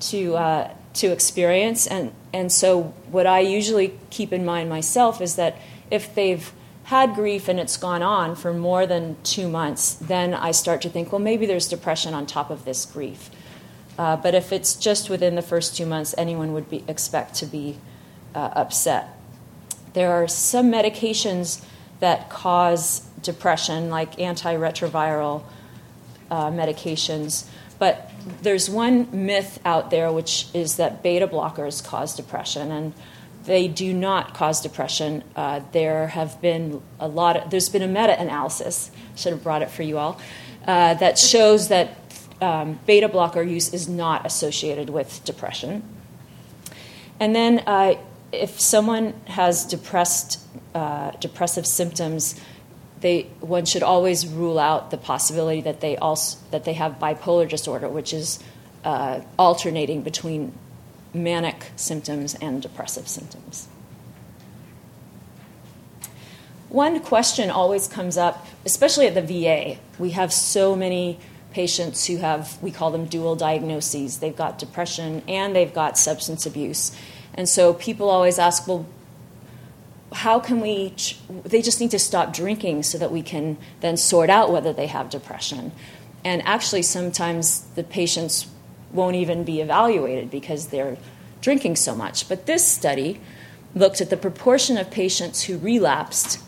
to 0.00 0.36
uh, 0.36 0.70
to 0.94 1.08
experience, 1.08 1.86
and 1.86 2.12
and 2.32 2.52
so 2.52 2.94
what 3.10 3.26
I 3.26 3.40
usually 3.40 3.98
keep 4.10 4.32
in 4.32 4.44
mind 4.44 4.68
myself 4.68 5.20
is 5.20 5.36
that 5.36 5.56
if 5.90 6.14
they've 6.14 6.52
had 6.84 7.14
grief 7.14 7.48
and 7.48 7.58
it's 7.58 7.76
gone 7.76 8.02
on 8.02 8.36
for 8.36 8.52
more 8.52 8.86
than 8.86 9.16
two 9.24 9.48
months, 9.48 9.94
then 9.94 10.32
I 10.32 10.52
start 10.52 10.82
to 10.82 10.88
think, 10.88 11.10
well, 11.10 11.20
maybe 11.20 11.44
there's 11.44 11.68
depression 11.68 12.14
on 12.14 12.26
top 12.26 12.48
of 12.48 12.64
this 12.64 12.84
grief. 12.84 13.28
Uh, 13.98 14.16
but 14.16 14.34
if 14.34 14.52
it's 14.52 14.76
just 14.76 15.10
within 15.10 15.34
the 15.34 15.42
first 15.42 15.76
two 15.76 15.86
months, 15.86 16.14
anyone 16.16 16.52
would 16.52 16.70
be, 16.70 16.84
expect 16.86 17.34
to 17.34 17.46
be 17.46 17.78
uh, 18.36 18.50
upset. 18.54 19.08
there 19.94 20.12
are 20.12 20.28
some 20.28 20.70
medications 20.70 21.64
that 22.00 22.28
cause 22.28 23.00
depression, 23.22 23.88
like 23.88 24.16
antiretroviral 24.16 25.42
uh, 26.30 26.50
medications. 26.50 27.46
But 27.78 28.10
there's 28.42 28.68
one 28.68 29.26
myth 29.26 29.58
out 29.64 29.90
there, 29.90 30.12
which 30.12 30.48
is 30.52 30.76
that 30.76 31.02
beta 31.02 31.26
blockers 31.26 31.82
cause 31.82 32.14
depression, 32.14 32.70
and 32.70 32.92
they 33.44 33.68
do 33.68 33.94
not 33.94 34.34
cause 34.34 34.60
depression. 34.60 35.24
Uh, 35.34 35.60
there 35.72 36.08
have 36.08 36.40
been 36.42 36.82
a 37.00 37.08
lot. 37.08 37.36
Of, 37.36 37.50
there's 37.50 37.70
been 37.70 37.82
a 37.82 37.88
meta-analysis. 37.88 38.90
Should 39.16 39.32
have 39.32 39.42
brought 39.42 39.62
it 39.62 39.70
for 39.70 39.82
you 39.82 39.96
all. 39.96 40.20
Uh, 40.66 40.92
that 40.94 41.18
shows 41.18 41.68
that 41.68 41.96
um, 42.42 42.78
beta 42.86 43.08
blocker 43.08 43.42
use 43.42 43.72
is 43.72 43.88
not 43.88 44.26
associated 44.26 44.90
with 44.90 45.24
depression. 45.24 45.82
And 47.18 47.34
then, 47.34 47.60
uh, 47.66 47.94
if 48.32 48.60
someone 48.60 49.14
has 49.26 49.64
depressed, 49.64 50.40
uh, 50.74 51.12
depressive 51.12 51.66
symptoms, 51.66 52.38
they, 53.00 53.22
one 53.40 53.66
should 53.66 53.82
always 53.82 54.26
rule 54.26 54.58
out 54.58 54.90
the 54.90 54.96
possibility 54.96 55.60
that 55.60 55.80
they 55.80 55.96
also 55.96 56.38
that 56.50 56.64
they 56.64 56.72
have 56.72 56.98
bipolar 56.98 57.48
disorder, 57.48 57.88
which 57.88 58.12
is 58.12 58.38
uh, 58.84 59.20
alternating 59.38 60.02
between 60.02 60.52
manic 61.12 61.66
symptoms 61.76 62.34
and 62.36 62.62
depressive 62.62 63.08
symptoms. 63.08 63.68
One 66.68 67.00
question 67.00 67.48
always 67.48 67.86
comes 67.86 68.18
up, 68.18 68.46
especially 68.64 69.06
at 69.06 69.14
the 69.14 69.22
VA. 69.22 69.78
We 69.98 70.10
have 70.10 70.32
so 70.32 70.74
many 70.74 71.18
patients 71.52 72.06
who 72.06 72.18
have, 72.18 72.60
we 72.62 72.70
call 72.70 72.90
them 72.90 73.06
dual 73.06 73.34
diagnoses. 73.34 74.18
They've 74.18 74.36
got 74.36 74.58
depression 74.58 75.22
and 75.26 75.56
they've 75.56 75.72
got 75.72 75.96
substance 75.96 76.44
abuse. 76.44 76.94
And 77.36 77.48
so 77.48 77.74
people 77.74 78.08
always 78.08 78.38
ask, 78.38 78.66
well, 78.66 78.86
how 80.12 80.40
can 80.40 80.60
we, 80.60 80.94
they 81.44 81.60
just 81.60 81.80
need 81.80 81.90
to 81.90 81.98
stop 81.98 82.32
drinking 82.32 82.82
so 82.84 82.96
that 82.98 83.12
we 83.12 83.22
can 83.22 83.58
then 83.80 83.96
sort 83.96 84.30
out 84.30 84.50
whether 84.50 84.72
they 84.72 84.86
have 84.86 85.10
depression. 85.10 85.72
And 86.24 86.42
actually, 86.46 86.82
sometimes 86.82 87.60
the 87.74 87.84
patients 87.84 88.46
won't 88.92 89.16
even 89.16 89.44
be 89.44 89.60
evaluated 89.60 90.30
because 90.30 90.68
they're 90.68 90.96
drinking 91.40 91.76
so 91.76 91.94
much. 91.94 92.28
But 92.28 92.46
this 92.46 92.66
study 92.66 93.20
looked 93.74 94.00
at 94.00 94.10
the 94.10 94.16
proportion 94.16 94.78
of 94.78 94.90
patients 94.90 95.42
who 95.44 95.58
relapsed 95.58 96.40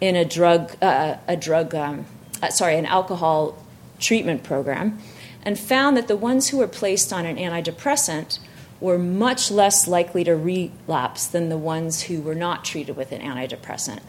in 0.00 0.16
a 0.16 0.24
drug, 0.24 0.76
uh, 0.82 1.16
a 1.28 1.36
drug, 1.36 1.74
um, 1.74 2.06
uh, 2.42 2.48
sorry, 2.48 2.78
an 2.78 2.86
alcohol 2.86 3.62
treatment 3.98 4.42
program 4.42 4.98
and 5.42 5.58
found 5.58 5.96
that 5.96 6.08
the 6.08 6.16
ones 6.16 6.48
who 6.48 6.58
were 6.58 6.68
placed 6.68 7.12
on 7.12 7.24
an 7.24 7.36
antidepressant 7.36 8.38
were 8.80 8.98
much 8.98 9.50
less 9.50 9.88
likely 9.88 10.24
to 10.24 10.34
relapse 10.34 11.26
than 11.26 11.48
the 11.48 11.58
ones 11.58 12.02
who 12.02 12.20
were 12.20 12.34
not 12.34 12.64
treated 12.64 12.96
with 12.96 13.12
an 13.12 13.20
antidepressant. 13.20 14.00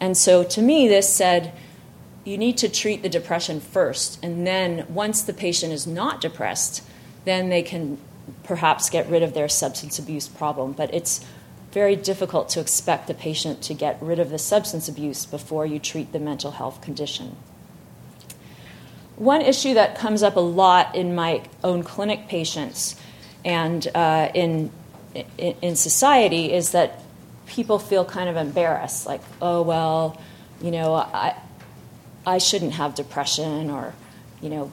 And 0.00 0.16
so 0.16 0.42
to 0.42 0.62
me, 0.62 0.88
this 0.88 1.14
said 1.14 1.52
you 2.24 2.38
need 2.38 2.56
to 2.58 2.68
treat 2.68 3.02
the 3.02 3.08
depression 3.08 3.60
first, 3.60 4.22
and 4.22 4.46
then 4.46 4.86
once 4.88 5.22
the 5.22 5.32
patient 5.32 5.72
is 5.72 5.86
not 5.86 6.20
depressed, 6.20 6.82
then 7.24 7.48
they 7.48 7.62
can 7.62 7.98
perhaps 8.44 8.90
get 8.90 9.08
rid 9.08 9.22
of 9.22 9.34
their 9.34 9.48
substance 9.48 9.98
abuse 9.98 10.28
problem. 10.28 10.72
But 10.72 10.92
it's 10.94 11.24
very 11.72 11.96
difficult 11.96 12.48
to 12.50 12.60
expect 12.60 13.06
the 13.06 13.14
patient 13.14 13.62
to 13.62 13.74
get 13.74 14.00
rid 14.00 14.18
of 14.18 14.30
the 14.30 14.38
substance 14.38 14.88
abuse 14.88 15.24
before 15.24 15.66
you 15.66 15.78
treat 15.78 16.12
the 16.12 16.18
mental 16.18 16.52
health 16.52 16.80
condition. 16.80 17.36
One 19.16 19.40
issue 19.40 19.74
that 19.74 19.96
comes 19.96 20.22
up 20.22 20.36
a 20.36 20.40
lot 20.40 20.94
in 20.94 21.14
my 21.14 21.42
own 21.64 21.82
clinic 21.82 22.28
patients 22.28 22.96
and 23.44 23.86
uh, 23.94 24.30
in, 24.34 24.70
in, 25.14 25.54
in 25.62 25.76
society 25.76 26.52
is 26.52 26.72
that 26.72 27.00
people 27.46 27.78
feel 27.78 28.04
kind 28.04 28.28
of 28.28 28.36
embarrassed, 28.36 29.06
like, 29.06 29.20
oh 29.40 29.62
well, 29.62 30.20
you 30.60 30.70
know, 30.70 30.94
I 30.94 31.36
I 32.26 32.38
shouldn't 32.38 32.74
have 32.74 32.94
depression, 32.94 33.70
or 33.70 33.94
you 34.40 34.48
know, 34.48 34.72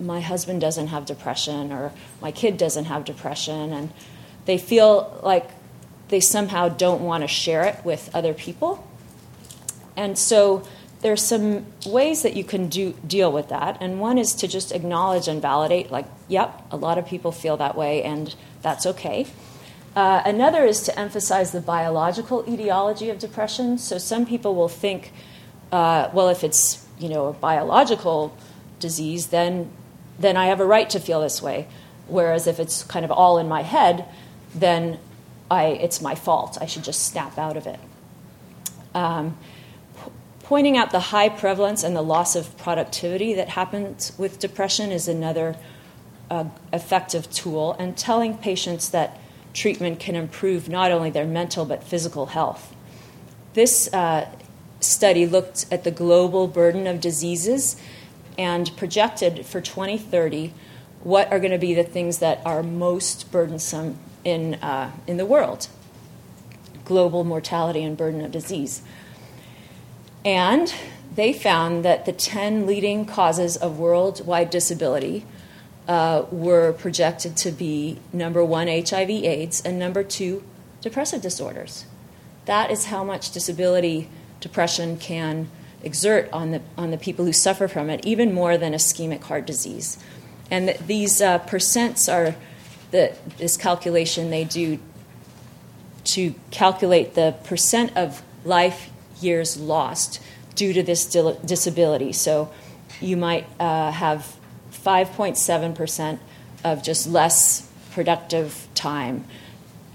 my 0.00 0.20
husband 0.20 0.60
doesn't 0.60 0.88
have 0.88 1.06
depression, 1.06 1.72
or 1.72 1.92
my 2.20 2.32
kid 2.32 2.56
doesn't 2.56 2.86
have 2.86 3.04
depression, 3.04 3.72
and 3.72 3.92
they 4.46 4.58
feel 4.58 5.20
like 5.22 5.48
they 6.08 6.20
somehow 6.20 6.68
don't 6.68 7.02
want 7.02 7.22
to 7.22 7.28
share 7.28 7.64
it 7.64 7.84
with 7.84 8.10
other 8.14 8.34
people, 8.34 8.86
and 9.96 10.18
so 10.18 10.66
there's 11.00 11.22
some 11.22 11.66
ways 11.86 12.22
that 12.22 12.34
you 12.34 12.44
can 12.44 12.68
do, 12.68 12.92
deal 13.06 13.30
with 13.30 13.48
that. 13.50 13.78
And 13.80 14.00
one 14.00 14.18
is 14.18 14.34
to 14.36 14.48
just 14.48 14.72
acknowledge 14.72 15.28
and 15.28 15.40
validate, 15.40 15.90
like, 15.90 16.06
yep, 16.26 16.62
a 16.70 16.76
lot 16.76 16.98
of 16.98 17.06
people 17.06 17.30
feel 17.30 17.56
that 17.58 17.76
way, 17.76 18.02
and 18.02 18.34
that's 18.62 18.84
okay. 18.86 19.26
Uh, 19.94 20.22
another 20.24 20.64
is 20.64 20.82
to 20.82 20.98
emphasize 20.98 21.52
the 21.52 21.60
biological 21.60 22.44
etiology 22.48 23.10
of 23.10 23.18
depression. 23.18 23.78
So 23.78 23.98
some 23.98 24.26
people 24.26 24.54
will 24.54 24.68
think, 24.68 25.12
uh, 25.72 26.10
well, 26.12 26.28
if 26.28 26.44
it's 26.44 26.86
you 26.98 27.08
know 27.08 27.26
a 27.26 27.32
biological 27.32 28.36
disease, 28.80 29.28
then 29.28 29.70
then 30.18 30.36
I 30.36 30.46
have 30.46 30.60
a 30.60 30.66
right 30.66 30.88
to 30.90 31.00
feel 31.00 31.20
this 31.20 31.40
way. 31.42 31.68
Whereas 32.06 32.46
if 32.46 32.58
it's 32.58 32.82
kind 32.82 33.04
of 33.04 33.10
all 33.10 33.38
in 33.38 33.48
my 33.48 33.62
head, 33.62 34.04
then 34.54 34.98
I, 35.50 35.66
it's 35.66 36.00
my 36.00 36.14
fault. 36.14 36.58
I 36.60 36.66
should 36.66 36.84
just 36.84 37.06
snap 37.06 37.38
out 37.38 37.56
of 37.56 37.66
it. 37.66 37.78
Um, 38.94 39.36
Pointing 40.48 40.78
out 40.78 40.92
the 40.92 41.12
high 41.12 41.28
prevalence 41.28 41.82
and 41.82 41.94
the 41.94 42.00
loss 42.00 42.34
of 42.34 42.56
productivity 42.56 43.34
that 43.34 43.50
happens 43.50 44.14
with 44.16 44.38
depression 44.38 44.90
is 44.90 45.06
another 45.06 45.56
uh, 46.30 46.46
effective 46.72 47.30
tool, 47.30 47.76
and 47.78 47.98
telling 47.98 48.38
patients 48.38 48.88
that 48.88 49.18
treatment 49.52 50.00
can 50.00 50.16
improve 50.16 50.66
not 50.66 50.90
only 50.90 51.10
their 51.10 51.26
mental 51.26 51.66
but 51.66 51.84
physical 51.84 52.24
health. 52.24 52.74
This 53.52 53.92
uh, 53.92 54.26
study 54.80 55.26
looked 55.26 55.66
at 55.70 55.84
the 55.84 55.90
global 55.90 56.48
burden 56.48 56.86
of 56.86 56.98
diseases 56.98 57.76
and 58.38 58.74
projected 58.74 59.44
for 59.44 59.60
2030 59.60 60.54
what 61.02 61.30
are 61.30 61.38
going 61.38 61.50
to 61.50 61.58
be 61.58 61.74
the 61.74 61.84
things 61.84 62.20
that 62.20 62.40
are 62.46 62.62
most 62.62 63.30
burdensome 63.30 63.98
in, 64.24 64.54
uh, 64.54 64.92
in 65.06 65.18
the 65.18 65.26
world 65.26 65.68
global 66.88 67.22
mortality 67.22 67.84
and 67.84 67.98
burden 67.98 68.22
of 68.22 68.32
disease. 68.32 68.80
And 70.28 70.74
they 71.14 71.32
found 71.32 71.86
that 71.86 72.04
the 72.04 72.12
10 72.12 72.66
leading 72.66 73.06
causes 73.06 73.56
of 73.56 73.78
worldwide 73.78 74.50
disability 74.50 75.24
uh, 75.88 76.26
were 76.30 76.74
projected 76.74 77.34
to 77.38 77.50
be 77.50 77.98
number 78.12 78.44
one, 78.44 78.68
HIV 78.68 79.08
AIDS, 79.08 79.62
and 79.62 79.78
number 79.78 80.04
two, 80.04 80.44
depressive 80.82 81.22
disorders. 81.22 81.86
That 82.44 82.70
is 82.70 82.84
how 82.84 83.04
much 83.04 83.30
disability 83.30 84.10
depression 84.40 84.98
can 84.98 85.48
exert 85.82 86.28
on 86.30 86.50
the, 86.50 86.60
on 86.76 86.90
the 86.90 86.98
people 86.98 87.24
who 87.24 87.32
suffer 87.32 87.66
from 87.66 87.88
it, 87.88 88.04
even 88.04 88.34
more 88.34 88.58
than 88.58 88.74
ischemic 88.74 89.22
heart 89.22 89.46
disease. 89.46 89.96
And 90.50 90.68
th- 90.68 90.80
these 90.80 91.22
uh, 91.22 91.38
percents 91.38 92.06
are 92.12 92.36
the, 92.90 93.16
this 93.38 93.56
calculation 93.56 94.28
they 94.28 94.44
do 94.44 94.78
to 96.04 96.34
calculate 96.50 97.14
the 97.14 97.34
percent 97.44 97.96
of 97.96 98.22
life 98.44 98.90
years 99.22 99.56
lost 99.56 100.20
due 100.54 100.72
to 100.72 100.82
this 100.82 101.06
disability. 101.06 102.12
So 102.12 102.50
you 103.00 103.16
might 103.16 103.46
uh, 103.60 103.92
have 103.92 104.36
5.7% 104.72 106.18
of 106.64 106.82
just 106.82 107.06
less 107.06 107.70
productive 107.92 108.68
time 108.74 109.24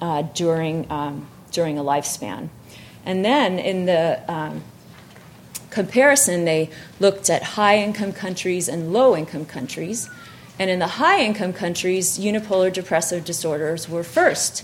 uh, 0.02 0.24
during, 0.34 0.90
um, 0.92 1.28
during 1.52 1.78
a 1.78 1.84
lifespan. 1.84 2.50
And 3.06 3.24
then 3.24 3.60
in 3.60 3.86
the 3.86 4.22
um, 4.32 4.64
comparison, 5.70 6.46
they 6.46 6.70
looked 7.00 7.30
at 7.30 7.44
high 7.44 7.78
income 7.78 8.14
countries 8.14 8.70
and 8.70 8.94
low 8.94 9.16
income 9.16 9.46
countries. 9.46 10.10
And 10.60 10.70
in 10.70 10.80
the 10.80 10.88
high 10.88 11.22
income 11.22 11.54
countries, 11.54 12.18
unipolar 12.18 12.72
depressive 12.72 13.26
disorders 13.26 13.90
were 13.90 14.04
first. 14.04 14.64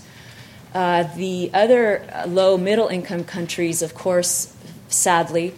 Uh, 0.74 1.02
the 1.16 1.50
other 1.52 2.24
low 2.26 2.56
middle 2.56 2.88
income 2.88 3.24
countries, 3.24 3.82
of 3.82 3.94
course, 3.94 4.54
sadly, 4.88 5.52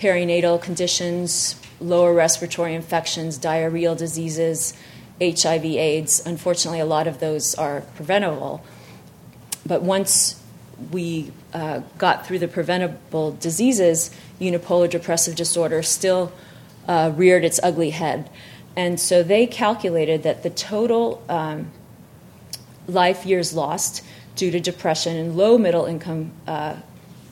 perinatal 0.00 0.60
conditions, 0.60 1.60
lower 1.80 2.12
respiratory 2.12 2.74
infections, 2.74 3.38
diarrheal 3.38 3.96
diseases, 3.96 4.74
HIV, 5.20 5.64
AIDS. 5.64 6.24
Unfortunately, 6.26 6.80
a 6.80 6.86
lot 6.86 7.06
of 7.06 7.20
those 7.20 7.54
are 7.54 7.82
preventable. 7.94 8.64
But 9.64 9.82
once 9.82 10.42
we 10.90 11.32
uh, 11.54 11.80
got 11.98 12.26
through 12.26 12.40
the 12.40 12.48
preventable 12.48 13.32
diseases, 13.32 14.10
unipolar 14.40 14.90
depressive 14.90 15.34
disorder 15.34 15.82
still 15.82 16.32
uh, 16.86 17.12
reared 17.14 17.44
its 17.44 17.58
ugly 17.62 17.90
head. 17.90 18.28
And 18.76 19.00
so 19.00 19.22
they 19.22 19.46
calculated 19.46 20.22
that 20.24 20.42
the 20.42 20.50
total 20.50 21.22
um, 21.28 21.70
life 22.86 23.24
years 23.24 23.54
lost 23.54 24.02
due 24.36 24.50
to 24.50 24.60
depression 24.60 25.16
in 25.16 25.36
low 25.36 25.58
middle 25.58 25.86
income 25.86 26.30
uh, 26.46 26.76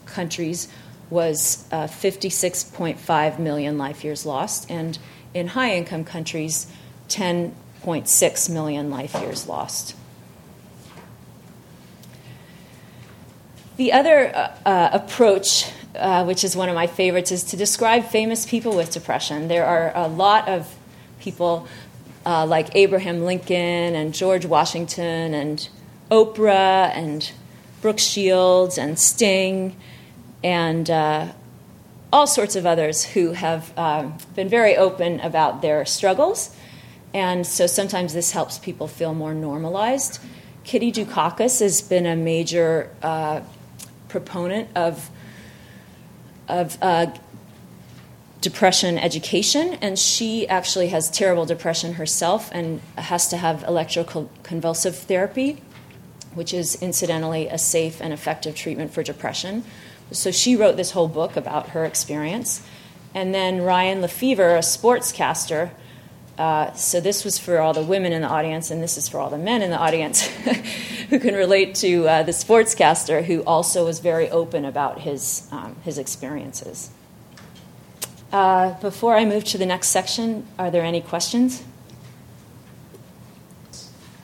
countries 0.05 0.67
was 1.09 1.67
uh, 1.71 1.83
56.5 1.83 3.39
million 3.39 3.77
life 3.77 4.03
years 4.03 4.25
lost, 4.25 4.69
and 4.69 4.97
in 5.33 5.47
high 5.47 5.75
income 5.75 6.03
countries, 6.03 6.67
10.6 7.09 8.49
million 8.49 8.89
life 8.89 9.13
years 9.21 9.47
lost. 9.47 9.95
The 13.77 13.91
other 13.91 14.33
uh, 14.33 14.55
uh, 14.65 14.89
approach, 14.93 15.69
uh, 15.95 16.23
which 16.23 16.43
is 16.43 16.55
one 16.55 16.69
of 16.69 16.75
my 16.75 16.87
favorites, 16.87 17.31
is 17.31 17.43
to 17.45 17.57
describe 17.57 18.05
famous 18.05 18.45
people 18.45 18.75
with 18.75 18.91
depression. 18.91 19.47
There 19.47 19.65
are 19.65 19.91
a 19.93 20.07
lot 20.07 20.47
of 20.47 20.73
people 21.19 21.67
uh, 22.25 22.45
like 22.45 22.73
Abraham 22.75 23.23
Lincoln 23.23 23.95
and 23.95 24.13
George 24.13 24.45
Washington 24.45 25.33
and 25.33 25.67
Oprah 26.11 26.91
and 26.95 27.31
Brooke 27.81 27.99
Shields 27.99 28.77
and 28.77 28.97
Sting 28.97 29.75
and 30.43 30.89
uh, 30.89 31.33
all 32.13 32.27
sorts 32.27 32.55
of 32.55 32.65
others 32.65 33.03
who 33.03 33.31
have 33.33 33.77
um, 33.77 34.17
been 34.35 34.47
very 34.47 34.77
open 34.77 35.19
about 35.19 35.61
their 35.61 35.85
struggles. 35.85 36.55
And 37.13 37.45
so 37.47 37.67
sometimes 37.67 38.13
this 38.13 38.31
helps 38.31 38.59
people 38.59 38.87
feel 38.87 39.13
more 39.13 39.33
normalized. 39.33 40.19
Kitty 40.63 40.91
Dukakis 40.91 41.59
has 41.59 41.81
been 41.81 42.05
a 42.05 42.15
major 42.15 42.89
uh, 43.01 43.41
proponent 44.07 44.69
of, 44.75 45.09
of 46.47 46.77
uh, 46.81 47.07
depression 48.41 48.97
education, 48.97 49.77
and 49.81 49.97
she 49.97 50.47
actually 50.47 50.89
has 50.89 51.09
terrible 51.09 51.45
depression 51.45 51.93
herself 51.93 52.49
and 52.51 52.79
has 52.97 53.27
to 53.29 53.37
have 53.37 53.63
electroconvulsive 53.63 54.95
therapy, 54.95 55.61
which 56.35 56.53
is 56.53 56.75
incidentally 56.81 57.47
a 57.47 57.57
safe 57.57 57.99
and 58.01 58.13
effective 58.13 58.55
treatment 58.55 58.93
for 58.93 59.01
depression. 59.01 59.63
So 60.11 60.29
she 60.29 60.55
wrote 60.55 60.77
this 60.77 60.91
whole 60.91 61.07
book 61.07 61.35
about 61.35 61.69
her 61.69 61.85
experience. 61.85 62.61
And 63.13 63.33
then 63.33 63.61
Ryan 63.61 64.01
Lefevre, 64.01 64.55
a 64.55 64.59
sportscaster, 64.59 65.71
uh, 66.37 66.73
so 66.73 66.99
this 66.99 67.23
was 67.23 67.39
for 67.39 67.59
all 67.59 67.73
the 67.73 67.81
women 67.81 68.11
in 68.11 68.21
the 68.21 68.27
audience, 68.27 68.69
and 68.69 68.83
this 68.83 68.97
is 68.97 69.07
for 69.07 69.19
all 69.19 69.29
the 69.29 69.37
men 69.37 69.61
in 69.61 69.69
the 69.69 69.77
audience 69.77 70.25
who 71.09 71.17
can 71.17 71.33
relate 71.33 71.75
to 71.75 72.07
uh, 72.07 72.23
the 72.23 72.33
sportscaster, 72.33 73.23
who 73.23 73.41
also 73.43 73.85
was 73.85 73.99
very 73.99 74.29
open 74.29 74.65
about 74.65 74.99
his 74.99 75.47
um, 75.51 75.77
his 75.83 75.97
experiences. 75.97 76.89
Uh, 78.33 78.77
before 78.81 79.15
I 79.15 79.23
move 79.23 79.45
to 79.45 79.57
the 79.57 79.65
next 79.65 79.89
section, 79.89 80.45
are 80.59 80.69
there 80.69 80.83
any 80.83 80.99
questions? 80.99 81.63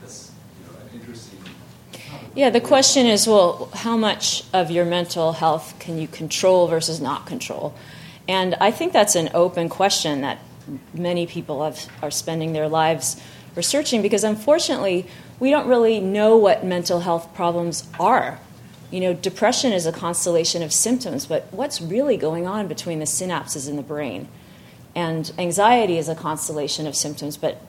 That's, 0.02 0.32
you 0.60 0.68
know, 0.68 0.80
an 0.80 1.00
interesting. 1.00 1.40
Yeah, 2.34 2.50
the 2.50 2.62
question 2.62 3.08
is 3.08 3.28
well, 3.28 3.70
how 3.74 3.98
much 3.98 4.44
of 4.54 4.72
your 4.72 4.86
mental 4.86 5.34
health 5.34 5.76
can 5.80 5.98
you 5.98 6.08
control 6.08 6.68
versus 6.68 7.02
not 7.02 7.26
control? 7.26 7.74
And 8.28 8.56
I 8.56 8.72
think 8.72 8.94
that's 8.94 9.16
an 9.16 9.30
open 9.34 9.68
question 9.68 10.22
that 10.22 10.40
many 10.94 11.28
people 11.28 11.64
have, 11.64 11.90
are 12.02 12.12
spending 12.12 12.54
their 12.54 12.70
lives 12.70 13.20
researching 13.56 14.02
because 14.02 14.24
unfortunately, 14.24 15.08
we 15.40 15.50
don't 15.50 15.68
really 15.68 16.00
know 16.00 16.38
what 16.38 16.64
mental 16.64 17.02
health 17.02 17.34
problems 17.34 17.90
are 18.00 18.40
you 18.92 19.00
know, 19.00 19.14
depression 19.14 19.72
is 19.72 19.86
a 19.86 19.92
constellation 19.92 20.62
of 20.62 20.74
symptoms, 20.74 21.26
but 21.26 21.48
what's 21.52 21.82
really 21.82 22.18
going 22.18 22.46
on 22.46 22.68
between 22.68 23.00
the 23.00 23.06
synapses 23.06 23.68
in 23.68 23.78
the 23.78 23.82
brain? 23.82 24.28
And 24.94 25.32
anxiety 25.38 25.98
is 25.98 26.10
a 26.10 26.16
constellation 26.16 26.86
of 26.86 26.96
symptoms, 26.96 27.38
but 27.38 27.62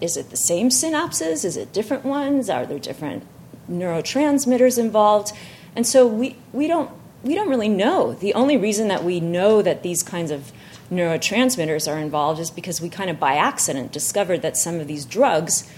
is 0.00 0.16
it 0.16 0.30
the 0.30 0.36
same 0.36 0.68
synapses? 0.68 1.44
Is 1.44 1.56
it 1.56 1.72
different 1.72 2.04
ones? 2.04 2.48
Are 2.48 2.64
there 2.64 2.78
different 2.78 3.24
neurotransmitters 3.70 4.78
involved? 4.78 5.32
And 5.76 5.86
so 5.86 6.06
we, 6.06 6.36
we, 6.52 6.66
don't, 6.66 6.90
we 7.22 7.34
don't 7.34 7.48
really 7.48 7.68
know. 7.68 8.14
The 8.14 8.34
only 8.34 8.56
reason 8.56 8.88
that 8.88 9.04
we 9.04 9.20
know 9.20 9.62
that 9.62 9.82
these 9.82 10.02
kinds 10.02 10.30
of 10.30 10.52
neurotransmitters 10.90 11.90
are 11.90 11.98
involved 11.98 12.40
is 12.40 12.50
because 12.50 12.80
we 12.80 12.88
kind 12.88 13.10
of 13.10 13.20
by 13.20 13.34
accident 13.34 13.92
discovered 13.92 14.42
that 14.42 14.56
some 14.56 14.80
of 14.80 14.86
these 14.86 15.04
drugs 15.04 15.70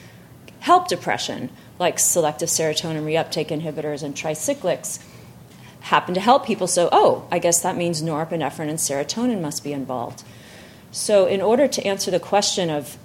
help 0.61 0.89
depression 0.89 1.51
like 1.81 1.99
selective 1.99 2.51
serotonin 2.51 3.03
reuptake 3.05 3.49
inhibitors 3.49 4.03
and 4.05 4.15
tricyclics, 4.15 5.03
happen 5.81 6.13
to 6.15 6.21
help 6.21 6.47
people. 6.47 6.67
So, 6.67 6.91
oh, 6.93 7.27
I 7.33 7.39
guess 7.41 7.63
that 7.63 7.75
means 7.75 8.03
norepinephrine 8.03 8.69
and 8.69 8.79
serotonin 8.79 9.41
must 9.41 9.65
be 9.65 9.73
involved. 9.73 10.23
So, 10.93 11.25
in 11.25 11.41
order 11.41 11.67
to 11.67 11.85
answer 11.85 12.11
the 12.11 12.21
question 12.21 12.69
of 12.69 12.99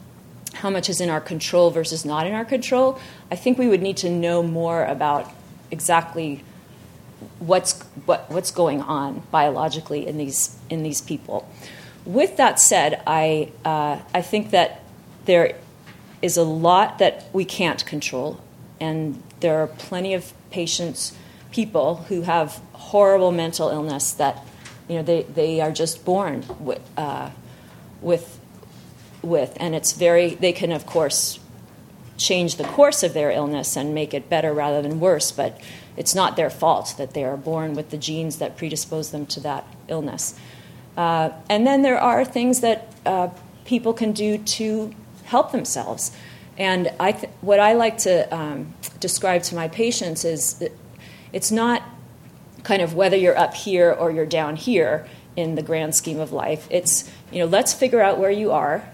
how 0.56 0.70
much 0.70 0.90
is 0.90 1.02
in 1.02 1.10
our 1.10 1.22
control 1.22 1.72
versus 1.72 2.06
not 2.06 2.28
in 2.28 2.34
our 2.34 2.46
control, 2.46 3.00
I 3.32 3.36
think 3.36 3.58
we 3.58 3.68
would 3.68 3.82
need 3.82 3.98
to 3.98 4.10
know 4.10 4.42
more 4.42 4.84
about 4.86 5.32
exactly 5.72 6.44
what's 7.40 7.82
what, 8.06 8.30
what's 8.30 8.52
going 8.52 8.82
on 8.82 9.24
biologically 9.32 10.08
in 10.08 10.18
these 10.18 10.58
in 10.70 10.84
these 10.84 11.02
people. 11.02 11.50
With 12.06 12.38
that 12.38 12.60
said, 12.60 13.02
I 13.06 13.52
uh, 13.64 14.00
I 14.14 14.22
think 14.22 14.52
that 14.52 14.84
there 15.26 15.56
is 16.22 16.38
a 16.38 16.44
lot 16.44 17.00
that 17.00 17.26
we 17.34 17.46
can't 17.46 17.86
control 17.86 18.40
and 18.80 19.22
there 19.40 19.62
are 19.62 19.68
plenty 19.68 20.14
of 20.14 20.34
patients, 20.52 21.16
people 21.52 21.96
who 22.08 22.22
have 22.22 22.62
horrible 22.74 23.32
mental 23.32 23.70
illness 23.70 24.12
that 24.14 24.44
you 24.88 24.96
know 24.96 25.04
they, 25.04 25.24
they 25.24 25.62
are 25.62 25.72
just 25.72 26.06
born 26.06 26.44
with, 26.60 26.82
uh, 26.98 27.30
with 28.02 28.35
with 29.26 29.56
and 29.60 29.76
it's 29.76 29.94
very 29.94 30.36
they 30.36 30.52
can 30.52 30.72
of 30.72 30.86
course 30.86 31.40
change 32.18 32.56
the 32.56 32.64
course 32.64 33.04
of 33.04 33.14
their 33.14 33.32
illness 33.32 33.76
and 33.76 33.94
make 33.94 34.14
it 34.14 34.30
better 34.30 34.54
rather 34.54 34.82
than 34.82 35.00
worse 35.00 35.32
but 35.32 35.60
it's 35.98 36.16
not 36.16 36.36
their 36.36 36.50
fault 36.50 36.94
that 36.98 37.14
they 37.14 37.24
are 37.24 37.38
born 37.38 37.74
with 37.74 37.90
the 37.90 37.98
genes 37.98 38.38
that 38.38 38.58
predispose 38.58 39.12
them 39.12 39.26
to 39.26 39.40
that 39.40 39.66
illness 39.88 40.40
uh, 40.98 41.30
and 41.50 41.68
then 41.68 41.82
there 41.82 42.00
are 42.00 42.24
things 42.24 42.62
that 42.62 42.94
uh, 43.06 43.28
people 43.66 43.94
can 43.94 44.14
do 44.14 44.38
to 44.38 44.94
help 45.26 45.52
themselves 45.52 46.12
and 46.58 46.92
I 47.00 47.12
th- 47.12 47.32
what 47.42 47.60
I 47.60 47.74
like 47.74 47.98
to 48.00 48.34
um, 48.34 48.74
describe 49.00 49.44
to 49.44 49.56
my 49.56 49.68
patients 49.68 50.24
is 50.24 50.64
it's 51.34 51.52
not 51.52 51.84
kind 52.64 52.82
of 52.82 52.94
whether 52.94 53.18
you're 53.18 53.38
up 53.38 53.54
here 53.54 53.92
or 53.92 54.12
you're 54.12 54.26
down 54.26 54.56
here 54.56 55.06
in 55.36 55.56
the 55.56 55.62
grand 55.62 55.96
scheme 55.96 56.20
of 56.20 56.32
life. 56.32 56.68
It's, 56.70 57.10
you 57.32 57.40
know, 57.40 57.46
let's 57.46 57.74
figure 57.74 58.02
out 58.02 58.18
where 58.18 58.32
you 58.32 58.52
are 58.52 58.90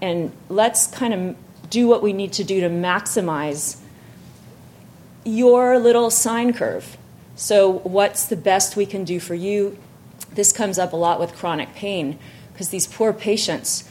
and 0.00 0.32
let's 0.48 0.86
kind 0.86 1.14
of 1.14 1.36
do 1.68 1.86
what 1.86 2.02
we 2.02 2.12
need 2.12 2.32
to 2.34 2.44
do 2.44 2.60
to 2.60 2.68
maximize 2.68 3.78
your 5.24 5.78
little 5.78 6.10
sine 6.10 6.52
curve. 6.52 6.96
So, 7.36 7.70
what's 7.70 8.26
the 8.26 8.36
best 8.36 8.76
we 8.76 8.86
can 8.86 9.04
do 9.04 9.20
for 9.20 9.34
you? 9.34 9.78
This 10.32 10.52
comes 10.52 10.78
up 10.78 10.92
a 10.92 10.96
lot 10.96 11.20
with 11.20 11.34
chronic 11.34 11.74
pain 11.74 12.18
because 12.52 12.68
these 12.68 12.86
poor 12.86 13.12
patients 13.12 13.88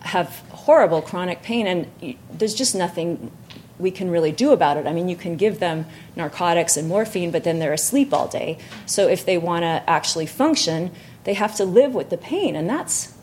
have 0.00 0.28
horrible 0.50 1.00
chronic 1.00 1.42
pain, 1.42 1.66
and 1.66 2.16
there's 2.30 2.54
just 2.54 2.74
nothing 2.74 3.30
we 3.78 3.90
can 3.90 4.10
really 4.10 4.32
do 4.32 4.52
about 4.52 4.76
it. 4.76 4.86
I 4.86 4.92
mean, 4.92 5.08
you 5.08 5.16
can 5.16 5.36
give 5.36 5.58
them 5.58 5.86
narcotics 6.14 6.76
and 6.76 6.88
morphine, 6.88 7.30
but 7.30 7.44
then 7.44 7.58
they're 7.58 7.72
asleep 7.72 8.12
all 8.12 8.28
day. 8.28 8.58
So 8.86 9.08
if 9.08 9.24
they 9.24 9.38
want 9.38 9.62
to 9.62 9.82
actually 9.88 10.26
function, 10.26 10.90
they 11.24 11.34
have 11.34 11.56
to 11.56 11.64
live 11.64 11.94
with 11.94 12.10
the 12.10 12.18
pain, 12.18 12.54
and 12.54 12.68
that's 12.68 13.13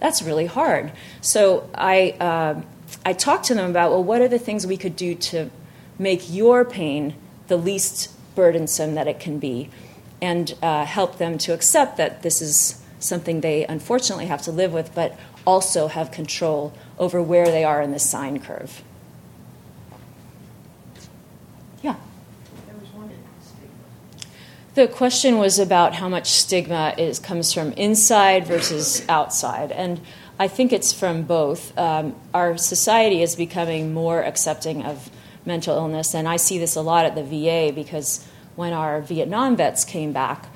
that's 0.00 0.22
really 0.22 0.46
hard. 0.46 0.92
So 1.20 1.68
I 1.74 2.10
uh, 2.20 2.62
I 3.04 3.12
talked 3.12 3.44
to 3.46 3.54
them 3.54 3.70
about 3.70 3.90
well, 3.90 4.04
what 4.04 4.20
are 4.20 4.28
the 4.28 4.38
things 4.38 4.66
we 4.66 4.76
could 4.76 4.96
do 4.96 5.14
to 5.14 5.50
make 5.98 6.32
your 6.32 6.64
pain 6.64 7.14
the 7.48 7.56
least 7.56 8.14
burdensome 8.34 8.94
that 8.94 9.08
it 9.08 9.18
can 9.18 9.38
be, 9.38 9.70
and 10.22 10.54
uh, 10.62 10.84
help 10.84 11.18
them 11.18 11.38
to 11.38 11.52
accept 11.52 11.96
that 11.96 12.22
this 12.22 12.40
is 12.40 12.80
something 13.00 13.40
they 13.40 13.64
unfortunately 13.66 14.26
have 14.26 14.42
to 14.42 14.52
live 14.52 14.72
with, 14.72 14.94
but 14.94 15.18
also 15.46 15.88
have 15.88 16.10
control 16.10 16.72
over 16.98 17.22
where 17.22 17.46
they 17.46 17.64
are 17.64 17.80
in 17.80 17.92
the 17.92 17.98
sine 17.98 18.38
curve. 18.38 18.82
Yeah. 21.82 21.94
The 24.78 24.86
question 24.86 25.38
was 25.38 25.58
about 25.58 25.96
how 25.96 26.08
much 26.08 26.28
stigma 26.28 26.94
is 26.96 27.18
comes 27.18 27.52
from 27.52 27.72
inside 27.72 28.46
versus 28.46 29.04
outside, 29.08 29.72
and 29.72 30.00
I 30.38 30.46
think 30.46 30.72
it's 30.72 30.92
from 30.92 31.24
both. 31.24 31.76
Um, 31.76 32.14
our 32.32 32.56
society 32.56 33.20
is 33.20 33.34
becoming 33.34 33.92
more 33.92 34.22
accepting 34.22 34.84
of 34.84 35.10
mental 35.44 35.76
illness, 35.76 36.14
and 36.14 36.28
I 36.28 36.36
see 36.36 36.58
this 36.58 36.76
a 36.76 36.80
lot 36.80 37.06
at 37.06 37.16
the 37.16 37.24
VA 37.24 37.72
because 37.74 38.24
when 38.54 38.72
our 38.72 39.00
Vietnam 39.00 39.56
vets 39.56 39.84
came 39.84 40.12
back, 40.12 40.46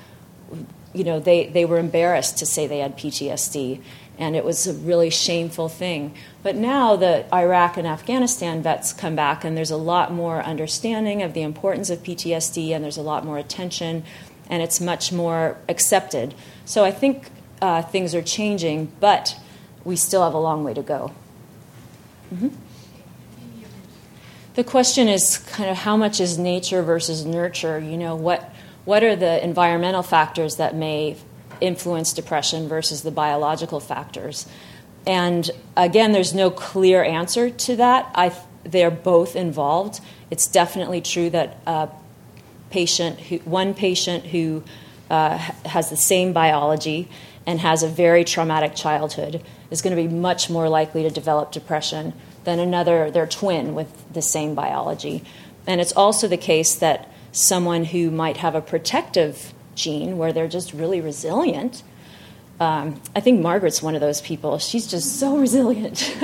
you 0.93 1.03
know, 1.03 1.19
they, 1.19 1.47
they 1.47 1.65
were 1.65 1.77
embarrassed 1.77 2.37
to 2.37 2.45
say 2.45 2.65
they 2.65 2.79
had 2.79 2.97
PTSD 2.97 3.81
and 4.17 4.35
it 4.35 4.45
was 4.45 4.67
a 4.67 4.73
really 4.73 5.09
shameful 5.09 5.69
thing. 5.69 6.15
But 6.43 6.55
now 6.55 6.95
the 6.95 7.25
Iraq 7.33 7.77
and 7.77 7.87
Afghanistan 7.87 8.61
vets 8.61 8.93
come 8.93 9.15
back, 9.15 9.43
and 9.43 9.57
there's 9.57 9.71
a 9.71 9.77
lot 9.77 10.11
more 10.11 10.41
understanding 10.43 11.21
of 11.21 11.33
the 11.33 11.41
importance 11.41 11.89
of 11.89 12.03
PTSD, 12.03 12.71
and 12.71 12.83
there's 12.83 12.97
a 12.97 13.01
lot 13.01 13.25
more 13.25 13.37
attention, 13.37 14.03
and 14.49 14.61
it's 14.61 14.79
much 14.79 15.11
more 15.11 15.57
accepted. 15.67 16.33
So 16.65 16.83
I 16.83 16.91
think 16.91 17.29
uh, 17.61 17.81
things 17.81 18.13
are 18.13 18.21
changing, 18.21 18.91
but 18.99 19.35
we 19.83 19.95
still 19.95 20.23
have 20.23 20.33
a 20.33 20.39
long 20.39 20.63
way 20.63 20.73
to 20.73 20.81
go. 20.81 21.11
Mm-hmm. 22.33 22.49
The 24.55 24.63
question 24.63 25.07
is 25.07 25.39
kind 25.39 25.69
of 25.69 25.77
how 25.77 25.97
much 25.97 26.19
is 26.19 26.37
nature 26.37 26.83
versus 26.83 27.25
nurture? 27.25 27.79
You 27.79 27.97
know, 27.97 28.15
what, 28.15 28.53
what 28.85 29.03
are 29.03 29.15
the 29.15 29.43
environmental 29.43 30.03
factors 30.03 30.57
that 30.57 30.75
may 30.75 31.17
influence 31.63 32.13
depression 32.13 32.67
versus 32.67 33.01
the 33.01 33.11
biological 33.11 33.79
factors. 33.79 34.45
And 35.07 35.49
again, 35.75 36.11
there's 36.11 36.33
no 36.33 36.49
clear 36.49 37.03
answer 37.03 37.49
to 37.49 37.75
that. 37.77 38.11
I, 38.15 38.33
they're 38.63 38.91
both 38.91 39.35
involved. 39.35 39.99
It's 40.29 40.47
definitely 40.47 41.01
true 41.01 41.29
that 41.31 41.57
uh, 41.65 41.87
patient, 42.69 43.19
who, 43.19 43.37
one 43.39 43.73
patient 43.73 44.25
who 44.27 44.63
uh, 45.09 45.37
has 45.65 45.89
the 45.89 45.97
same 45.97 46.33
biology 46.33 47.09
and 47.45 47.59
has 47.59 47.83
a 47.83 47.87
very 47.87 48.23
traumatic 48.23 48.75
childhood 48.75 49.41
is 49.69 49.81
going 49.81 49.95
to 49.95 50.01
be 50.01 50.07
much 50.07 50.49
more 50.49 50.69
likely 50.69 51.03
to 51.03 51.09
develop 51.09 51.51
depression 51.51 52.13
than 52.45 52.59
another, 52.59 53.11
their 53.11 53.27
twin 53.27 53.75
with 53.75 54.13
the 54.13 54.21
same 54.21 54.55
biology. 54.55 55.23
And 55.67 55.81
it's 55.81 55.93
also 55.93 56.27
the 56.27 56.37
case 56.37 56.75
that 56.75 57.11
someone 57.31 57.85
who 57.85 58.11
might 58.11 58.37
have 58.37 58.55
a 58.55 58.61
protective 58.61 59.53
gene 59.75 60.17
where 60.17 60.33
they're 60.33 60.47
just 60.47 60.73
really 60.73 61.01
resilient. 61.01 61.83
Um, 62.59 63.01
I 63.15 63.19
think 63.19 63.41
Margaret's 63.41 63.81
one 63.81 63.95
of 63.95 64.01
those 64.01 64.21
people. 64.21 64.57
She's 64.59 64.87
just 64.87 65.19
so 65.19 65.37
resilient. 65.45 66.15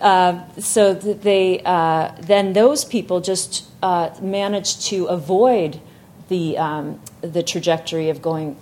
uh, 0.00 0.50
so 0.58 0.94
they 0.94 1.60
uh, 1.64 2.12
then 2.20 2.52
those 2.52 2.84
people 2.84 3.20
just 3.20 3.66
uh, 3.82 4.10
manage 4.20 4.84
to 4.86 5.06
avoid 5.06 5.80
the 6.28 6.56
um, 6.58 7.00
the 7.20 7.42
trajectory 7.42 8.08
of 8.08 8.22
going 8.22 8.56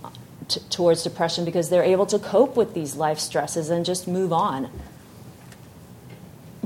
t- 0.47 0.59
towards 0.69 1.03
depression 1.03 1.45
because 1.45 1.69
they're 1.69 1.83
able 1.83 2.05
to 2.07 2.19
cope 2.19 2.55
with 2.55 2.73
these 2.73 2.95
life 2.95 3.19
stresses 3.19 3.69
and 3.69 3.85
just 3.85 4.07
move 4.07 4.33
on. 4.33 4.69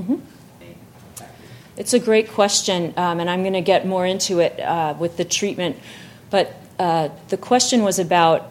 Mm-hmm. 0.00 0.16
It's 1.76 1.92
a 1.92 1.98
great 1.98 2.30
question, 2.30 2.94
um, 2.96 3.20
and 3.20 3.28
I'm 3.28 3.42
going 3.42 3.52
to 3.52 3.60
get 3.60 3.86
more 3.86 4.06
into 4.06 4.40
it 4.40 4.58
uh, 4.60 4.94
with 4.98 5.16
the 5.18 5.24
treatment. 5.24 5.76
But 6.30 6.54
uh, 6.78 7.08
the 7.28 7.36
question 7.36 7.82
was 7.82 7.98
about 7.98 8.50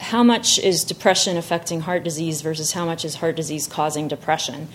how 0.00 0.22
much 0.22 0.58
is 0.58 0.84
depression 0.84 1.36
affecting 1.36 1.80
heart 1.80 2.04
disease 2.04 2.42
versus 2.42 2.72
how 2.72 2.84
much 2.84 3.04
is 3.04 3.16
heart 3.16 3.36
disease 3.36 3.66
causing 3.66 4.08
depression. 4.08 4.68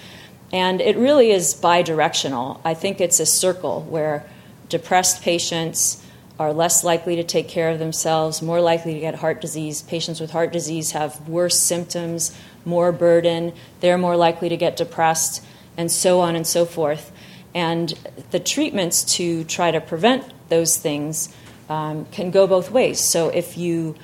And 0.51 0.81
it 0.81 0.97
really 0.97 1.31
is 1.31 1.53
bidirectional. 1.53 2.59
I 2.65 2.73
think 2.73 2.99
it's 2.99 3.19
a 3.19 3.25
circle 3.25 3.81
where 3.83 4.25
depressed 4.69 5.21
patients 5.21 6.03
are 6.39 6.53
less 6.53 6.83
likely 6.83 7.17
to 7.17 7.23
take 7.23 7.47
care 7.49 7.69
of 7.69 7.79
themselves, 7.79 8.41
more 8.41 8.61
likely 8.61 8.93
to 8.93 8.99
get 8.99 9.15
heart 9.15 9.41
disease. 9.41 9.81
Patients 9.81 10.19
with 10.19 10.31
heart 10.31 10.51
disease 10.51 10.91
have 10.91 11.27
worse 11.27 11.59
symptoms, 11.59 12.35
more 12.65 12.91
burden, 12.91 13.53
they're 13.81 13.97
more 13.97 14.15
likely 14.15 14.49
to 14.49 14.57
get 14.57 14.77
depressed, 14.77 15.43
and 15.77 15.91
so 15.91 16.21
on 16.21 16.35
and 16.35 16.47
so 16.47 16.65
forth. 16.65 17.11
And 17.53 17.89
the 18.31 18.39
treatments 18.39 19.03
to 19.15 19.43
try 19.43 19.71
to 19.71 19.81
prevent 19.81 20.31
those 20.49 20.77
things 20.77 21.33
um, 21.69 22.05
can 22.05 22.31
go 22.31 22.47
both 22.47 22.71
ways. 22.71 22.99
So 22.99 23.29
if 23.29 23.57
you 23.57 23.95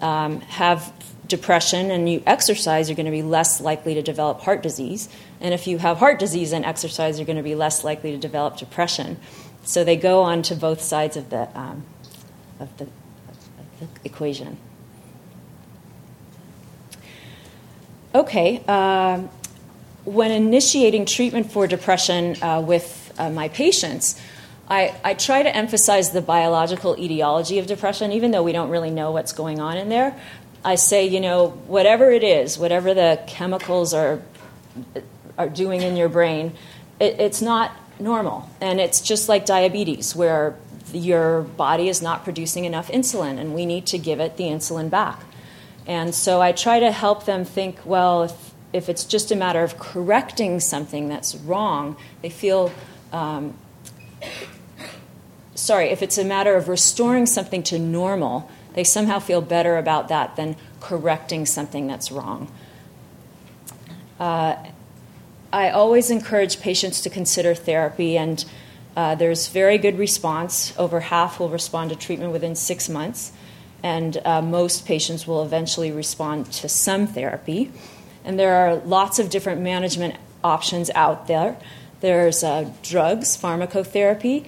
um, 0.00 0.40
have 0.42 0.92
depression 1.26 1.90
and 1.90 2.08
you 2.08 2.22
exercise, 2.26 2.88
you're 2.88 2.96
going 2.96 3.06
to 3.06 3.12
be 3.12 3.22
less 3.22 3.60
likely 3.60 3.94
to 3.94 4.02
develop 4.02 4.40
heart 4.40 4.62
disease. 4.62 5.08
And 5.40 5.54
if 5.54 5.66
you 5.66 5.78
have 5.78 5.98
heart 5.98 6.18
disease 6.18 6.52
and 6.52 6.64
exercise, 6.64 7.18
you're 7.18 7.26
going 7.26 7.36
to 7.36 7.42
be 7.42 7.54
less 7.54 7.84
likely 7.84 8.10
to 8.10 8.18
develop 8.18 8.56
depression. 8.56 9.18
So 9.62 9.84
they 9.84 9.96
go 9.96 10.22
on 10.22 10.42
to 10.42 10.56
both 10.56 10.80
sides 10.80 11.16
of 11.16 11.30
the, 11.30 11.48
um, 11.58 11.84
of 12.58 12.76
the, 12.78 12.84
of 12.84 12.90
the 13.78 13.86
equation. 14.04 14.58
Okay, 18.12 18.62
uh, 18.66 19.22
when 20.04 20.32
initiating 20.32 21.06
treatment 21.06 21.52
for 21.52 21.68
depression 21.68 22.42
uh, 22.42 22.60
with 22.60 23.14
uh, 23.18 23.30
my 23.30 23.48
patients, 23.48 24.20
I, 24.70 24.94
I, 25.02 25.14
try 25.14 25.42
to 25.42 25.54
emphasize 25.54 26.12
the 26.12 26.22
biological 26.22 26.96
etiology 26.96 27.58
of 27.58 27.66
depression, 27.66 28.12
even 28.12 28.30
though 28.30 28.44
we 28.44 28.52
don't 28.52 28.70
really 28.70 28.90
know 28.90 29.10
what's 29.10 29.32
going 29.32 29.58
on 29.58 29.76
in 29.76 29.88
there. 29.88 30.16
I 30.64 30.76
say, 30.76 31.06
you 31.06 31.20
know, 31.20 31.48
whatever 31.66 32.12
it 32.12 32.22
is, 32.22 32.56
whatever 32.56 32.94
the 32.94 33.20
chemicals 33.26 33.92
are, 33.92 34.22
are 35.36 35.48
doing 35.48 35.82
in 35.82 35.96
your 35.96 36.08
brain, 36.08 36.52
it, 37.00 37.18
it's 37.18 37.42
not 37.42 37.72
normal. 37.98 38.48
And 38.60 38.78
it's 38.78 39.00
just 39.00 39.28
like 39.28 39.44
diabetes, 39.44 40.14
where 40.14 40.54
your 40.92 41.42
body 41.42 41.88
is 41.88 42.00
not 42.00 42.22
producing 42.22 42.64
enough 42.64 42.90
insulin, 42.90 43.38
and 43.38 43.54
we 43.54 43.66
need 43.66 43.86
to 43.86 43.98
give 43.98 44.20
it 44.20 44.36
the 44.36 44.44
insulin 44.44 44.88
back. 44.88 45.20
And 45.84 46.14
so 46.14 46.40
I 46.40 46.52
try 46.52 46.78
to 46.78 46.92
help 46.92 47.24
them 47.24 47.44
think 47.44 47.78
well, 47.84 48.22
if, 48.22 48.52
if 48.72 48.88
it's 48.88 49.04
just 49.04 49.32
a 49.32 49.36
matter 49.36 49.64
of 49.64 49.80
correcting 49.80 50.60
something 50.60 51.08
that's 51.08 51.34
wrong, 51.34 51.96
they 52.22 52.30
feel. 52.30 52.72
Um, 53.12 53.54
sorry, 55.60 55.90
if 55.90 56.02
it's 56.02 56.18
a 56.18 56.24
matter 56.24 56.56
of 56.56 56.68
restoring 56.68 57.26
something 57.26 57.62
to 57.64 57.78
normal, 57.78 58.50
they 58.74 58.84
somehow 58.84 59.18
feel 59.18 59.40
better 59.40 59.76
about 59.76 60.08
that 60.08 60.36
than 60.36 60.56
correcting 60.80 61.46
something 61.46 61.86
that's 61.86 62.10
wrong. 62.10 62.50
Uh, 64.18 64.56
I 65.52 65.70
always 65.70 66.10
encourage 66.10 66.60
patients 66.60 67.00
to 67.02 67.10
consider 67.10 67.54
therapy, 67.54 68.16
and 68.16 68.44
uh, 68.96 69.14
there's 69.16 69.48
very 69.48 69.78
good 69.78 69.98
response. 69.98 70.72
Over 70.78 71.00
half 71.00 71.40
will 71.40 71.48
respond 71.48 71.90
to 71.90 71.96
treatment 71.96 72.32
within 72.32 72.54
six 72.54 72.88
months, 72.88 73.32
and 73.82 74.20
uh, 74.24 74.42
most 74.42 74.86
patients 74.86 75.26
will 75.26 75.42
eventually 75.42 75.90
respond 75.90 76.52
to 76.52 76.68
some 76.68 77.06
therapy. 77.06 77.72
And 78.24 78.38
there 78.38 78.54
are 78.54 78.76
lots 78.76 79.18
of 79.18 79.30
different 79.30 79.60
management 79.60 80.16
options 80.44 80.90
out 80.94 81.26
there. 81.26 81.56
There's 82.00 82.44
uh, 82.44 82.70
drugs, 82.82 83.36
pharmacotherapy, 83.36 84.46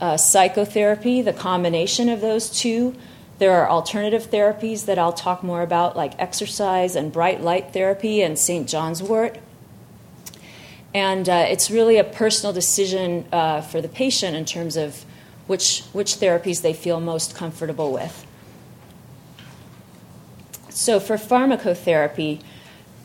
uh, 0.00 0.16
psychotherapy, 0.16 1.22
the 1.22 1.32
combination 1.32 2.08
of 2.08 2.20
those 2.20 2.50
two. 2.50 2.94
There 3.38 3.52
are 3.52 3.68
alternative 3.68 4.30
therapies 4.30 4.86
that 4.86 4.98
I'll 4.98 5.12
talk 5.12 5.42
more 5.42 5.62
about, 5.62 5.96
like 5.96 6.12
exercise 6.20 6.94
and 6.94 7.12
bright 7.12 7.40
light 7.40 7.72
therapy 7.72 8.22
and 8.22 8.38
St. 8.38 8.68
John's 8.68 9.02
wort. 9.02 9.38
And 10.94 11.28
uh, 11.28 11.46
it's 11.48 11.70
really 11.70 11.96
a 11.96 12.04
personal 12.04 12.52
decision 12.52 13.26
uh, 13.32 13.60
for 13.60 13.80
the 13.80 13.88
patient 13.88 14.36
in 14.36 14.44
terms 14.44 14.76
of 14.76 15.04
which, 15.48 15.82
which 15.92 16.16
therapies 16.16 16.62
they 16.62 16.72
feel 16.72 17.00
most 17.00 17.34
comfortable 17.34 17.92
with. 17.92 18.24
So, 20.68 20.98
for 20.98 21.16
pharmacotherapy, 21.16 22.40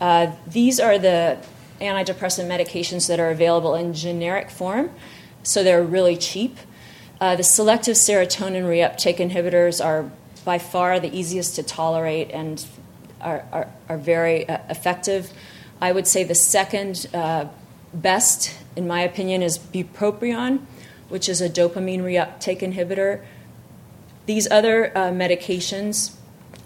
uh, 0.00 0.32
these 0.46 0.80
are 0.80 0.98
the 0.98 1.38
antidepressant 1.80 2.46
medications 2.46 3.08
that 3.08 3.20
are 3.20 3.30
available 3.30 3.74
in 3.74 3.94
generic 3.94 4.50
form, 4.50 4.90
so 5.42 5.62
they're 5.62 5.82
really 5.82 6.16
cheap. 6.16 6.58
Uh, 7.20 7.36
the 7.36 7.44
selective 7.44 7.96
serotonin 7.96 8.64
reuptake 8.64 9.18
inhibitors 9.18 9.84
are 9.84 10.10
by 10.44 10.58
far 10.58 10.98
the 10.98 11.14
easiest 11.14 11.54
to 11.56 11.62
tolerate 11.62 12.30
and 12.30 12.66
are, 13.20 13.44
are, 13.52 13.68
are 13.90 13.98
very 13.98 14.48
uh, 14.48 14.58
effective. 14.70 15.30
I 15.82 15.92
would 15.92 16.06
say 16.06 16.24
the 16.24 16.34
second 16.34 17.06
uh, 17.12 17.46
best, 17.92 18.56
in 18.74 18.86
my 18.86 19.02
opinion, 19.02 19.42
is 19.42 19.58
bupropion, 19.58 20.60
which 21.10 21.28
is 21.28 21.42
a 21.42 21.50
dopamine 21.50 22.00
reuptake 22.00 22.60
inhibitor. 22.60 23.22
These 24.24 24.50
other 24.50 24.96
uh, 24.96 25.10
medications, 25.10 26.14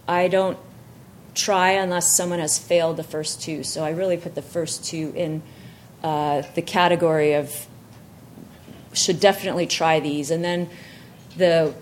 I 0.06 0.28
don't 0.28 0.58
try 1.34 1.70
unless 1.70 2.16
someone 2.16 2.38
has 2.38 2.58
failed 2.58 2.96
the 2.96 3.02
first 3.02 3.42
two. 3.42 3.64
So 3.64 3.82
I 3.84 3.90
really 3.90 4.16
put 4.16 4.36
the 4.36 4.42
first 4.42 4.84
two 4.84 5.12
in 5.16 5.42
uh, 6.04 6.42
the 6.54 6.62
category 6.62 7.32
of 7.32 7.66
should 8.94 9.20
definitely 9.20 9.66
try 9.66 10.00
these. 10.00 10.30
And 10.30 10.44
then 10.44 10.68
the 11.36 11.74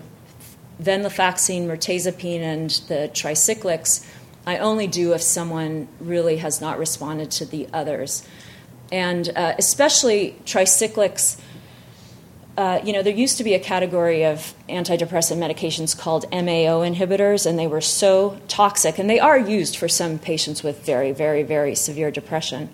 then 0.79 1.03
the 1.03 1.09
venlafaxine, 1.09 1.67
mirtazapine, 1.67 2.39
and 2.39 2.69
the 2.87 3.09
tricyclics, 3.13 4.05
I 4.45 4.57
only 4.57 4.87
do 4.87 5.13
if 5.13 5.21
someone 5.21 5.87
really 5.99 6.37
has 6.37 6.59
not 6.59 6.79
responded 6.79 7.31
to 7.31 7.45
the 7.45 7.67
others 7.71 8.27
and 8.93 9.29
uh, 9.35 9.55
especially 9.57 10.35
tricyclics. 10.45 11.39
Uh, 12.55 12.79
you 12.83 12.93
know, 12.93 13.01
there 13.01 13.13
used 13.13 13.39
to 13.39 13.43
be 13.43 13.55
a 13.55 13.59
category 13.59 14.23
of 14.23 14.53
antidepressant 14.69 15.37
medications 15.37 15.97
called 15.97 16.31
MAO 16.31 16.81
inhibitors, 16.81 17.47
and 17.47 17.57
they 17.57 17.65
were 17.65 17.81
so 17.81 18.39
toxic, 18.47 18.99
and 18.99 19.09
they 19.09 19.19
are 19.19 19.39
used 19.39 19.75
for 19.75 19.87
some 19.87 20.19
patients 20.19 20.61
with 20.61 20.85
very, 20.85 21.11
very, 21.11 21.41
very 21.41 21.73
severe 21.73 22.11
depression. 22.11 22.69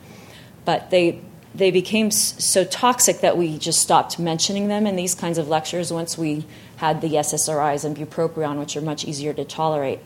But 0.65 0.89
they 0.89 1.21
they 1.53 1.71
became 1.71 2.11
so 2.11 2.63
toxic 2.63 3.21
that 3.21 3.37
we 3.37 3.57
just 3.57 3.81
stopped 3.81 4.19
mentioning 4.19 4.67
them 4.67 4.85
in 4.85 4.95
these 4.95 5.15
kinds 5.15 5.37
of 5.37 5.47
lectures 5.47 5.91
once 5.91 6.17
we 6.17 6.45
had 6.77 7.01
the 7.01 7.09
SSRIs 7.09 7.83
and 7.83 7.97
bupropion, 7.97 8.59
which 8.59 8.77
are 8.77 8.81
much 8.81 9.03
easier 9.05 9.33
to 9.33 9.43
tolerate. 9.43 9.99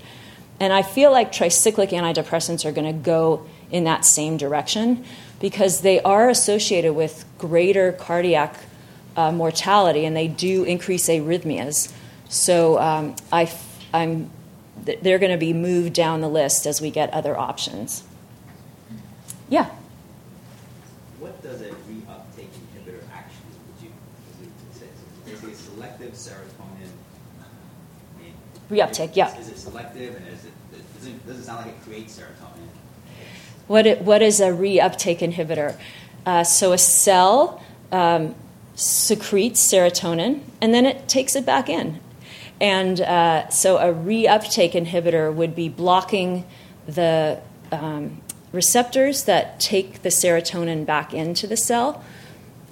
And 0.60 0.72
I 0.72 0.82
feel 0.82 1.12
like 1.12 1.32
tricyclic 1.32 1.90
antidepressants 1.90 2.66
are 2.66 2.72
going 2.72 2.88
to 2.88 2.98
go 2.98 3.46
in 3.72 3.84
that 3.86 4.06
same 4.06 4.38
direction 4.38 5.04
because 5.40 5.82
they 5.82 6.02
are 6.04 6.30
associated 6.30 6.94
with 6.94 7.26
greater 7.38 7.92
cardiac 7.92 8.56
uh, 9.18 9.32
mortality 9.32 10.06
and 10.06 10.16
they 10.16 10.28
do 10.28 10.64
increase 10.64 11.08
arrhythmias. 11.10 11.92
So 12.30 12.80
um, 12.80 13.16
I, 13.32 13.52
am 13.94 14.30
they're 14.86 15.20
going 15.20 15.32
to 15.32 15.38
be 15.38 15.54
moved 15.54 15.94
down 15.94 16.22
the 16.22 16.30
list 16.30 16.66
as 16.66 16.82
we 16.82 16.92
get 16.92 17.12
other 17.14 17.38
options. 17.38 18.04
Yeah. 19.50 19.70
What 21.20 21.42
does 21.44 21.62
a 21.62 21.70
reuptake 21.70 22.50
inhibitor 22.50 23.04
actually 23.14 23.60
do? 23.82 23.88
Is 24.72 24.82
it, 24.82 24.90
is 25.28 25.44
it 25.44 25.56
selective 25.58 26.14
serotonin? 26.14 26.90
Reuptake, 28.70 29.16
yeah. 29.16 29.36
Is 29.38 29.50
it 29.50 29.58
selective 29.58 30.16
and 30.16 30.28
is 30.28 30.46
it, 30.46 30.52
does 30.72 31.08
it, 31.08 31.28
does 31.28 31.40
it 31.40 31.44
sound 31.44 31.66
like 31.66 31.76
it 31.76 31.82
creates 31.84 32.18
serotonin? 32.18 32.68
What, 33.68 33.86
it, 33.86 34.02
what 34.02 34.22
is 34.22 34.40
a 34.40 34.50
reuptake 34.50 35.20
inhibitor? 35.20 35.78
Uh, 36.26 36.44
so 36.44 36.74
a 36.74 36.78
cell 36.78 37.64
um, 37.92 38.36
secretes 38.76 39.66
serotonin, 39.66 40.42
and 40.62 40.74
then 40.74 40.86
it 40.86 41.08
takes 41.08 41.36
it 41.36 41.46
back 41.46 41.70
in. 41.70 42.00
And 42.60 43.02
uh, 43.02 43.50
so 43.50 43.78
a 43.78 43.94
reuptake 43.94 44.74
inhibitor 44.74 45.34
would 45.34 45.56
be 45.56 45.70
blocking 45.70 46.46
the 46.88 47.42
um, 47.72 48.22
receptors 48.52 49.26
that 49.26 49.60
take 49.60 50.02
the 50.02 50.10
serotonin 50.10 50.86
back 50.86 51.14
into 51.14 51.48
the 51.48 51.58
cell. 51.58 52.04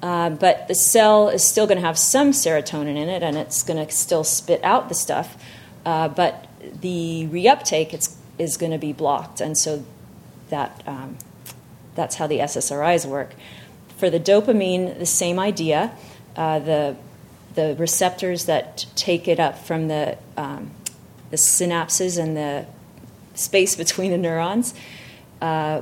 Uh, 0.02 0.30
but 0.30 0.68
the 0.68 0.76
cell 0.76 1.30
is 1.30 1.44
still 1.48 1.68
going 1.68 1.80
to 1.80 1.86
have 1.86 1.98
some 1.98 2.32
serotonin 2.32 2.96
in 2.96 3.10
it, 3.10 3.22
and 3.22 3.38
it's 3.38 3.62
going 3.64 3.86
to 3.86 3.92
still 3.94 4.24
spit 4.24 4.64
out 4.64 4.90
the 4.90 4.96
stuff. 4.96 5.38
Uh, 5.86 6.08
but 6.08 6.48
the 6.82 7.28
reuptake 7.32 7.94
it's, 7.94 8.18
is 8.38 8.58
going 8.58 8.72
to 8.72 8.78
be 8.78 8.94
blocked, 8.94 9.42
and 9.42 9.58
so 9.58 9.84
that 10.50 10.84
um, 10.86 11.18
that's 11.96 12.16
how 12.16 12.28
the 12.28 12.40
SSRIs 12.40 13.06
work. 13.06 13.34
For 13.98 14.10
the 14.10 14.20
dopamine, 14.20 14.98
the 14.98 15.06
same 15.06 15.40
idea. 15.40 15.92
Uh, 16.36 16.60
the 16.60 16.96
the 17.56 17.76
receptors 17.78 18.46
that 18.46 18.86
take 18.96 19.28
it 19.28 19.40
up 19.40 19.58
from 19.58 19.88
the 19.88 20.18
um, 20.38 20.72
the 21.30 21.38
synapses 21.38 22.22
and 22.22 22.38
the 22.38 22.66
space 23.34 23.76
between 23.84 24.12
the 24.12 24.18
neurons 24.18 24.74
uh, 25.42 25.82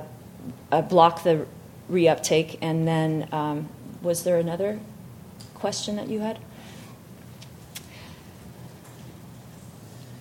uh, 0.72 0.82
block 0.82 1.24
the 1.24 1.46
reuptake. 1.92 2.58
And 2.62 2.88
then, 2.88 3.28
um, 3.32 3.68
was 4.02 4.24
there 4.24 4.38
another 4.38 4.80
question 5.54 5.96
that 5.98 6.08
you 6.08 6.22
had? 6.22 6.40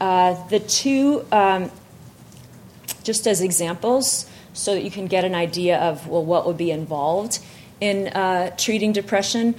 Uh, 0.00 0.48
the 0.48 0.60
two, 0.60 1.24
um, 1.32 1.70
just 3.02 3.26
as 3.26 3.40
examples, 3.40 4.26
so 4.52 4.74
that 4.74 4.82
you 4.82 4.90
can 4.90 5.06
get 5.06 5.24
an 5.24 5.34
idea 5.34 5.78
of 5.78 6.06
well, 6.06 6.24
what 6.24 6.46
would 6.46 6.56
be 6.56 6.70
involved 6.70 7.38
in 7.80 8.08
uh, 8.08 8.50
treating 8.56 8.92
depression. 8.92 9.54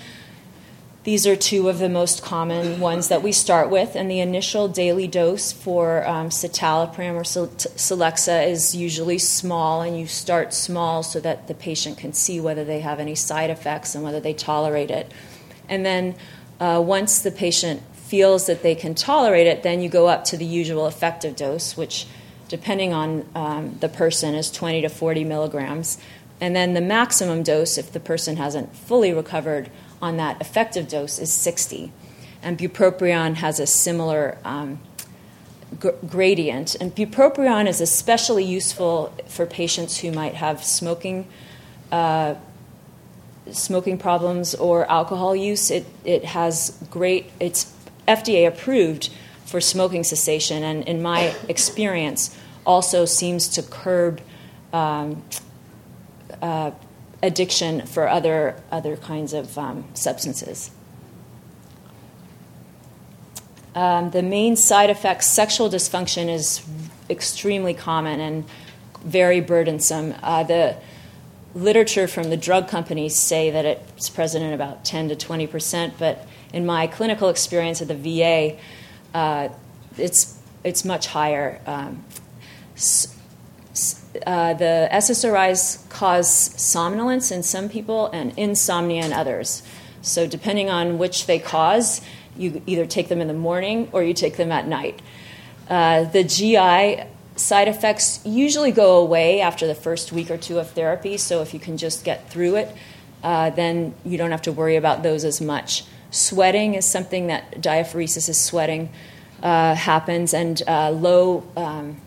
These 1.05 1.25
are 1.25 1.35
two 1.35 1.69
of 1.69 1.79
the 1.79 1.87
most 1.89 2.21
common 2.21 2.81
ones 2.81 3.07
that 3.07 3.23
we 3.23 3.31
start 3.31 3.69
with, 3.69 3.95
and 3.95 4.11
the 4.11 4.19
initial 4.19 4.67
daily 4.67 5.07
dose 5.07 5.51
for 5.51 6.05
um, 6.05 6.29
citalopram 6.29 7.15
or 7.15 7.23
Celexa 7.23 8.47
is 8.47 8.75
usually 8.75 9.17
small, 9.17 9.81
and 9.81 9.97
you 9.97 10.07
start 10.07 10.53
small 10.53 11.01
so 11.01 11.21
that 11.21 11.47
the 11.47 11.53
patient 11.53 11.97
can 11.97 12.11
see 12.13 12.41
whether 12.41 12.65
they 12.65 12.81
have 12.81 12.99
any 12.99 13.15
side 13.15 13.49
effects 13.49 13.95
and 13.95 14.03
whether 14.03 14.19
they 14.19 14.33
tolerate 14.33 14.91
it. 14.91 15.11
And 15.69 15.85
then 15.85 16.15
uh, 16.59 16.83
once 16.85 17.21
the 17.21 17.31
patient 17.31 17.81
feels 18.09 18.47
that 18.47 18.63
they 18.63 18.73
can 18.73 18.95
tolerate 18.95 19.45
it, 19.45 19.61
then 19.61 19.81
you 19.81 19.87
go 19.87 20.07
up 20.07 20.23
to 20.25 20.35
the 20.35 20.45
usual 20.45 20.87
effective 20.87 21.35
dose, 21.35 21.77
which, 21.77 22.07
depending 22.47 22.91
on 22.91 23.23
um, 23.35 23.77
the 23.81 23.87
person, 23.87 24.33
is 24.33 24.49
20 24.49 24.81
to 24.81 24.89
40 24.89 25.23
milligrams. 25.25 25.99
And 26.41 26.55
then 26.55 26.73
the 26.73 26.81
maximum 26.81 27.43
dose, 27.43 27.77
if 27.77 27.91
the 27.91 27.99
person 27.99 28.37
hasn't 28.37 28.75
fully 28.75 29.13
recovered 29.13 29.69
on 30.01 30.17
that 30.17 30.41
effective 30.41 30.87
dose, 30.87 31.19
is 31.19 31.31
60. 31.31 31.91
And 32.41 32.57
bupropion 32.57 33.35
has 33.35 33.59
a 33.59 33.67
similar 33.67 34.39
um, 34.43 34.79
gr- 35.79 35.89
gradient. 36.07 36.75
And 36.81 36.95
bupropion 36.95 37.67
is 37.67 37.79
especially 37.79 38.43
useful 38.43 39.13
for 39.27 39.45
patients 39.45 39.99
who 39.99 40.11
might 40.11 40.33
have 40.33 40.63
smoking. 40.63 41.27
Uh, 41.91 42.35
smoking 43.51 43.97
problems 43.97 44.53
or 44.53 44.89
alcohol 44.91 45.35
use 45.35 45.71
it, 45.71 45.85
it 46.05 46.23
has 46.23 46.77
great 46.91 47.31
it's 47.39 47.63
fda 48.09 48.47
approved 48.47 49.09
for 49.45 49.61
smoking 49.61 50.03
cessation 50.03 50.63
and 50.63 50.83
in 50.87 51.01
my 51.01 51.33
experience 51.47 52.37
also 52.65 53.05
seems 53.05 53.47
to 53.47 53.63
curb 53.63 54.21
um, 54.73 55.23
uh, 56.41 56.71
addiction 57.21 57.85
for 57.85 58.07
other, 58.07 58.61
other 58.71 58.95
kinds 58.97 59.33
of 59.33 59.57
um, 59.57 59.85
substances. 59.93 60.71
Um, 63.75 64.11
the 64.11 64.23
main 64.23 64.55
side 64.55 64.89
effects, 64.89 65.27
sexual 65.27 65.69
dysfunction, 65.69 66.29
is 66.29 66.65
extremely 67.09 67.73
common 67.73 68.19
and 68.19 68.45
very 69.03 69.41
burdensome. 69.41 70.15
Uh, 70.21 70.43
the 70.43 70.75
literature 71.55 72.07
from 72.07 72.29
the 72.29 72.37
drug 72.37 72.67
companies 72.67 73.15
say 73.15 73.49
that 73.51 73.65
it's 73.65 74.09
present 74.09 74.43
in 74.43 74.53
about 74.53 74.85
10 74.85 75.09
to 75.09 75.15
20 75.15 75.47
percent, 75.47 75.93
but 75.97 76.27
in 76.53 76.65
my 76.65 76.87
clinical 76.87 77.29
experience 77.29 77.81
at 77.81 77.87
the 77.87 77.95
VA, 77.95 78.57
uh, 79.13 79.49
it's 79.97 80.37
it's 80.63 80.83
much 80.83 81.07
higher. 81.07 81.61
Um, 81.65 82.03
uh, 84.25 84.53
the 84.55 84.89
SSRIs 84.91 85.87
cause 85.89 86.29
somnolence 86.29 87.31
in 87.31 87.43
some 87.43 87.69
people 87.69 88.07
and 88.07 88.37
insomnia 88.37 89.05
in 89.05 89.13
others. 89.13 89.63
So, 90.01 90.27
depending 90.27 90.69
on 90.69 90.97
which 90.97 91.27
they 91.27 91.39
cause, 91.39 92.01
you 92.35 92.61
either 92.65 92.85
take 92.85 93.09
them 93.09 93.21
in 93.21 93.27
the 93.27 93.33
morning 93.33 93.89
or 93.91 94.03
you 94.03 94.13
take 94.13 94.37
them 94.37 94.51
at 94.51 94.67
night. 94.67 95.01
Uh, 95.69 96.05
the 96.05 96.23
GI 96.23 97.03
side 97.35 97.67
effects 97.67 98.19
usually 98.25 98.71
go 98.71 98.97
away 98.97 99.41
after 99.41 99.67
the 99.67 99.75
first 99.75 100.11
week 100.11 100.31
or 100.31 100.37
two 100.37 100.59
of 100.59 100.71
therapy, 100.71 101.17
so 101.17 101.41
if 101.41 101.53
you 101.53 101.59
can 101.59 101.77
just 101.77 102.03
get 102.03 102.29
through 102.29 102.55
it, 102.55 102.75
uh, 103.23 103.49
then 103.51 103.93
you 104.03 104.17
don't 104.17 104.31
have 104.31 104.41
to 104.43 104.51
worry 104.51 104.77
about 104.77 105.03
those 105.03 105.23
as 105.23 105.39
much. 105.39 105.83
Sweating 106.11 106.73
is 106.73 106.89
something 106.89 107.27
that 107.27 107.61
diaphoresis 107.61 108.29
is 108.29 108.39
sweating 108.39 108.89
uh, 109.43 109.75
happens, 109.75 110.33
and 110.33 110.61
uh, 110.67 110.89
low 110.91 111.43
um, 111.55 111.97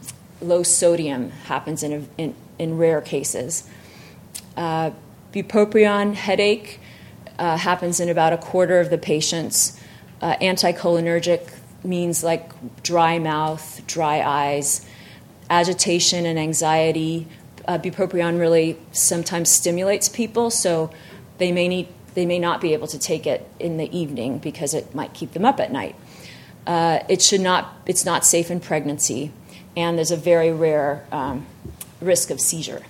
low 0.41 0.63
sodium 0.63 1.31
happens 1.31 1.83
in, 1.83 2.09
in, 2.19 2.35
in, 2.59 2.77
rare 2.77 3.01
cases. 3.01 3.69
Uh, 4.57 4.91
bupropion 5.33 6.15
headache 6.15 6.81
uh, 7.39 7.57
happens 7.57 8.01
in 8.01 8.09
about 8.09 8.33
a 8.33 8.37
quarter 8.37 8.81
of 8.81 8.91
the 8.91 8.99
patients. 8.99 9.81
Uh, 10.21 10.37
anticholinergic 10.37 11.53
means 11.85 12.23
like 12.23 12.51
dry 12.83 13.19
mouth, 13.19 13.81
dry 13.87 14.21
eyes, 14.21 14.85
agitation 15.49 16.27
and 16.27 16.39
anxiety. 16.39 17.27
Uh, 17.67 17.79
bupropion 17.79 18.39
really 18.39 18.77
sometimes 18.91 19.51
stimulates 19.51 20.09
people, 20.09 20.51
so 20.51 20.91
they 21.39 21.53
may 21.53 21.69
need 21.69 21.89
they 22.15 22.27
may 22.27 22.39
not 22.39 22.61
be 22.61 22.73
able 22.73 22.87
to 22.89 22.99
take 22.99 23.27
it 23.27 23.49
in 23.59 23.77
the 23.77 23.97
evening 23.97 24.39
because 24.39 24.75
it 24.75 24.95
might 24.95 25.15
keep 25.15 25.33
them 25.33 25.45
up 25.45 25.61
at 25.61 25.73
night. 25.73 25.97
Uh, 26.67 27.01
it 27.09 27.23
should 27.23 27.41
not. 27.41 27.75
It's 27.87 28.05
not 28.05 28.25
safe 28.25 28.51
in 28.51 28.61
pregnancy 28.61 29.33
and 29.77 29.97
there's 29.97 30.11
a 30.11 30.17
very 30.17 30.53
rare 30.53 31.07
um, 31.13 31.47
risk 32.01 32.31
of 32.31 32.41
seizure. 32.41 32.83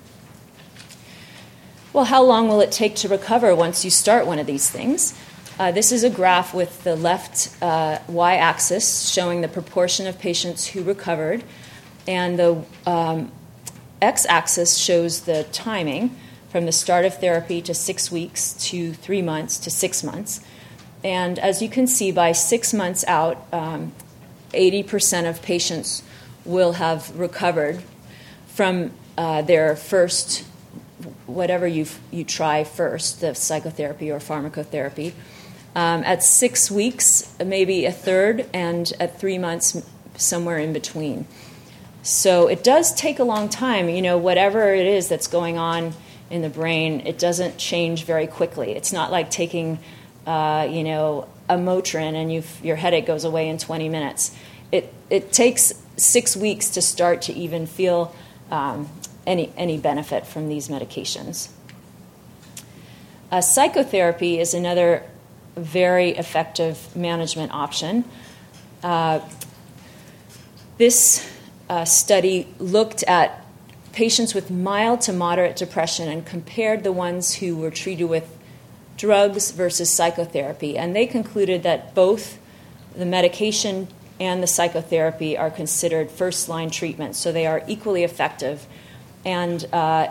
Well, 1.93 2.05
how 2.05 2.23
long 2.23 2.49
will 2.49 2.61
it 2.61 2.73
take 2.73 2.97
to 2.97 3.09
recover 3.09 3.55
once 3.55 3.85
you 3.85 3.91
start 3.91 4.27
one 4.27 4.39
of 4.39 4.47
these 4.47 4.69
things? 4.71 5.15
Uh, 5.59 5.71
this 5.71 5.93
is 5.93 6.03
a 6.03 6.11
graph 6.11 6.55
with 6.55 6.83
the 6.85 6.97
left 6.97 7.55
uh, 7.63 7.99
y 8.09 8.37
axis 8.37 9.09
showing 9.11 9.43
the 9.43 9.49
proportion 9.49 10.07
of 10.07 10.19
patients 10.19 10.67
who 10.67 10.83
recovered, 10.83 11.45
and 12.09 12.39
the 12.39 12.65
um, 12.87 13.31
x 14.01 14.25
axis 14.27 14.79
shows 14.79 15.21
the 15.21 15.45
timing 15.53 16.17
from 16.53 16.67
the 16.67 16.73
start 16.73 17.07
of 17.07 17.15
therapy 17.19 17.63
to 17.63 17.73
six 17.73 18.13
weeks 18.13 18.53
to 18.53 18.93
three 18.93 19.23
months 19.23 19.59
to 19.59 19.71
six 19.71 20.05
months. 20.05 20.39
And 21.03 21.39
as 21.39 21.63
you 21.63 21.69
can 21.71 21.87
see, 21.87 22.13
by 22.13 22.33
six 22.33 22.75
months 22.75 23.05
out, 23.09 23.43
um, 23.55 23.93
80% 24.53 25.29
of 25.29 25.41
patients 25.41 26.03
will 26.45 26.73
have 26.73 27.19
recovered 27.19 27.83
from 28.49 28.91
uh, 29.17 29.41
their 29.41 29.75
first, 29.77 30.45
whatever 31.27 31.67
you 31.67 31.87
you 32.11 32.23
try 32.23 32.65
first, 32.65 33.23
the 33.23 33.35
psychotherapy 33.35 34.11
or 34.11 34.19
pharmacotherapy. 34.19 35.15
Um, 35.75 36.05
at 36.05 36.23
six 36.23 36.71
weeks, 36.71 37.35
maybe 37.43 37.87
a 37.87 37.93
third, 37.93 38.47
and 38.53 38.93
at 39.01 39.19
three 39.19 39.39
months, 39.39 39.83
somewhere 40.17 40.59
in 40.59 40.75
between. 40.75 41.27
So 42.03 42.49
it 42.49 42.63
does 42.63 42.93
take 42.93 43.19
a 43.19 43.25
long 43.25 43.49
time. 43.49 43.89
You 43.89 44.03
know, 44.03 44.19
whatever 44.19 44.75
it 44.75 44.87
is 44.87 45.09
that's 45.09 45.29
going 45.29 45.57
on 45.57 45.95
in 46.33 46.41
the 46.41 46.49
brain, 46.49 47.03
it 47.07 47.19
doesn't 47.19 47.59
change 47.59 48.05
very 48.05 48.27
quickly. 48.27 48.73
It's 48.73 48.91
not 48.91 49.13
like 49.13 49.31
taking, 49.31 49.79
uh, 50.27 50.67
you 50.69 50.83
know, 50.83 51.29
a 51.47 51.57
Motrin 51.57 52.15
and 52.15 52.33
your 52.65 52.77
headache 52.77 53.05
goes 53.05 53.25
away 53.25 53.51
in 53.51 53.59
20 53.59 53.91
minutes. 53.91 54.35
It, 54.73 54.93
it 55.11 55.31
takes 55.31 55.75
six 55.99 56.35
weeks 56.35 56.71
to 56.71 56.81
start 56.81 57.21
to 57.23 57.35
even 57.35 57.67
feel 57.67 58.15
um, 58.51 58.89
any, 59.27 59.53
any 59.59 59.77
benefit 59.77 60.27
from 60.27 60.49
these 60.49 60.69
medications. 60.69 61.51
Uh, 63.31 63.43
psychotherapy 63.43 64.39
is 64.39 64.55
another 64.55 65.03
very 65.55 66.11
effective 66.13 66.97
management 66.97 67.53
option. 67.53 68.07
Uh, 68.83 69.21
this 70.79 71.31
uh, 71.69 71.85
study 71.85 72.49
looked 72.59 73.03
at 73.03 73.42
patients 73.93 74.35
with 74.35 74.51
mild 74.51 75.01
to 75.03 75.13
moderate 75.13 75.57
depression 75.57 76.09
and 76.09 76.25
compared 76.25 76.83
the 76.83 76.93
ones 76.93 77.35
who 77.35 77.57
were 77.57 77.71
treated 77.71 78.05
with 78.05 78.37
drugs 78.97 79.51
versus 79.51 79.95
psychotherapy. 79.95 80.79
And 80.79 80.95
they 80.95 81.07
concluded 81.07 81.63
that 81.63 81.95
both 81.95 82.39
the 82.95 83.07
medication 83.07 83.89
and 84.21 84.43
the 84.43 84.47
psychotherapy 84.47 85.37
are 85.37 85.51
considered 85.51 86.11
first 86.11 86.49
line 86.49 86.71
treatments, 86.71 87.19
so 87.19 87.33
they 87.33 87.47
are 87.47 87.63
equally 87.67 88.05
effective. 88.05 88.67
And 89.25 89.65
uh, 89.73 90.09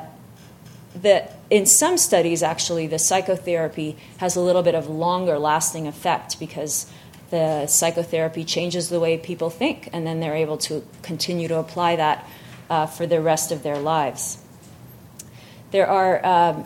the 1.00 1.30
in 1.50 1.66
some 1.66 1.98
studies, 1.98 2.44
actually, 2.44 2.88
the 2.88 3.00
psychotherapy 3.00 3.98
has 4.18 4.36
a 4.36 4.42
little 4.42 4.64
bit 4.64 4.76
of 4.76 4.90
longer 4.90 5.38
lasting 5.38 5.88
effect 5.88 6.40
because 6.40 6.90
the 7.30 7.68
psychotherapy 7.68 8.44
changes 8.44 8.90
the 8.90 9.00
way 9.00 9.18
people 9.18 9.50
think, 9.50 9.90
and 9.94 10.06
then 10.06 10.20
they're 10.20 10.36
able 10.36 10.58
to 10.58 10.86
continue 11.02 11.48
to 11.48 11.58
apply 11.58 11.96
that 11.96 12.26
uh, 12.72 12.86
for 12.86 13.06
the 13.06 13.20
rest 13.22 13.52
of 13.52 13.64
their 13.64 13.78
lives. 13.78 14.38
There 15.72 15.88
are 15.88 16.26
um, 16.26 16.66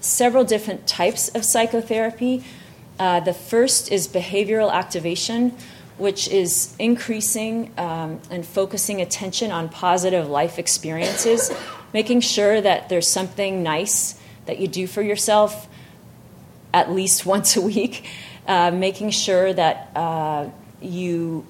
several 0.00 0.44
different 0.44 0.86
types 0.86 1.28
of 1.28 1.44
psychotherapy. 1.44 2.42
Uh, 2.98 3.20
the 3.20 3.34
first 3.34 3.92
is 3.92 4.08
behavioral 4.08 4.72
activation, 4.72 5.54
which 5.98 6.26
is 6.28 6.74
increasing 6.78 7.70
um, 7.76 8.18
and 8.30 8.46
focusing 8.46 9.02
attention 9.02 9.50
on 9.52 9.68
positive 9.68 10.26
life 10.26 10.58
experiences, 10.58 11.52
making 11.92 12.22
sure 12.22 12.60
that 12.62 12.88
there's 12.88 13.08
something 13.08 13.62
nice 13.62 14.18
that 14.46 14.58
you 14.58 14.66
do 14.66 14.86
for 14.86 15.02
yourself 15.02 15.68
at 16.72 16.90
least 16.90 17.26
once 17.36 17.56
a 17.56 17.60
week, 17.60 18.06
uh, 18.46 18.70
making 18.70 19.10
sure 19.10 19.52
that 19.52 19.90
uh, 19.94 20.48
you 20.80 21.44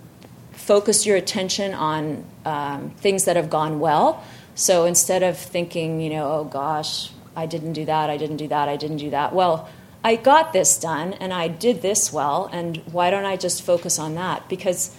focus 0.66 1.06
your 1.06 1.16
attention 1.16 1.72
on 1.74 2.24
um, 2.44 2.90
things 2.98 3.24
that 3.24 3.36
have 3.36 3.48
gone 3.48 3.78
well. 3.78 4.24
So 4.56 4.84
instead 4.84 5.22
of 5.22 5.38
thinking, 5.38 6.00
you 6.00 6.10
know, 6.10 6.32
oh 6.32 6.44
gosh, 6.44 7.12
I 7.36 7.46
didn't 7.46 7.74
do 7.74 7.84
that, 7.84 8.10
I 8.10 8.16
didn't 8.16 8.38
do 8.38 8.48
that, 8.48 8.68
I 8.68 8.76
didn't 8.76 8.96
do 8.96 9.10
that, 9.10 9.32
well, 9.32 9.68
I 10.02 10.16
got 10.16 10.52
this 10.52 10.76
done 10.76 11.12
and 11.14 11.32
I 11.32 11.46
did 11.46 11.82
this 11.82 12.12
well, 12.12 12.48
and 12.52 12.78
why 12.90 13.10
don't 13.10 13.24
I 13.24 13.36
just 13.36 13.62
focus 13.62 13.98
on 13.98 14.16
that? 14.16 14.48
Because 14.48 14.94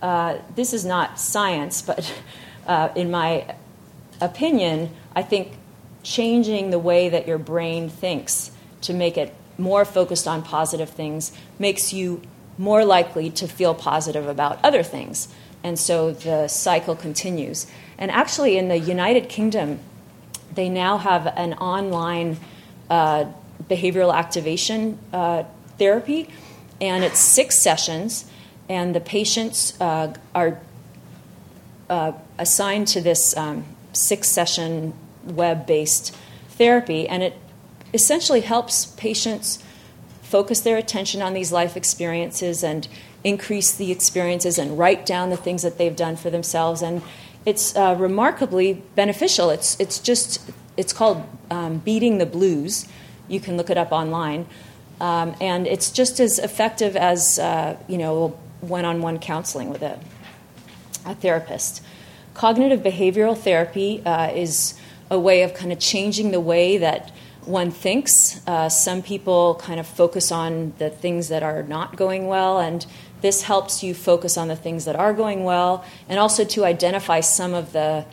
uh, 0.00 0.38
this 0.54 0.72
is 0.72 0.84
not 0.84 1.18
science, 1.18 1.82
but 1.90 2.14
uh, 2.68 2.90
in 2.94 3.10
my 3.10 3.56
opinion, 4.20 4.90
I 5.16 5.22
think 5.22 5.56
changing 6.04 6.70
the 6.70 6.78
way 6.78 7.08
that 7.08 7.26
your 7.26 7.38
brain 7.38 7.88
thinks 7.88 8.52
to 8.82 8.94
make 8.94 9.18
it 9.18 9.34
more 9.58 9.84
focused 9.84 10.28
on 10.28 10.42
positive 10.42 10.88
things 10.88 11.32
makes 11.58 11.92
you 11.92 12.22
more 12.60 12.84
likely 12.84 13.30
to 13.30 13.48
feel 13.48 13.74
positive 13.74 14.28
about 14.28 14.62
other 14.62 14.82
things. 14.82 15.28
And 15.64 15.78
so 15.78 16.12
the 16.12 16.46
cycle 16.46 16.94
continues. 16.94 17.66
And 17.96 18.10
actually, 18.10 18.58
in 18.58 18.68
the 18.68 18.78
United 18.78 19.30
Kingdom, 19.30 19.78
they 20.54 20.68
now 20.68 20.98
have 20.98 21.26
an 21.26 21.54
online 21.54 22.36
uh, 22.90 23.24
behavioral 23.66 24.14
activation 24.14 24.98
uh, 25.12 25.44
therapy, 25.78 26.28
and 26.82 27.02
it's 27.02 27.18
six 27.18 27.58
sessions, 27.58 28.30
and 28.68 28.94
the 28.94 29.00
patients 29.00 29.80
uh, 29.80 30.12
are 30.34 30.60
uh, 31.88 32.12
assigned 32.38 32.88
to 32.88 33.00
this 33.00 33.34
um, 33.38 33.64
six 33.94 34.28
session 34.28 34.92
web 35.24 35.66
based 35.66 36.14
therapy, 36.50 37.08
and 37.08 37.22
it 37.22 37.34
essentially 37.94 38.42
helps 38.42 38.86
patients 38.86 39.62
focus 40.30 40.60
their 40.60 40.76
attention 40.76 41.20
on 41.20 41.34
these 41.34 41.50
life 41.50 41.76
experiences 41.76 42.62
and 42.62 42.86
increase 43.24 43.74
the 43.74 43.90
experiences 43.90 44.58
and 44.58 44.78
write 44.78 45.04
down 45.04 45.30
the 45.30 45.36
things 45.36 45.62
that 45.62 45.76
they've 45.76 45.96
done 45.96 46.16
for 46.16 46.30
themselves 46.30 46.82
and 46.82 47.02
it's 47.44 47.74
uh, 47.76 47.96
remarkably 47.98 48.74
beneficial 48.94 49.50
it's, 49.50 49.78
it's 49.80 49.98
just 49.98 50.40
it's 50.76 50.92
called 50.92 51.22
um, 51.50 51.78
beating 51.78 52.18
the 52.18 52.26
blues 52.26 52.86
you 53.30 53.40
can 53.40 53.56
look 53.56 53.70
it 53.70 53.78
up 53.78 53.92
online. 53.92 54.46
Um, 55.00 55.34
and 55.40 55.66
it's 55.66 55.90
just 55.90 56.20
as 56.20 56.38
effective 56.38 56.96
as, 56.96 57.38
uh, 57.38 57.78
you 57.88 57.96
know, 57.96 58.36
one 58.60 58.84
on 58.84 59.00
one 59.00 59.18
counseling 59.18 59.70
with 59.70 59.82
a, 59.82 59.98
a, 61.06 61.14
therapist. 61.14 61.82
Cognitive 62.34 62.80
behavioral 62.80 63.38
therapy 63.38 64.02
uh, 64.04 64.30
is 64.30 64.74
a 65.10 65.18
way 65.18 65.42
of 65.42 65.54
kind 65.54 65.72
of 65.72 65.78
changing 65.78 66.32
the 66.32 66.40
way 66.40 66.76
that 66.76 67.10
one 67.44 67.70
thinks. 67.70 68.40
Uh, 68.46 68.68
some 68.68 69.02
people 69.02 69.56
kind 69.56 69.80
of 69.80 69.86
focus 69.86 70.30
on 70.30 70.74
the 70.78 70.90
things 70.90 71.28
that 71.28 71.42
are 71.42 71.62
not 71.62 71.96
going 71.96 72.26
well, 72.26 72.58
and 72.58 72.86
this 73.20 73.42
helps 73.42 73.82
you 73.82 73.94
focus 73.94 74.36
on 74.36 74.48
the 74.48 74.56
things 74.56 74.84
that 74.84 74.96
are 74.96 75.12
going 75.12 75.44
well, 75.44 75.84
and 76.08 76.18
also 76.18 76.44
to 76.44 76.64
identify 76.64 77.20
some 77.20 77.54
of 77.54 77.72
the 77.72 78.04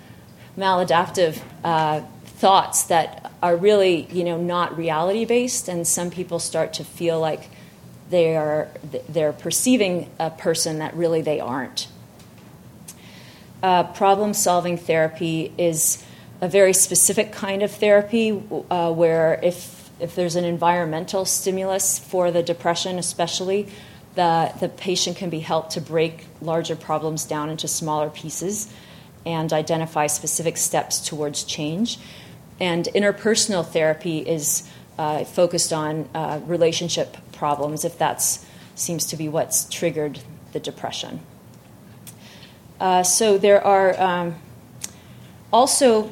maladaptive 0.57 1.39
uh, 1.63 2.01
thoughts 2.25 2.84
that 2.84 3.32
are 3.41 3.55
really 3.55 4.07
you 4.11 4.23
know 4.23 4.38
not 4.38 4.78
reality 4.78 5.25
based 5.25 5.67
and 5.67 5.88
some 5.88 6.11
people 6.11 6.38
start 6.38 6.73
to 6.73 6.84
feel 6.84 7.19
like 7.19 7.49
they 8.09 8.36
are 8.36 8.67
they're 9.09 9.34
perceiving 9.34 10.09
a 10.19 10.30
person 10.30 10.80
that 10.80 10.93
really 10.95 11.21
they 11.21 11.39
aren't 11.39 11.88
uh, 13.63 13.84
problem 13.84 14.34
solving 14.36 14.78
therapy 14.78 15.51
is 15.57 16.03
a 16.41 16.47
very 16.47 16.73
specific 16.73 17.31
kind 17.31 17.63
of 17.63 17.71
therapy 17.71 18.31
uh, 18.69 18.91
where 18.91 19.39
if 19.43 19.89
if 19.99 20.13
there's 20.15 20.35
an 20.35 20.45
environmental 20.45 21.25
stimulus 21.25 21.97
for 21.97 22.29
the 22.31 22.43
depression 22.43 22.99
especially 22.99 23.67
the, 24.15 24.51
the 24.59 24.69
patient 24.69 25.17
can 25.17 25.29
be 25.29 25.39
helped 25.39 25.71
to 25.71 25.81
break 25.81 26.25
larger 26.41 26.75
problems 26.75 27.25
down 27.25 27.49
into 27.49 27.67
smaller 27.67 28.09
pieces 28.09 28.71
and 29.25 29.53
identify 29.53 30.07
specific 30.07 30.57
steps 30.57 30.99
towards 30.99 31.43
change 31.43 31.99
and 32.59 32.85
interpersonal 32.95 33.65
therapy 33.65 34.19
is 34.19 34.69
uh, 34.97 35.23
focused 35.25 35.71
on 35.71 36.09
uh, 36.13 36.39
relationship 36.45 37.17
problems, 37.31 37.85
if 37.85 37.97
that 37.99 38.21
seems 38.75 39.05
to 39.05 39.17
be 39.17 39.29
what's 39.29 39.65
triggered 39.69 40.19
the 40.53 40.59
depression. 40.59 41.19
Uh, 42.79 43.03
so 43.03 43.38
there 43.38 43.63
are 43.63 43.99
um, 43.99 44.35
also 45.51 46.11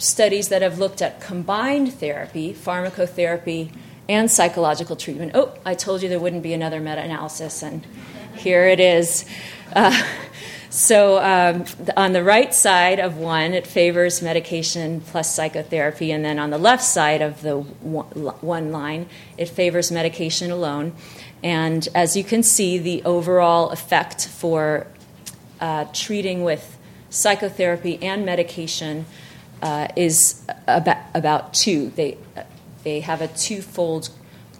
studies 0.00 0.48
that 0.48 0.62
have 0.62 0.78
looked 0.78 1.02
at 1.02 1.20
combined 1.20 1.92
therapy, 1.92 2.54
pharmacotherapy, 2.54 3.70
and 4.08 4.30
psychological 4.30 4.96
treatment. 4.96 5.32
Oh, 5.34 5.52
I 5.64 5.74
told 5.74 6.02
you 6.02 6.08
there 6.08 6.18
wouldn't 6.18 6.42
be 6.42 6.52
another 6.52 6.80
meta 6.80 7.02
analysis, 7.02 7.62
and 7.62 7.86
here 8.34 8.66
it 8.66 8.80
is. 8.80 9.24
Uh, 9.72 10.02
so, 10.70 11.18
um, 11.18 11.64
on 11.96 12.12
the 12.12 12.24
right 12.24 12.52
side 12.52 12.98
of 12.98 13.18
one, 13.18 13.52
it 13.52 13.66
favors 13.66 14.22
medication 14.22 15.00
plus 15.02 15.32
psychotherapy, 15.32 16.10
and 16.10 16.24
then 16.24 16.38
on 16.38 16.50
the 16.50 16.58
left 16.58 16.82
side 16.82 17.22
of 17.22 17.42
the 17.42 17.58
one 17.58 18.72
line, 18.72 19.06
it 19.36 19.48
favors 19.48 19.92
medication 19.92 20.50
alone. 20.50 20.92
And 21.42 21.86
as 21.94 22.16
you 22.16 22.24
can 22.24 22.42
see, 22.42 22.78
the 22.78 23.02
overall 23.04 23.70
effect 23.70 24.26
for 24.26 24.86
uh, 25.60 25.84
treating 25.92 26.42
with 26.42 26.78
psychotherapy 27.10 28.02
and 28.02 28.24
medication 28.24 29.04
uh, 29.62 29.88
is 29.96 30.44
about, 30.66 30.98
about 31.14 31.54
two. 31.54 31.90
They, 31.90 32.16
they 32.84 33.00
have 33.00 33.20
a 33.20 33.28
twofold 33.28 34.10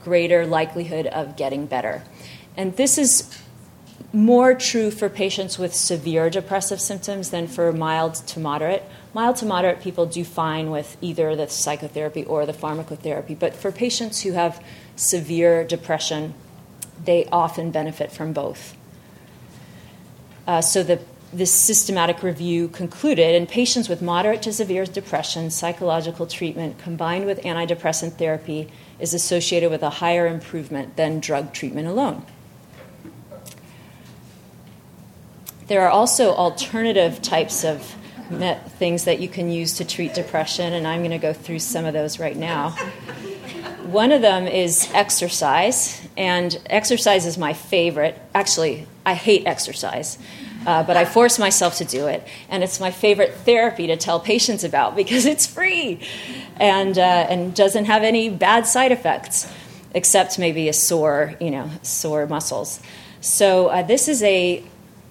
greater 0.05 0.47
likelihood 0.47 1.07
of 1.07 1.37
getting 1.37 1.67
better. 1.67 2.03
And 2.57 2.77
this 2.77 2.99
is 2.99 3.39
more 4.13 4.55
true 4.55 4.91
for 4.91 5.09
patients 5.09 5.59
with 5.59 5.75
severe 5.75 6.31
depressive 6.31 6.81
symptoms 6.81 7.31
than 7.31 7.47
for 7.47 7.73
mild 7.73 8.15
to 8.15 8.41
moderate. 8.41 8.83
Mild 9.15 9.37
to 9.37 9.47
moderate 9.47 9.81
people 9.81 10.07
do 10.07 10.25
fine 10.25 10.71
with 10.71 10.97
either 11.01 11.37
the 11.37 11.49
psychotherapy 11.49 12.25
or 12.25 12.47
the 12.47 12.53
pharmacotherapy, 12.53 13.39
but 13.39 13.55
for 13.55 13.71
patients 13.71 14.23
who 14.23 14.33
have 14.33 14.63
severe 14.97 15.65
depression, 15.65 16.35
they 17.05 17.25
often 17.27 17.71
benefit 17.71 18.11
from 18.11 18.33
both. 18.33 18.77
Uh, 20.47 20.61
so 20.61 20.83
the, 20.83 21.01
this 21.33 21.53
systematic 21.53 22.23
review 22.23 22.69
concluded 22.69 23.37
in 23.37 23.47
patients 23.47 23.89
with 23.89 24.03
moderate 24.03 24.43
to 24.43 24.53
severe 24.53 24.85
depression, 24.85 25.51
psychological 25.51 26.27
treatment 26.27 26.79
combined 26.79 27.27
with 27.27 27.41
antidepressant 27.43 28.15
therapy 28.15 28.69
is 28.99 29.15
associated 29.15 29.71
with 29.71 29.83
a 29.83 29.91
higher 29.91 30.27
improvement 30.27 30.97
than 30.97 31.21
drug 31.21 31.53
treatment 31.53 31.87
alone. 31.87 32.25
There 35.69 35.83
are 35.83 35.91
also 35.91 36.33
alternative 36.33 37.23
types 37.23 37.65
of 37.65 37.97
things 38.79 39.05
that 39.05 39.21
you 39.21 39.29
can 39.29 39.51
use 39.51 39.75
to 39.75 39.85
treat 39.85 40.15
depression, 40.15 40.73
and 40.73 40.87
I'm 40.87 41.01
going 41.01 41.13
to 41.13 41.19
go 41.19 41.33
through 41.33 41.61
some 41.61 41.85
of 41.85 41.95
those 41.95 42.19
right 42.19 42.37
now. 42.37 42.71
One 43.87 44.11
of 44.11 44.21
them 44.21 44.49
is 44.49 44.91
exercise, 44.93 46.01
and 46.17 46.61
exercise 46.67 47.25
is 47.25 47.39
my 47.39 47.53
favorite. 47.53 48.21
Actually, 48.35 48.87
I 49.07 49.15
hate 49.15 49.47
exercise. 49.47 50.19
Uh, 50.67 50.83
but 50.83 50.97
I 50.97 51.05
force 51.05 51.39
myself 51.39 51.77
to 51.77 51.85
do 51.85 52.07
it, 52.07 52.27
and 52.49 52.63
it's 52.63 52.81
my 52.81 52.91
favorite 52.91 53.35
therapy 53.35 53.87
to 53.87 53.97
tell 53.97 54.21
patients 54.21 54.65
about 54.65 54.95
because 55.01 55.27
it's 55.27 55.47
free 55.47 56.01
and 56.57 56.99
uh, 56.99 57.27
and 57.29 57.55
doesn't 57.55 57.87
have 57.87 58.03
any 58.03 58.29
bad 58.29 58.67
side 58.67 58.93
effects, 58.93 59.51
except 59.95 60.39
maybe 60.39 60.69
a 60.69 60.73
sore, 60.73 61.35
you 61.41 61.51
know, 61.51 61.71
sore 61.83 62.27
muscles. 62.27 62.81
So 63.21 63.69
uh, 63.69 63.83
this 63.83 64.09
is 64.09 64.23
a 64.23 64.63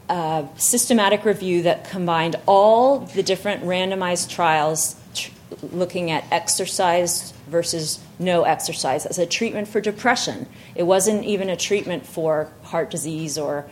uh, 0.09 0.47
systematic 0.57 1.23
review 1.25 1.63
that 1.63 1.89
combined 1.89 2.35
all 2.47 2.99
the 2.99 3.21
different 3.21 3.63
randomized 3.63 4.29
trials 4.29 4.95
tr- 5.13 5.31
looking 5.71 6.09
at 6.09 6.25
exercise 6.31 7.31
versus 7.47 7.99
no 8.17 8.43
exercise 8.43 9.05
as 9.05 9.19
a 9.19 9.25
treatment 9.25 9.67
for 9.67 9.81
depression. 9.81 10.47
It 10.73 10.83
wasn't 10.83 11.25
even 11.25 11.49
a 11.49 11.55
treatment 11.55 12.05
for 12.05 12.51
heart 12.63 12.89
disease 12.89 13.37
or 13.37 13.69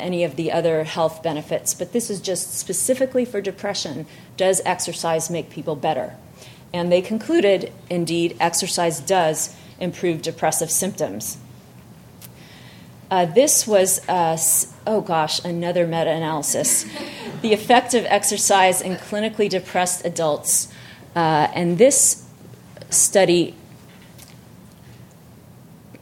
any 0.00 0.24
of 0.24 0.36
the 0.36 0.50
other 0.50 0.84
health 0.84 1.22
benefits, 1.22 1.74
but 1.74 1.92
this 1.92 2.10
is 2.10 2.20
just 2.20 2.58
specifically 2.58 3.24
for 3.24 3.40
depression. 3.40 4.06
Does 4.36 4.60
exercise 4.64 5.30
make 5.30 5.50
people 5.50 5.76
better? 5.76 6.16
And 6.72 6.90
they 6.90 7.02
concluded, 7.02 7.72
indeed, 7.88 8.36
exercise 8.40 9.00
does 9.00 9.54
improve 9.78 10.22
depressive 10.22 10.70
symptoms. 10.70 11.38
Uh, 13.10 13.26
this 13.26 13.66
was, 13.66 14.08
uh, 14.08 14.38
oh 14.86 15.00
gosh, 15.00 15.44
another 15.44 15.86
meta 15.86 16.10
analysis. 16.10 16.86
the 17.42 17.52
effect 17.52 17.92
of 17.94 18.04
exercise 18.04 18.80
in 18.80 18.96
clinically 18.96 19.48
depressed 19.48 20.04
adults. 20.04 20.72
Uh, 21.16 21.48
and 21.54 21.78
this 21.78 22.24
study 22.88 23.54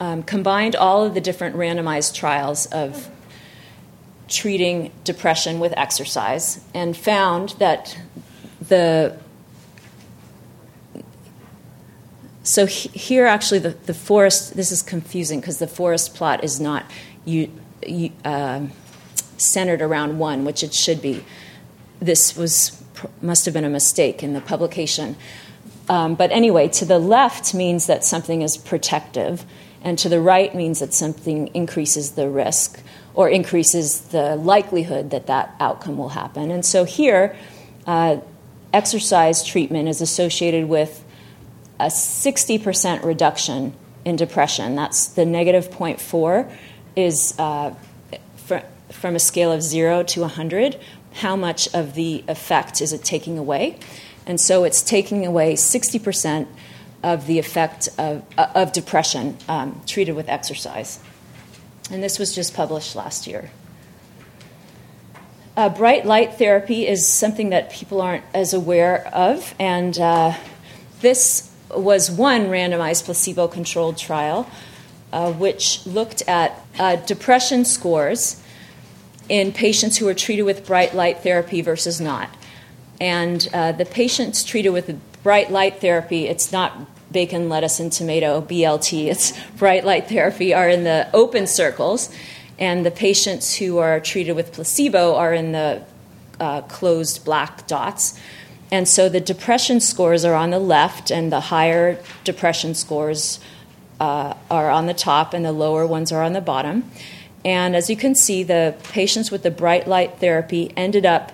um, 0.00 0.22
combined 0.22 0.76
all 0.76 1.04
of 1.04 1.14
the 1.14 1.20
different 1.20 1.56
randomized 1.56 2.14
trials 2.14 2.66
of 2.66 3.10
treating 4.28 4.92
depression 5.04 5.58
with 5.58 5.72
exercise 5.76 6.60
and 6.74 6.96
found 6.96 7.50
that 7.58 7.98
the 8.68 9.16
so 12.42 12.66
he, 12.66 12.88
here 12.90 13.26
actually 13.26 13.58
the, 13.58 13.70
the 13.70 13.94
forest 13.94 14.54
this 14.54 14.70
is 14.70 14.82
confusing 14.82 15.40
because 15.40 15.58
the 15.58 15.66
forest 15.66 16.14
plot 16.14 16.44
is 16.44 16.60
not 16.60 16.84
you, 17.24 17.50
you 17.86 18.10
uh, 18.24 18.66
centered 19.36 19.82
around 19.82 20.18
one 20.18 20.44
which 20.44 20.62
it 20.62 20.74
should 20.74 21.00
be. 21.00 21.24
This 22.00 22.36
was 22.36 22.82
must 23.22 23.44
have 23.44 23.54
been 23.54 23.64
a 23.64 23.70
mistake 23.70 24.22
in 24.22 24.32
the 24.32 24.40
publication. 24.40 25.16
Um, 25.88 26.14
but 26.16 26.30
anyway 26.32 26.68
to 26.68 26.84
the 26.84 26.98
left 26.98 27.54
means 27.54 27.86
that 27.86 28.04
something 28.04 28.42
is 28.42 28.56
protective 28.56 29.44
and 29.82 29.98
to 29.98 30.08
the 30.08 30.20
right 30.20 30.54
means 30.54 30.80
that 30.80 30.92
something 30.92 31.48
increases 31.48 32.12
the 32.12 32.28
risk 32.28 32.82
or 33.18 33.28
increases 33.28 34.00
the 34.12 34.36
likelihood 34.36 35.10
that 35.10 35.26
that 35.26 35.52
outcome 35.58 35.98
will 35.98 36.10
happen. 36.10 36.52
And 36.52 36.64
so 36.64 36.84
here, 36.84 37.34
uh, 37.84 38.18
exercise 38.72 39.44
treatment 39.44 39.88
is 39.88 40.00
associated 40.00 40.68
with 40.68 41.04
a 41.80 41.86
60% 41.86 43.02
reduction 43.02 43.74
in 44.04 44.14
depression. 44.14 44.76
That's 44.76 45.08
the 45.08 45.26
negative 45.26 45.68
0.4 45.68 46.48
is 46.94 47.34
uh, 47.40 47.74
fr- 48.36 48.58
from 48.92 49.16
a 49.16 49.18
scale 49.18 49.50
of 49.50 49.62
0 49.62 50.04
to 50.04 50.20
100. 50.20 50.78
How 51.14 51.34
much 51.34 51.74
of 51.74 51.94
the 51.94 52.22
effect 52.28 52.80
is 52.80 52.92
it 52.92 53.02
taking 53.02 53.36
away? 53.36 53.80
And 54.26 54.40
so 54.40 54.62
it's 54.62 54.80
taking 54.80 55.26
away 55.26 55.54
60% 55.54 56.46
of 57.02 57.26
the 57.26 57.40
effect 57.40 57.88
of, 57.98 58.22
uh, 58.36 58.46
of 58.54 58.72
depression 58.72 59.36
um, 59.48 59.82
treated 59.86 60.14
with 60.14 60.28
exercise. 60.28 61.00
And 61.90 62.02
this 62.02 62.18
was 62.18 62.34
just 62.34 62.54
published 62.54 62.94
last 62.94 63.26
year. 63.26 63.50
Uh, 65.56 65.68
bright 65.68 66.06
light 66.06 66.34
therapy 66.34 66.86
is 66.86 67.06
something 67.06 67.50
that 67.50 67.70
people 67.70 68.00
aren't 68.00 68.24
as 68.32 68.54
aware 68.54 69.08
of, 69.08 69.54
and 69.58 69.98
uh, 69.98 70.34
this 71.00 71.52
was 71.74 72.10
one 72.10 72.46
randomized 72.46 73.04
placebo 73.04 73.48
controlled 73.48 73.98
trial 73.98 74.48
uh, 75.12 75.32
which 75.32 75.86
looked 75.86 76.22
at 76.28 76.64
uh, 76.78 76.96
depression 76.96 77.64
scores 77.64 78.42
in 79.28 79.52
patients 79.52 79.96
who 79.96 80.04
were 80.04 80.14
treated 80.14 80.42
with 80.42 80.66
bright 80.66 80.94
light 80.94 81.22
therapy 81.22 81.60
versus 81.60 82.00
not. 82.00 82.30
And 83.00 83.46
uh, 83.52 83.72
the 83.72 83.84
patients 83.84 84.44
treated 84.44 84.70
with 84.70 84.98
bright 85.22 85.50
light 85.50 85.80
therapy, 85.80 86.26
it's 86.26 86.52
not 86.52 86.76
bacon, 87.10 87.48
lettuce, 87.48 87.80
and 87.80 87.92
tomato, 87.92 88.40
BLT, 88.40 89.06
it's 89.06 89.32
bright 89.56 89.84
light 89.84 90.08
therapy, 90.08 90.52
are 90.52 90.68
in 90.68 90.84
the 90.84 91.08
open 91.14 91.46
circles, 91.46 92.14
and 92.58 92.84
the 92.84 92.90
patients 92.90 93.54
who 93.54 93.78
are 93.78 94.00
treated 94.00 94.32
with 94.32 94.52
placebo 94.52 95.14
are 95.14 95.32
in 95.32 95.52
the 95.52 95.82
uh, 96.40 96.62
closed 96.62 97.24
black 97.24 97.66
dots. 97.66 98.18
And 98.70 98.86
so 98.86 99.08
the 99.08 99.20
depression 99.20 99.80
scores 99.80 100.24
are 100.24 100.34
on 100.34 100.50
the 100.50 100.58
left, 100.58 101.10
and 101.10 101.32
the 101.32 101.40
higher 101.40 101.98
depression 102.24 102.74
scores 102.74 103.40
uh, 104.00 104.34
are 104.50 104.70
on 104.70 104.86
the 104.86 104.94
top, 104.94 105.32
and 105.32 105.44
the 105.44 105.52
lower 105.52 105.86
ones 105.86 106.12
are 106.12 106.22
on 106.22 106.34
the 106.34 106.40
bottom. 106.40 106.90
And 107.44 107.74
as 107.74 107.88
you 107.88 107.96
can 107.96 108.14
see, 108.14 108.42
the 108.42 108.74
patients 108.84 109.30
with 109.30 109.42
the 109.42 109.50
bright 109.50 109.88
light 109.88 110.18
therapy 110.18 110.72
ended 110.76 111.06
up 111.06 111.32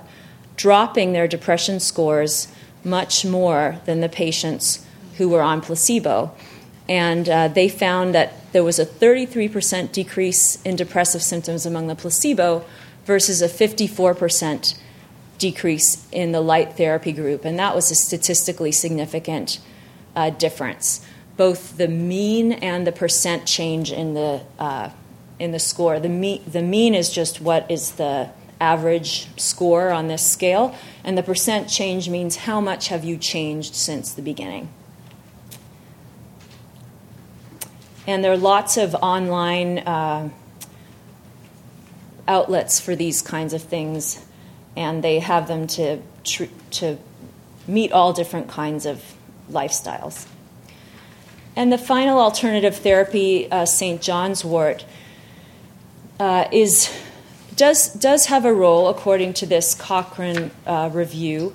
dropping 0.56 1.12
their 1.12 1.26
depression 1.26 1.80
scores 1.80 2.48
much 2.84 3.24
more 3.24 3.80
than 3.86 4.00
the 4.00 4.08
patients 4.08 4.83
who 5.16 5.28
were 5.28 5.42
on 5.42 5.60
placebo. 5.60 6.34
And 6.88 7.28
uh, 7.28 7.48
they 7.48 7.68
found 7.68 8.14
that 8.14 8.52
there 8.52 8.64
was 8.64 8.78
a 8.78 8.86
33% 8.86 9.92
decrease 9.92 10.60
in 10.62 10.76
depressive 10.76 11.22
symptoms 11.22 11.64
among 11.64 11.86
the 11.86 11.94
placebo 11.94 12.64
versus 13.04 13.42
a 13.42 13.48
54% 13.48 14.78
decrease 15.38 16.06
in 16.12 16.32
the 16.32 16.40
light 16.40 16.76
therapy 16.76 17.12
group. 17.12 17.44
And 17.44 17.58
that 17.58 17.74
was 17.74 17.90
a 17.90 17.94
statistically 17.94 18.72
significant 18.72 19.58
uh, 20.14 20.30
difference. 20.30 21.04
Both 21.36 21.76
the 21.76 21.88
mean 21.88 22.52
and 22.52 22.86
the 22.86 22.92
percent 22.92 23.46
change 23.46 23.90
in 23.90 24.14
the, 24.14 24.42
uh, 24.58 24.90
in 25.38 25.52
the 25.52 25.58
score. 25.58 25.98
The, 25.98 26.08
me- 26.08 26.42
the 26.46 26.62
mean 26.62 26.94
is 26.94 27.10
just 27.10 27.40
what 27.40 27.68
is 27.70 27.92
the 27.92 28.30
average 28.60 29.28
score 29.36 29.90
on 29.90 30.08
this 30.08 30.24
scale, 30.24 30.74
and 31.02 31.18
the 31.18 31.22
percent 31.22 31.68
change 31.68 32.08
means 32.08 32.36
how 32.36 32.60
much 32.60 32.88
have 32.88 33.04
you 33.04 33.16
changed 33.16 33.74
since 33.74 34.14
the 34.14 34.22
beginning. 34.22 34.68
And 38.06 38.22
there 38.22 38.32
are 38.32 38.36
lots 38.36 38.76
of 38.76 38.94
online 38.94 39.78
uh, 39.78 40.28
outlets 42.28 42.80
for 42.80 42.94
these 42.94 43.22
kinds 43.22 43.54
of 43.54 43.62
things, 43.62 44.24
and 44.76 45.02
they 45.02 45.20
have 45.20 45.48
them 45.48 45.66
to, 45.68 46.00
tr- 46.22 46.44
to 46.72 46.98
meet 47.66 47.92
all 47.92 48.12
different 48.12 48.48
kinds 48.48 48.84
of 48.84 49.02
lifestyles. 49.50 50.26
And 51.56 51.72
the 51.72 51.78
final 51.78 52.18
alternative 52.18 52.76
therapy, 52.76 53.50
uh, 53.50 53.64
St. 53.64 54.02
John's 54.02 54.44
wort, 54.44 54.84
uh, 56.18 56.46
is 56.52 56.92
does 57.56 57.92
does 57.94 58.26
have 58.26 58.44
a 58.44 58.52
role 58.52 58.88
according 58.88 59.34
to 59.34 59.46
this 59.46 59.74
Cochrane 59.74 60.50
uh, 60.66 60.90
review, 60.92 61.54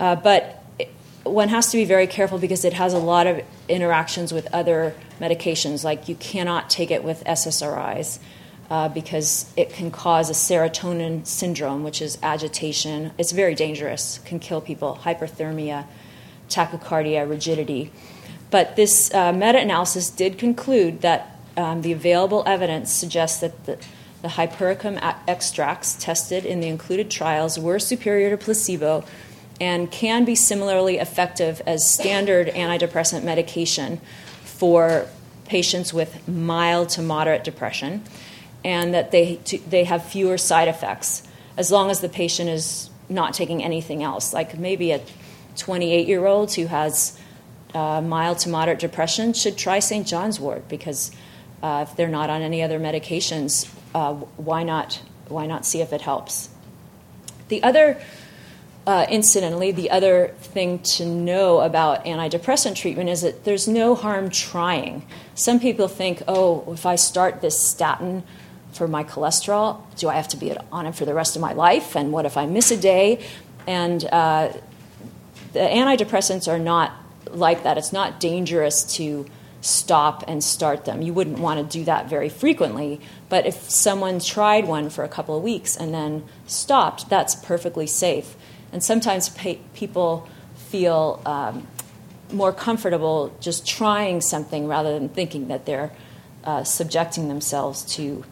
uh, 0.00 0.16
but 0.16 0.64
one 1.24 1.48
has 1.48 1.70
to 1.70 1.76
be 1.76 1.84
very 1.84 2.06
careful 2.06 2.38
because 2.38 2.64
it 2.64 2.72
has 2.72 2.92
a 2.92 2.98
lot 2.98 3.26
of 3.26 3.40
interactions 3.68 4.32
with 4.32 4.52
other 4.52 4.94
medications. 5.20 5.84
Like 5.84 6.08
you 6.08 6.14
cannot 6.14 6.70
take 6.70 6.90
it 6.90 7.04
with 7.04 7.22
SSRIs 7.24 8.18
uh, 8.70 8.88
because 8.88 9.50
it 9.56 9.72
can 9.72 9.90
cause 9.90 10.28
a 10.30 10.34
serotonin 10.34 11.26
syndrome, 11.26 11.84
which 11.84 12.02
is 12.02 12.18
agitation. 12.22 13.12
It's 13.18 13.32
very 13.32 13.54
dangerous, 13.54 14.20
can 14.24 14.38
kill 14.38 14.60
people, 14.60 14.98
hyperthermia, 15.02 15.86
tachycardia, 16.48 17.28
rigidity. 17.28 17.90
But 18.50 18.76
this 18.76 19.12
uh, 19.12 19.32
meta 19.32 19.58
analysis 19.58 20.10
did 20.10 20.38
conclude 20.38 21.02
that 21.02 21.38
um, 21.56 21.82
the 21.82 21.92
available 21.92 22.42
evidence 22.46 22.92
suggests 22.92 23.40
that 23.40 23.64
the, 23.66 23.78
the 24.22 24.30
hypericum 24.30 24.98
extracts 25.26 25.94
tested 25.94 26.44
in 26.44 26.60
the 26.60 26.68
included 26.68 27.10
trials 27.10 27.58
were 27.58 27.78
superior 27.78 28.30
to 28.30 28.36
placebo 28.36 29.04
and 29.60 29.90
can 29.90 30.24
be 30.24 30.34
similarly 30.34 30.98
effective 30.98 31.60
as 31.66 31.88
standard 31.88 32.48
antidepressant 32.48 33.24
medication 33.24 34.00
for 34.44 35.06
patients 35.46 35.92
with 35.92 36.26
mild 36.28 36.88
to 36.90 37.02
moderate 37.02 37.42
depression, 37.42 38.02
and 38.64 38.92
that 38.94 39.10
they, 39.10 39.36
they 39.68 39.84
have 39.84 40.04
fewer 40.04 40.38
side 40.38 40.68
effects 40.68 41.26
as 41.56 41.72
long 41.72 41.90
as 41.90 42.00
the 42.00 42.08
patient 42.08 42.48
is 42.48 42.90
not 43.08 43.34
taking 43.34 43.62
anything 43.62 44.02
else. 44.02 44.32
Like 44.32 44.58
maybe 44.58 44.92
a 44.92 45.00
28 45.56 46.06
year 46.06 46.24
old 46.26 46.52
who 46.54 46.66
has 46.66 47.18
uh, 47.74 48.00
mild 48.00 48.38
to 48.38 48.48
moderate 48.48 48.78
depression 48.78 49.32
should 49.32 49.58
try 49.58 49.78
St. 49.80 50.06
John's 50.06 50.38
wort 50.38 50.68
because 50.68 51.10
uh, 51.62 51.84
if 51.88 51.96
they're 51.96 52.08
not 52.08 52.30
on 52.30 52.42
any 52.42 52.62
other 52.62 52.78
medications, 52.78 53.68
uh, 53.94 54.14
why 54.14 54.62
not 54.62 55.02
why 55.28 55.46
not 55.46 55.66
see 55.66 55.82
if 55.82 55.92
it 55.92 56.00
helps? 56.00 56.48
The 57.48 57.62
other 57.62 58.00
uh, 58.88 59.06
incidentally, 59.10 59.70
the 59.70 59.90
other 59.90 60.28
thing 60.40 60.78
to 60.78 61.04
know 61.04 61.60
about 61.60 62.06
antidepressant 62.06 62.74
treatment 62.74 63.10
is 63.10 63.20
that 63.20 63.44
there's 63.44 63.68
no 63.68 63.94
harm 63.94 64.30
trying. 64.30 65.04
Some 65.34 65.60
people 65.60 65.88
think, 65.88 66.22
oh, 66.26 66.72
if 66.72 66.86
I 66.86 66.96
start 66.96 67.42
this 67.42 67.60
statin 67.60 68.22
for 68.72 68.88
my 68.88 69.04
cholesterol, 69.04 69.82
do 69.96 70.08
I 70.08 70.14
have 70.14 70.28
to 70.28 70.38
be 70.38 70.56
on 70.72 70.86
it 70.86 70.94
for 70.94 71.04
the 71.04 71.12
rest 71.12 71.36
of 71.36 71.42
my 71.42 71.52
life? 71.52 71.96
And 71.96 72.12
what 72.12 72.24
if 72.24 72.38
I 72.38 72.46
miss 72.46 72.70
a 72.70 72.78
day? 72.78 73.22
And 73.66 74.02
uh, 74.06 74.54
the 75.52 75.58
antidepressants 75.58 76.50
are 76.50 76.58
not 76.58 76.90
like 77.30 77.64
that. 77.64 77.76
It's 77.76 77.92
not 77.92 78.20
dangerous 78.20 78.84
to 78.96 79.26
stop 79.60 80.24
and 80.26 80.42
start 80.42 80.86
them. 80.86 81.02
You 81.02 81.12
wouldn't 81.12 81.40
want 81.40 81.60
to 81.60 81.78
do 81.78 81.84
that 81.84 82.08
very 82.08 82.30
frequently, 82.30 83.02
but 83.28 83.44
if 83.44 83.68
someone 83.68 84.18
tried 84.18 84.66
one 84.66 84.88
for 84.88 85.04
a 85.04 85.08
couple 85.08 85.36
of 85.36 85.42
weeks 85.42 85.76
and 85.76 85.92
then 85.92 86.24
stopped, 86.46 87.10
that's 87.10 87.34
perfectly 87.34 87.86
safe. 87.86 88.34
And 88.72 88.82
sometimes 88.82 89.30
people 89.74 90.28
feel 90.56 91.22
um, 91.24 91.66
more 92.32 92.52
comfortable 92.52 93.34
just 93.40 93.66
trying 93.66 94.20
something 94.20 94.66
rather 94.66 94.98
than 94.98 95.08
thinking 95.08 95.48
that 95.48 95.66
they're 95.66 95.90
uh, 96.44 96.64
subjecting 96.64 97.28
themselves 97.28 97.84
to 97.96 98.24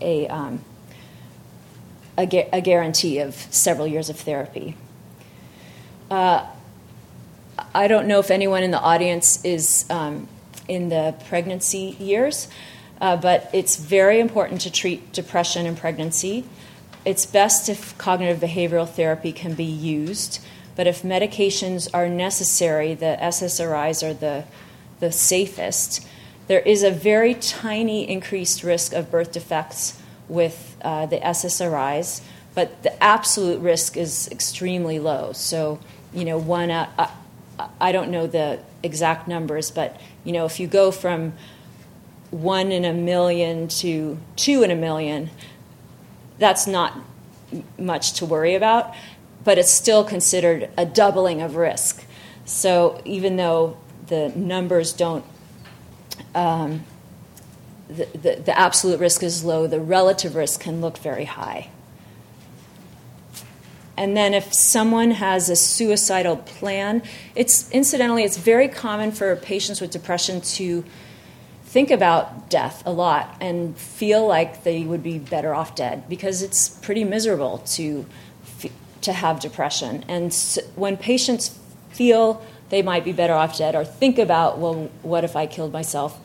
a, 0.00 0.26
um, 0.28 0.64
a, 2.16 2.26
gu- 2.26 2.48
a, 2.52 2.60
guarantee 2.60 3.18
of 3.18 3.34
several 3.34 3.86
years 3.86 4.08
of 4.10 4.18
therapy. 4.18 4.76
Uh, 6.10 6.46
I 7.74 7.88
don't 7.88 8.06
know 8.06 8.18
if 8.18 8.30
anyone 8.30 8.62
in 8.62 8.70
the 8.70 8.80
audience 8.80 9.44
is 9.44 9.84
um, 9.90 10.28
in 10.68 10.88
the 10.88 11.14
pregnancy 11.28 11.96
years, 11.98 12.48
uh, 13.00 13.16
but 13.16 13.50
it's 13.52 13.76
very 13.76 14.20
important 14.20 14.62
to 14.62 14.70
treat 14.70 15.12
depression 15.12 15.66
in 15.66 15.76
pregnancy. 15.76 16.44
It's 17.04 17.26
best 17.26 17.68
if 17.68 17.96
cognitive 17.98 18.38
behavioral 18.38 18.88
therapy 18.88 19.32
can 19.32 19.54
be 19.54 19.64
used, 19.64 20.40
but 20.76 20.86
if 20.86 21.02
medications 21.02 21.88
are 21.92 22.08
necessary, 22.08 22.94
the 22.94 23.18
SSRIs 23.20 24.08
are 24.08 24.14
the, 24.14 24.44
the 25.00 25.10
safest. 25.10 26.06
There 26.46 26.60
is 26.60 26.82
a 26.82 26.90
very 26.90 27.34
tiny 27.34 28.08
increased 28.08 28.62
risk 28.62 28.92
of 28.92 29.10
birth 29.10 29.32
defects 29.32 30.00
with 30.28 30.76
uh, 30.82 31.06
the 31.06 31.18
SSRIs, 31.18 32.22
but 32.54 32.82
the 32.82 33.02
absolute 33.02 33.60
risk 33.60 33.96
is 33.96 34.28
extremely 34.28 34.98
low. 34.98 35.32
So, 35.32 35.80
you 36.12 36.24
know, 36.24 36.38
one 36.38 36.70
out, 36.70 36.90
uh, 36.98 37.08
I 37.80 37.92
don't 37.92 38.10
know 38.10 38.26
the 38.26 38.60
exact 38.82 39.26
numbers, 39.26 39.70
but 39.70 40.00
you 40.24 40.32
know, 40.32 40.44
if 40.44 40.60
you 40.60 40.66
go 40.66 40.90
from 40.90 41.32
one 42.30 42.72
in 42.72 42.84
a 42.84 42.92
million 42.92 43.68
to 43.68 44.18
two 44.36 44.62
in 44.62 44.70
a 44.70 44.76
million, 44.76 45.30
that's 46.38 46.66
not 46.66 46.98
much 47.78 48.14
to 48.14 48.26
worry 48.26 48.54
about, 48.54 48.94
but 49.44 49.58
it's 49.58 49.70
still 49.70 50.04
considered 50.04 50.70
a 50.76 50.86
doubling 50.86 51.42
of 51.42 51.56
risk. 51.56 52.04
So 52.44 53.00
even 53.04 53.36
though 53.36 53.76
the 54.06 54.30
numbers 54.30 54.92
don't, 54.92 55.24
um, 56.34 56.84
the, 57.88 58.06
the, 58.14 58.42
the 58.44 58.58
absolute 58.58 59.00
risk 59.00 59.22
is 59.22 59.44
low, 59.44 59.66
the 59.66 59.80
relative 59.80 60.34
risk 60.34 60.60
can 60.60 60.80
look 60.80 60.98
very 60.98 61.24
high. 61.24 61.70
And 63.96 64.16
then 64.16 64.32
if 64.32 64.52
someone 64.54 65.12
has 65.12 65.50
a 65.50 65.56
suicidal 65.56 66.36
plan, 66.38 67.02
it's 67.34 67.70
incidentally 67.70 68.24
it's 68.24 68.38
very 68.38 68.68
common 68.68 69.12
for 69.12 69.36
patients 69.36 69.80
with 69.80 69.90
depression 69.90 70.40
to 70.40 70.84
think 71.72 71.90
about 71.90 72.50
death 72.50 72.82
a 72.84 72.92
lot 72.92 73.34
and 73.40 73.74
feel 73.78 74.26
like 74.26 74.62
they 74.62 74.82
would 74.84 75.02
be 75.02 75.18
better 75.18 75.54
off 75.54 75.74
dead 75.74 76.06
because 76.06 76.42
it's 76.42 76.68
pretty 76.68 77.02
miserable 77.02 77.58
to 77.66 78.04
to 79.00 79.12
have 79.12 79.40
depression. 79.40 80.04
And 80.06 80.32
so 80.32 80.60
when 80.76 80.96
patients 80.96 81.58
feel 81.90 82.44
they 82.68 82.82
might 82.82 83.04
be 83.04 83.12
better 83.12 83.32
off 83.32 83.58
dead 83.58 83.74
or 83.74 83.84
think 83.84 84.18
about, 84.18 84.58
well, 84.58 84.90
what 85.02 85.24
if 85.24 85.34
I 85.34 85.46
killed 85.46 85.72
myself? 85.72 86.20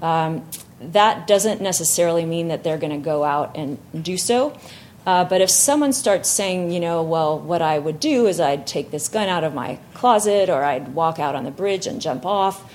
Um, 0.00 0.48
that 0.80 1.26
doesn't 1.26 1.60
necessarily 1.60 2.24
mean 2.24 2.48
that 2.48 2.64
they're 2.64 2.78
going 2.78 2.92
to 2.92 3.04
go 3.04 3.22
out 3.22 3.56
and 3.56 3.78
do 4.02 4.16
so. 4.16 4.56
Uh, 5.04 5.24
but 5.24 5.40
if 5.40 5.50
someone 5.50 5.92
starts 5.92 6.30
saying, 6.30 6.70
you 6.70 6.80
know, 6.80 7.02
well, 7.02 7.38
what 7.38 7.60
I 7.60 7.78
would 7.78 8.00
do 8.00 8.26
is 8.26 8.40
I'd 8.40 8.66
take 8.66 8.92
this 8.92 9.08
gun 9.08 9.28
out 9.28 9.44
of 9.44 9.52
my 9.52 9.78
closet, 9.94 10.48
or 10.48 10.62
I'd 10.64 10.94
walk 10.94 11.18
out 11.18 11.34
on 11.34 11.44
the 11.44 11.50
bridge 11.50 11.86
and 11.86 12.00
jump 12.00 12.24
off, 12.24 12.72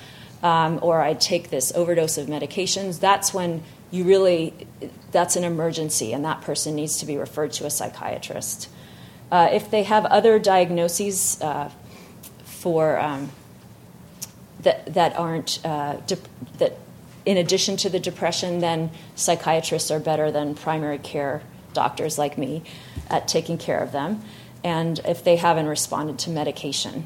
um, 0.47 0.79
or 0.81 1.01
I'd 1.01 1.19
take 1.19 1.49
this 1.49 1.73
overdose 1.75 2.17
of 2.17 2.27
medications, 2.27 3.01
that's 3.01 3.33
when 3.33 3.63
you 3.91 4.05
really, 4.05 4.53
that's 5.11 5.35
an 5.35 5.43
emergency, 5.43 6.13
and 6.13 6.23
that 6.23 6.39
person 6.41 6.73
needs 6.73 6.99
to 6.99 7.05
be 7.05 7.17
referred 7.17 7.51
to 7.53 7.65
a 7.65 7.69
psychiatrist. 7.69 8.69
Uh, 9.29 9.49
if 9.51 9.69
they 9.69 9.83
have 9.83 10.05
other 10.05 10.39
diagnoses 10.39 11.41
uh, 11.41 11.69
for 12.45 12.97
um, 12.97 13.29
that 14.61 14.93
that 14.93 15.17
aren't 15.17 15.59
uh, 15.65 15.97
de- 16.07 16.17
that, 16.59 16.77
in 17.25 17.35
addition 17.35 17.75
to 17.75 17.89
the 17.89 17.99
depression, 17.99 18.59
then 18.59 18.89
psychiatrists 19.15 19.91
are 19.91 19.99
better 19.99 20.31
than 20.31 20.55
primary 20.55 20.97
care 20.97 21.41
doctors 21.73 22.17
like 22.17 22.37
me 22.37 22.63
at 23.09 23.27
taking 23.27 23.57
care 23.57 23.79
of 23.79 23.91
them, 23.91 24.21
and 24.63 24.99
if 25.05 25.25
they 25.25 25.35
haven't 25.35 25.67
responded 25.67 26.17
to 26.19 26.29
medication. 26.29 27.05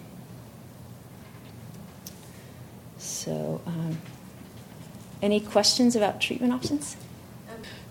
So, 3.23 3.61
um, 3.67 3.99
any 5.21 5.39
questions 5.39 5.95
about 5.95 6.19
treatment 6.19 6.53
options? 6.53 6.97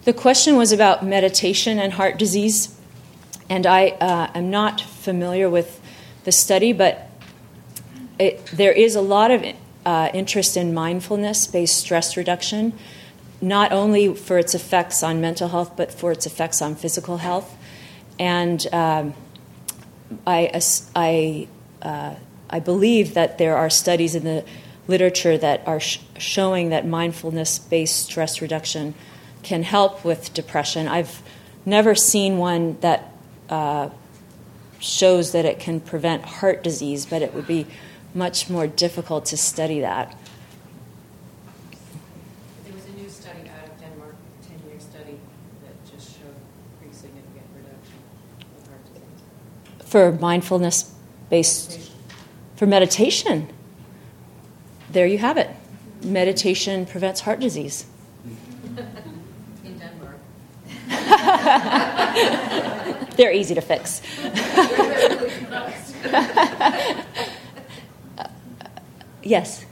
The 0.03 0.13
question 0.13 0.57
was 0.57 0.73
about 0.73 1.05
meditation 1.05 1.79
and 1.79 1.93
heart 1.93 2.19
disease, 2.19 2.77
and 3.49 3.65
I 3.65 3.91
uh, 4.01 4.33
am 4.35 4.51
not 4.51 4.81
familiar 4.81 5.49
with 5.49 5.81
the 6.25 6.33
study, 6.33 6.73
but 6.73 7.09
it, 8.19 8.45
there 8.47 8.73
is 8.73 8.97
a 8.97 9.01
lot 9.01 9.31
of 9.31 9.45
uh, 9.87 10.09
interest 10.13 10.57
in 10.57 10.75
mindfulness 10.75 11.47
based 11.47 11.77
stress 11.77 12.17
reduction 12.17 12.73
not 13.41 13.71
only 13.71 14.13
for 14.17 14.37
its 14.37 14.53
effects 14.53 15.01
on 15.05 15.21
mental 15.21 15.49
health, 15.49 15.77
but 15.77 15.93
for 15.93 16.11
its 16.11 16.27
effects 16.27 16.61
on 16.61 16.75
physical 16.75 17.19
health. 17.19 17.57
And 18.19 18.67
um, 18.73 19.15
I, 20.27 20.61
I, 20.97 21.49
uh, 21.83 22.17
I 22.51 22.59
believe 22.59 23.15
that 23.15 23.39
there 23.39 23.57
are 23.57 23.71
studies 23.71 24.17
in 24.17 24.25
the 24.25 24.45
literature 24.91 25.39
that 25.39 25.67
are 25.67 25.81
sh- 25.81 26.01
showing 26.19 26.69
that 26.71 26.87
mindfulness 26.87 27.59
based 27.59 28.05
stress 28.05 28.43
reduction 28.43 28.95
can 29.43 29.63
help 29.63 30.05
with 30.05 30.35
depression. 30.35 30.87
I've 30.89 31.23
never 31.65 31.95
seen 31.95 32.37
one 32.37 32.79
that 32.81 33.13
uh, 33.49 33.89
shows 34.79 35.33
that 35.33 35.47
it 35.47 35.59
can 35.61 35.81
prevent 35.81 36.25
heart 36.25 36.63
disease, 36.63 37.07
but 37.07 37.23
it 37.23 37.33
would 37.33 37.47
be 37.47 37.67
much 38.13 38.51
more 38.51 38.67
difficult 38.67 39.25
to 39.27 39.37
study 39.37 39.81
that. 39.81 40.15
for 49.91 50.13
mindfulness 50.13 50.95
based, 51.31 51.91
for 52.55 52.65
meditation. 52.65 53.49
There 54.93 55.07
you 55.07 55.19
have 55.19 55.37
it. 55.37 55.51
Meditation 56.03 56.87
prevents 56.87 57.21
heart 57.21 57.41
disease. 57.41 57.85
In 59.65 59.79
Denmark. 59.79 60.19
They're 63.17 63.33
easy 63.33 63.55
to 63.55 63.61
fix. 63.61 64.03
yes. 69.23 69.65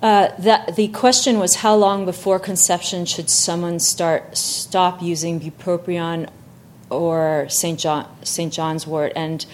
Uh, 0.00 0.28
that 0.38 0.76
the 0.76 0.86
question 0.88 1.40
was 1.40 1.56
how 1.56 1.74
long 1.74 2.04
before 2.04 2.38
conception 2.38 3.04
should 3.04 3.28
someone 3.28 3.80
start 3.80 4.36
stop 4.36 5.02
using 5.02 5.40
bupropion 5.40 6.28
or 6.90 7.48
St. 7.48 7.80
John, 7.80 8.06
St. 8.22 8.52
John's 8.52 8.86
wort, 8.86 9.12
and 9.16 9.44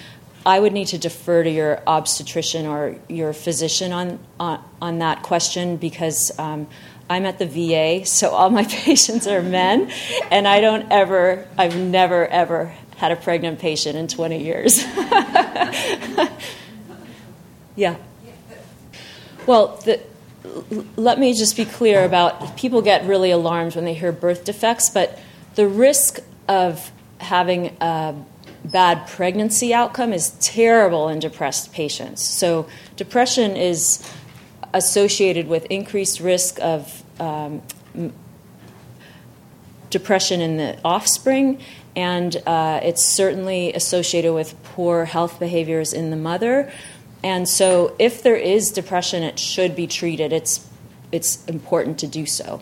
I 0.46 0.60
would 0.60 0.72
need 0.72 0.88
to 0.88 0.98
defer 0.98 1.42
to 1.42 1.50
your 1.50 1.82
obstetrician 1.86 2.66
or 2.66 2.96
your 3.08 3.32
physician 3.32 3.92
on 3.92 4.18
on, 4.38 4.62
on 4.80 4.98
that 4.98 5.22
question 5.22 5.76
because 5.76 6.36
um, 6.38 6.66
I'm 7.08 7.26
at 7.26 7.38
the 7.38 7.46
VA, 7.46 8.06
so 8.06 8.30
all 8.30 8.50
my 8.50 8.64
patients 8.68 9.26
are 9.26 9.42
men, 9.42 9.90
and 10.30 10.48
I 10.48 10.60
don't 10.60 10.90
ever, 10.90 11.46
I've 11.58 11.76
never 11.76 12.26
ever 12.26 12.74
had 12.96 13.12
a 13.12 13.16
pregnant 13.16 13.58
patient 13.58 13.96
in 13.96 14.08
20 14.08 14.42
years. 14.42 14.84
yeah. 17.76 17.96
Well, 19.46 19.76
the, 19.84 20.00
let 20.96 21.18
me 21.18 21.34
just 21.34 21.56
be 21.56 21.64
clear 21.64 22.04
about 22.04 22.56
people 22.56 22.82
get 22.82 23.04
really 23.04 23.30
alarmed 23.30 23.74
when 23.74 23.84
they 23.84 23.94
hear 23.94 24.12
birth 24.12 24.44
defects, 24.44 24.88
but 24.90 25.18
the 25.56 25.66
risk 25.68 26.20
of 26.48 26.90
having 27.18 27.76
a 27.80 28.14
bad 28.64 29.06
pregnancy 29.06 29.74
outcome 29.74 30.12
is 30.12 30.30
terrible 30.40 31.08
in 31.08 31.18
depressed 31.18 31.72
patients. 31.72 32.22
So, 32.22 32.66
depression 32.96 33.56
is 33.56 34.08
associated 34.72 35.46
with 35.46 35.66
increased 35.66 36.20
risk 36.20 36.58
of 36.60 37.02
um, 37.20 37.62
depression 39.90 40.40
in 40.40 40.56
the 40.56 40.78
offspring, 40.84 41.60
and 41.94 42.36
uh, 42.46 42.80
it's 42.82 43.04
certainly 43.04 43.72
associated 43.72 44.32
with 44.34 44.60
poor 44.64 45.04
health 45.04 45.38
behaviors 45.38 45.92
in 45.92 46.10
the 46.10 46.16
mother. 46.16 46.72
And 47.22 47.48
so, 47.48 47.94
if 47.98 48.22
there 48.22 48.36
is 48.36 48.70
depression, 48.70 49.22
it 49.22 49.38
should 49.38 49.76
be 49.76 49.86
treated. 49.86 50.32
It's 50.32 50.66
it's 51.12 51.44
important 51.46 51.98
to 52.00 52.08
do 52.08 52.26
so. 52.26 52.60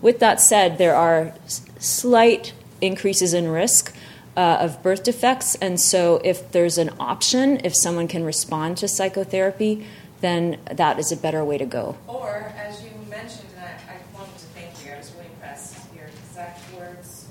With 0.00 0.20
that 0.20 0.40
said, 0.40 0.78
there 0.78 0.96
are 0.96 1.34
slight 1.78 2.54
increases 2.80 3.34
in 3.34 3.48
risk 3.48 3.94
uh, 4.36 4.58
of 4.60 4.82
birth 4.82 5.04
defects. 5.04 5.54
And 5.56 5.80
so, 5.80 6.20
if 6.24 6.52
there's 6.52 6.78
an 6.78 6.90
option, 6.98 7.60
if 7.64 7.74
someone 7.74 8.08
can 8.08 8.24
respond 8.24 8.76
to 8.78 8.88
psychotherapy, 8.88 9.86
then 10.20 10.58
that 10.70 10.98
is 10.98 11.10
a 11.12 11.16
better 11.16 11.44
way 11.44 11.58
to 11.58 11.66
go. 11.66 11.96
Or, 12.06 12.52
as 12.56 12.82
you 12.82 12.90
mentioned, 13.08 13.48
and 13.56 13.64
I, 13.64 13.94
I 13.94 13.96
wanted 14.14 14.38
to 14.38 14.46
thank 14.46 14.70
you, 14.84 14.92
I 14.92 14.98
was 14.98 15.12
really 15.12 15.28
impressed. 15.28 15.76
Your 15.94 16.06
exact 16.06 16.60
words 16.74 17.28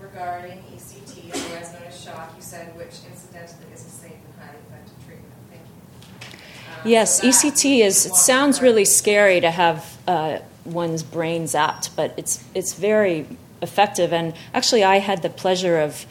regarding 0.00 0.62
ECT, 0.74 1.34
otherwise 1.34 1.72
known 1.72 1.82
as 1.88 2.00
shock, 2.00 2.32
you 2.36 2.42
said, 2.42 2.76
which 2.76 2.96
incidentally 3.10 3.72
is 3.72 3.86
a 3.86 3.90
safe 3.90 4.12
and 4.12 4.34
highly 4.38 4.58
effective 4.68 5.06
treatment. 5.06 5.32
Thank 5.50 5.62
you. 5.62 6.82
Uh, 6.84 6.88
yes, 6.88 7.20
so 7.20 7.28
ECT 7.28 7.84
is. 7.84 8.06
It 8.06 8.14
sounds 8.14 8.60
really 8.62 8.84
scary 8.84 9.40
to 9.40 9.50
have 9.50 9.98
uh, 10.06 10.38
one's 10.64 11.02
brain 11.02 11.44
zapped, 11.44 11.90
but 11.96 12.14
it's 12.16 12.44
it's 12.54 12.74
very 12.74 13.26
effective. 13.62 14.12
And 14.12 14.34
actually, 14.54 14.84
I 14.84 14.98
had 14.98 15.22
the 15.22 15.30
pleasure 15.30 15.78
of 15.78 16.06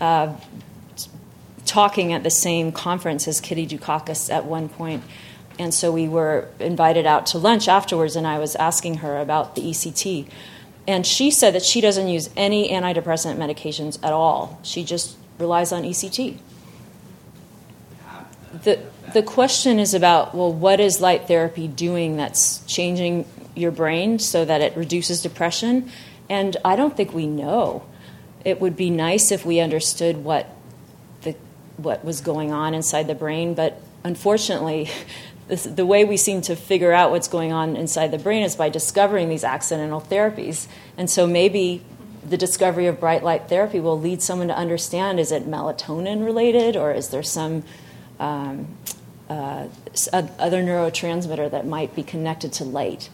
uh, 0.00 0.34
talking 1.64 2.12
at 2.12 2.22
the 2.22 2.30
same 2.30 2.72
conference 2.72 3.28
as 3.28 3.40
Kitty 3.40 3.66
Dukakis 3.66 4.32
at 4.32 4.44
one 4.44 4.68
point. 4.68 5.04
And 5.58 5.74
so 5.74 5.92
we 5.92 6.08
were 6.08 6.48
invited 6.58 7.06
out 7.06 7.26
to 7.26 7.38
lunch 7.38 7.68
afterwards, 7.68 8.16
and 8.16 8.26
I 8.26 8.38
was 8.38 8.56
asking 8.56 8.96
her 8.96 9.18
about 9.18 9.54
the 9.54 9.62
ECT. 9.62 10.26
And 10.88 11.06
she 11.06 11.30
said 11.30 11.54
that 11.54 11.62
she 11.62 11.80
doesn't 11.80 12.08
use 12.08 12.30
any 12.36 12.70
antidepressant 12.70 13.36
medications 13.36 14.02
at 14.02 14.12
all. 14.12 14.58
She 14.62 14.82
just 14.82 15.16
relies 15.38 15.70
on 15.70 15.82
ECT. 15.82 16.38
The, 18.64 18.80
the 19.12 19.22
question 19.22 19.78
is 19.78 19.94
about 19.94 20.34
well, 20.34 20.52
what 20.52 20.80
is 20.80 21.00
light 21.00 21.28
therapy 21.28 21.68
doing 21.68 22.16
that's 22.16 22.64
changing 22.66 23.26
your 23.54 23.70
brain 23.70 24.18
so 24.18 24.44
that 24.44 24.60
it 24.60 24.76
reduces 24.76 25.22
depression? 25.22 25.90
And 26.30 26.56
I 26.64 26.76
don't 26.76 26.96
think 26.96 27.12
we 27.12 27.26
know. 27.26 27.84
It 28.44 28.60
would 28.60 28.76
be 28.76 28.88
nice 28.88 29.32
if 29.32 29.44
we 29.44 29.58
understood 29.60 30.24
what 30.24 30.48
the, 31.22 31.34
what 31.76 32.04
was 32.04 32.20
going 32.20 32.52
on 32.52 32.72
inside 32.72 33.08
the 33.08 33.16
brain, 33.16 33.52
but 33.52 33.82
unfortunately, 34.04 34.88
this, 35.48 35.64
the 35.64 35.84
way 35.84 36.04
we 36.04 36.16
seem 36.16 36.40
to 36.42 36.54
figure 36.54 36.92
out 36.92 37.10
what's 37.10 37.28
going 37.28 37.52
on 37.52 37.76
inside 37.76 38.12
the 38.12 38.18
brain 38.18 38.44
is 38.44 38.54
by 38.54 38.68
discovering 38.68 39.28
these 39.28 39.42
accidental 39.42 40.00
therapies. 40.00 40.68
And 40.96 41.10
so 41.10 41.26
maybe 41.26 41.82
the 42.26 42.36
discovery 42.36 42.86
of 42.86 43.00
bright 43.00 43.24
light 43.24 43.48
therapy 43.48 43.80
will 43.80 43.98
lead 43.98 44.22
someone 44.22 44.48
to 44.48 44.56
understand 44.56 45.18
is 45.18 45.32
it 45.32 45.48
melatonin 45.48 46.24
related 46.24 46.76
or 46.76 46.92
is 46.92 47.08
there 47.08 47.22
some 47.22 47.64
um, 48.20 48.68
uh, 49.28 49.66
other 50.38 50.62
neurotransmitter 50.62 51.50
that 51.50 51.66
might 51.66 51.96
be 51.96 52.04
connected 52.04 52.52
to 52.52 52.64
light? 52.64 53.10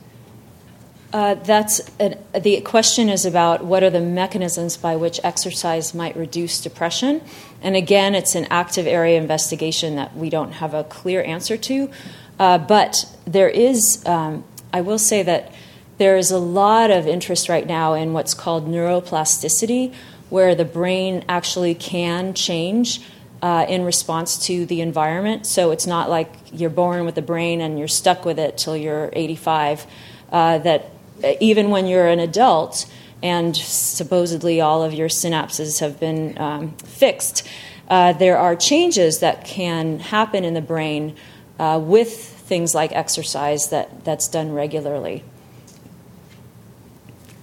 Uh, 1.12 1.35
that's 1.35 1.81
an, 2.01 2.19
the 2.39 2.61
question 2.62 3.09
is 3.09 3.24
about 3.24 3.65
what 3.65 3.83
are 3.83 3.91
the 3.91 4.01
mechanisms 4.01 4.77
by 4.77 4.97
which 4.97 5.20
exercise 5.23 5.95
might 5.95 6.16
reduce 6.16 6.61
depression. 6.61 7.23
And 7.62 7.77
again, 7.77 8.15
it's 8.15 8.35
an 8.35 8.47
active 8.51 8.87
area 8.87 9.19
investigation 9.19 9.97
that 9.97 10.16
we 10.16 10.31
don't 10.31 10.53
have 10.53 10.74
a 10.74 10.85
clear 10.85 11.23
answer 11.23 11.57
to. 11.57 11.91
Uh, 12.39 12.59
but 12.59 13.05
there 13.24 13.49
is, 13.49 14.05
um, 14.05 14.45
I 14.73 14.81
will 14.81 14.99
say 14.99 15.23
that 15.23 15.53
there 15.99 16.16
is 16.16 16.31
a 16.31 16.39
lot 16.39 16.91
of 16.91 17.07
interest 17.07 17.49
right 17.49 17.66
now 17.66 17.95
in 17.95 18.12
what's 18.12 18.35
called 18.35 18.69
neuroplasticity, 18.69 19.95
where 20.28 20.55
the 20.55 20.65
brain 20.65 21.24
actually 21.28 21.74
can 21.74 22.35
change 22.35 23.01
uh, 23.41 23.65
in 23.69 23.85
response 23.85 24.39
to 24.47 24.66
the 24.66 24.81
environment. 24.81 25.47
So 25.47 25.70
it's 25.70 25.87
not 25.87 26.11
like 26.11 26.33
you're 26.53 26.69
born 26.69 27.05
with 27.07 27.16
a 27.16 27.23
brain 27.23 27.61
and 27.61 27.78
you're 27.78 27.89
stuck 27.89 28.24
with 28.24 28.39
it 28.39 28.59
till 28.59 28.77
you're 28.77 29.11
85. 29.12 29.87
Uh, 30.33 30.59
that 30.59 30.91
even 31.40 31.70
when 31.70 31.86
you're 31.86 32.09
an 32.09 32.20
adult 32.20 32.86
and 33.22 33.56
supposedly 33.56 34.60
all 34.60 34.82
of 34.82 34.93
your 34.93 35.09
synapses 35.09 35.80
have 35.80 35.98
been 35.98 36.36
um, 36.38 36.72
fixed, 36.78 37.47
uh, 37.88 38.12
there 38.12 38.38
are 38.38 38.56
changes 38.56 39.20
that 39.20 39.44
can 39.44 39.98
happen 39.98 40.44
in 40.44 40.55
the 40.55 40.60
brain 40.60 41.16
uh, 41.59 41.80
with 41.82 42.12
things 42.14 42.74
like 42.74 42.93
exercise 42.93 43.70
that, 43.70 44.05
that's 44.05 44.28
done 44.28 44.52
regularly. 44.52 45.24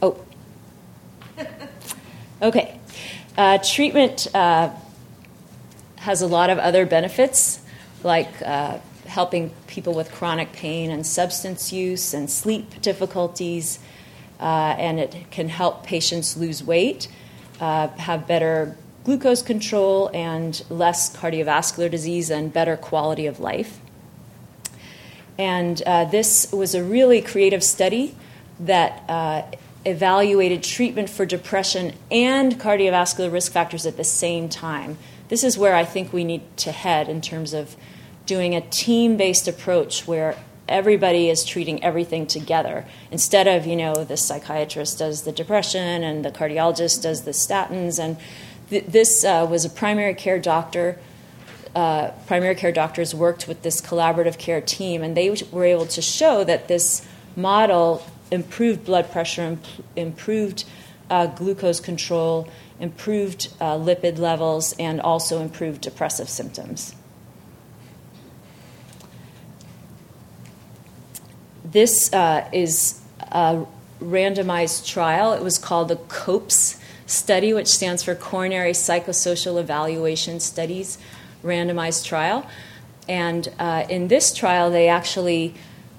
Oh. 0.01 0.19
Okay. 2.41 2.77
Uh, 3.37 3.57
treatment 3.57 4.27
uh, 4.35 4.69
has 5.95 6.21
a 6.21 6.27
lot 6.27 6.49
of 6.49 6.57
other 6.57 6.85
benefits, 6.85 7.61
like 8.03 8.27
uh, 8.41 8.79
helping 9.14 9.52
people 9.68 9.94
with 9.94 10.11
chronic 10.11 10.52
pain 10.53 10.90
and 10.90 11.06
substance 11.06 11.72
use 11.72 12.15
and 12.15 12.30
sleep 12.30 12.81
difficulties, 12.81 13.77
uh, 14.40 14.76
and 14.77 14.99
it 14.99 15.15
can 15.30 15.49
help 15.49 15.85
patients 15.85 16.35
lose 16.35 16.64
weight, 16.64 17.07
uh, 17.60 17.88
have 17.90 18.27
better 18.27 18.76
glucose 19.03 19.44
control, 19.44 20.10
and 20.14 20.64
less 20.69 21.15
cardiovascular 21.15 21.91
disease 21.91 22.31
and 22.31 22.52
better 22.52 22.76
quality 22.76 23.27
of 23.27 23.40
life. 23.40 23.80
And 25.38 25.81
uh, 25.85 26.06
this 26.06 26.52
was 26.52 26.73
a 26.73 26.84
really 26.84 27.22
creative 27.22 27.64
study 27.64 28.15
that 28.60 29.03
uh, 29.07 29.44
evaluated 29.85 30.64
treatment 30.64 31.10
for 31.10 31.26
depression 31.26 31.94
and 32.10 32.53
cardiovascular 32.60 33.31
risk 33.31 33.52
factors 33.52 33.85
at 33.85 33.98
the 33.98 34.03
same 34.03 34.49
time. 34.49 34.98
This 35.27 35.44
is 35.44 35.56
where 35.56 35.76
I 35.76 35.85
think 35.85 36.14
we 36.14 36.23
need 36.23 36.41
to 36.57 36.72
head 36.72 37.10
in 37.10 37.22
terms 37.22 37.53
of 37.53 37.76
doing 38.25 38.55
a 38.55 38.61
team 38.61 39.17
based 39.17 39.47
approach 39.47 40.07
where 40.07 40.37
everybody 40.67 41.29
is 41.29 41.43
treating 41.43 41.83
everything 41.83 42.25
together 42.25 42.85
instead 43.11 43.47
of 43.47 43.67
you 43.67 43.75
know 43.75 43.93
the 44.05 44.15
psychiatrist 44.15 44.99
does 44.99 45.23
the 45.23 45.31
depression 45.31 46.03
and 46.03 46.23
the 46.23 46.31
cardiologist 46.31 47.01
does 47.01 47.23
the 47.23 47.31
statins 47.31 47.99
and 47.99 48.15
th- 48.69 48.85
this 48.85 49.25
uh, 49.25 49.45
was 49.49 49.65
a 49.65 49.69
primary 49.69 50.13
care 50.13 50.39
doctor 50.39 50.97
uh, 51.75 52.11
primary 52.27 52.55
care 52.55 52.71
doctors 52.71 53.15
worked 53.15 53.47
with 53.47 53.63
this 53.63 53.81
collaborative 53.81 54.37
care 54.37 54.61
team, 54.61 55.01
and 55.01 55.17
they 55.17 55.35
were 55.51 55.65
able 55.65 55.87
to 55.87 56.01
show 56.01 56.43
that 56.43 56.67
this 56.67 57.05
model 57.35 58.05
improved 58.31 58.85
blood 58.85 59.11
pressure, 59.11 59.41
imp- 59.41 59.65
improved 59.95 60.65
uh, 61.09 61.25
glucose 61.27 61.79
control, 61.79 62.47
improved 62.79 63.51
uh, 63.59 63.75
lipid 63.75 64.19
levels, 64.19 64.73
and 64.77 65.01
also 65.01 65.41
improved 65.41 65.81
depressive 65.81 66.29
symptoms. 66.29 66.95
This 71.73 72.13
uh, 72.13 72.47
is 72.53 73.01
a 73.19 73.65
randomized 73.99 74.87
trial. 74.87 75.33
It 75.33 75.41
was 75.41 75.57
called 75.57 75.87
the 75.87 75.95
COPES 75.95 76.79
study, 77.07 77.51
which 77.51 77.67
stands 77.67 78.03
for 78.03 78.13
Coronary 78.13 78.73
Psychosocial 78.73 79.59
Evaluation 79.59 80.39
Studies 80.39 80.99
randomized 81.43 82.05
trial. 82.05 82.47
And 83.09 83.51
uh, 83.57 83.85
in 83.89 84.07
this 84.07 84.35
trial, 84.35 84.69
they 84.69 84.87
actually 84.87 85.55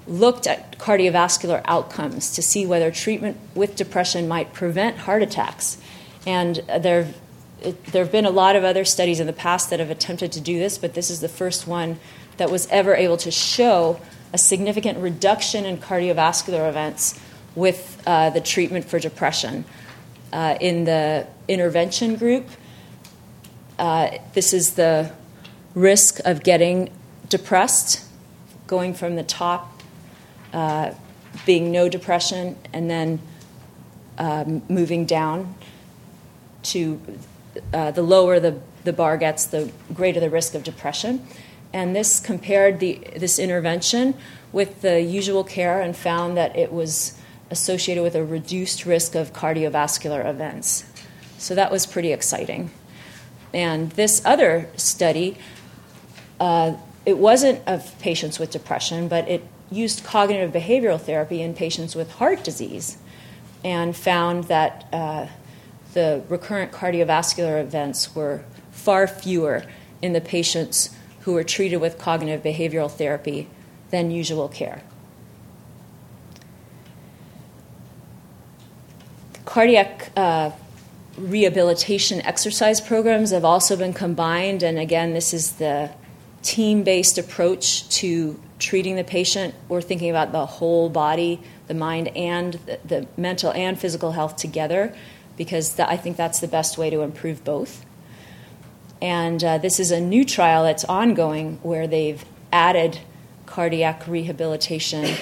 looked 0.06 0.46
at 0.46 0.78
cardiovascular 0.78 1.60
outcomes 1.64 2.32
to 2.34 2.42
see 2.42 2.64
whether 2.66 2.92
treatment 2.92 3.36
with 3.56 3.74
depression 3.74 4.28
might 4.28 4.52
prevent 4.52 4.98
heart 4.98 5.22
attacks. 5.22 5.78
And 6.24 6.56
there, 6.56 7.12
there 7.62 8.05
have 8.05 8.12
been 8.12 8.26
a 8.26 8.30
lot 8.30 8.55
of 8.55 8.62
other 8.62 8.84
studies 8.84 9.18
in 9.18 9.26
the 9.26 9.32
past 9.32 9.70
that 9.70 9.80
have 9.80 9.90
attempted 9.90 10.30
to 10.32 10.40
do 10.40 10.56
this, 10.56 10.78
but 10.78 10.94
this 10.94 11.10
is 11.10 11.20
the 11.20 11.28
first 11.28 11.66
one 11.66 11.98
that 12.36 12.48
was 12.48 12.68
ever 12.68 12.94
able 12.94 13.16
to 13.16 13.32
show 13.32 13.98
a 14.35 14.39
significant 14.39 14.98
reduction 14.98 15.65
in 15.65 15.78
cardiovascular 15.78 16.69
events 16.69 17.20
with 17.55 18.02
uh, 18.05 18.31
the 18.31 18.40
treatment 18.40 18.85
for 18.85 18.98
depression. 18.98 19.65
Uh, 20.32 20.59
in 20.61 20.82
the 20.85 21.24
intervention 21.47 22.16
group, 22.16 22.44
uh, 23.78 24.11
this 24.35 24.52
is 24.52 24.74
the 24.74 25.09
risk 25.77 26.19
of 26.24 26.43
getting 26.43 26.90
depressed, 27.28 28.05
going 28.66 28.93
from 28.93 29.15
the 29.15 29.23
top, 29.23 29.81
uh, 30.52 30.90
being 31.47 31.70
no 31.70 31.89
depression, 31.89 32.56
and 32.73 32.90
then 32.90 33.20
um, 34.19 34.62
moving 34.69 35.05
down 35.05 35.55
to 36.65 37.01
uh, 37.73 37.93
the 37.93 38.02
lower 38.02 38.40
the, 38.40 38.59
the 38.82 38.93
bar 38.93 39.16
gets, 39.16 39.47
the 39.47 39.70
greater 39.93 40.19
the 40.19 40.31
risk 40.31 40.56
of 40.56 40.65
depression. 40.65 41.24
And 41.74 41.94
this 41.94 42.20
compared 42.20 42.78
the, 42.78 43.01
this 43.16 43.38
intervention 43.38 44.14
with 44.52 44.80
the 44.80 45.02
usual 45.02 45.42
care 45.42 45.82
and 45.82 45.96
found 45.96 46.36
that 46.36 46.56
it 46.56 46.72
was 46.72 47.18
associated 47.51 48.02
with 48.02 48.14
a 48.14 48.24
reduced 48.24 48.86
risk 48.86 49.16
of 49.16 49.32
cardiovascular 49.32 50.24
events. 50.24 50.84
So 51.36 51.55
that 51.56 51.72
was 51.72 51.84
pretty 51.84 52.12
exciting. 52.12 52.70
And 53.52 53.90
this 53.90 54.24
other 54.24 54.70
study 54.76 55.36
uh, 56.40 56.76
it 57.06 57.18
wasn't 57.18 57.60
of 57.66 57.98
patients 57.98 58.38
with 58.38 58.51
depression, 58.51 59.09
but 59.09 59.28
it 59.28 59.46
used 59.70 60.05
cognitive 60.05 60.52
behavioral 60.52 61.01
therapy 61.01 61.42
in 61.42 61.55
patients 61.55 61.94
with 61.94 62.12
heart 62.12 62.44
disease 62.44 62.98
and 63.64 63.96
found 63.96 64.44
that 64.44 64.86
uh, 64.92 65.26
the 65.92 66.22
recurrent 66.28 66.72
cardiovascular 66.72 67.60
events 67.60 68.14
were 68.14 68.44
far 68.70 69.06
fewer 69.06 69.64
in 70.02 70.12
the 70.12 70.20
patients 70.20 70.90
who 71.24 71.32
were 71.32 71.44
treated 71.44 71.78
with 71.78 71.98
cognitive 71.98 72.42
behavioral 72.42 72.90
therapy 72.90 73.48
than 73.90 74.10
usual 74.10 74.48
care. 74.48 74.82
Cardiac 79.44 80.10
uh, 80.16 80.51
rehabilitation 81.16 82.20
exercise 82.22 82.80
programs 82.80 83.30
have 83.30 83.44
also 83.44 83.76
been 83.76 83.92
combined, 83.92 84.62
and 84.62 84.78
again, 84.78 85.14
this 85.14 85.32
is 85.32 85.52
the 85.52 85.90
team 86.42 86.82
based 86.82 87.18
approach 87.18 87.88
to 87.88 88.40
treating 88.59 88.96
the 88.96 89.05
patient. 89.05 89.55
We're 89.68 89.80
thinking 89.80 90.10
about 90.10 90.32
the 90.32 90.44
whole 90.44 90.88
body, 90.88 91.40
the 91.68 91.74
mind, 91.74 92.09
and 92.09 92.55
the, 92.55 92.78
the 92.84 93.06
mental 93.16 93.52
and 93.52 93.78
physical 93.78 94.12
health 94.12 94.36
together 94.36 94.94
because 95.36 95.78
I 95.80 95.96
think 95.96 96.16
that's 96.16 96.40
the 96.40 96.48
best 96.48 96.78
way 96.78 96.90
to 96.90 97.01
improve 97.01 97.44
both. 97.44 97.84
And 99.05 99.44
uh, 99.44 99.59
this 99.59 99.81
is 99.81 99.90
a 99.90 100.01
new 100.01 100.24
trial 100.24 100.64
that's 100.64 100.82
ongoing 100.82 101.59
where 101.62 101.86
they've 101.86 102.24
added 102.51 103.01
cardiac 103.44 104.09
rehabilitation 104.09 105.14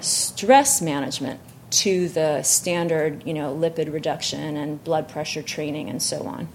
stress 0.00 0.80
management 0.80 1.38
to 1.72 2.08
the 2.08 2.42
standard, 2.42 3.26
you 3.26 3.34
know, 3.34 3.54
lipid 3.54 3.92
reduction 3.92 4.56
and 4.56 4.82
blood 4.82 5.06
pressure 5.10 5.42
training 5.42 5.90
and 5.90 6.02
so 6.02 6.22
on. 6.22 6.48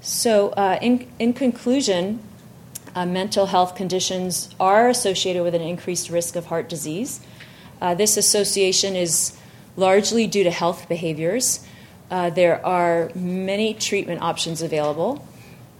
So, 0.00 0.48
uh, 0.52 0.78
in, 0.80 1.06
in 1.18 1.34
conclusion, 1.34 2.20
uh, 2.94 3.04
mental 3.04 3.44
health 3.44 3.74
conditions 3.74 4.48
are 4.58 4.88
associated 4.88 5.42
with 5.42 5.54
an 5.54 5.60
increased 5.60 6.08
risk 6.08 6.34
of 6.34 6.46
heart 6.46 6.70
disease. 6.70 7.20
Uh, 7.78 7.94
this 7.94 8.16
association 8.16 8.96
is 8.96 9.36
largely 9.76 10.26
due 10.26 10.44
to 10.44 10.50
health 10.50 10.88
behaviors. 10.88 11.62
Uh, 12.10 12.30
there 12.30 12.64
are 12.64 13.10
many 13.14 13.74
treatment 13.74 14.22
options 14.22 14.62
available. 14.62 15.28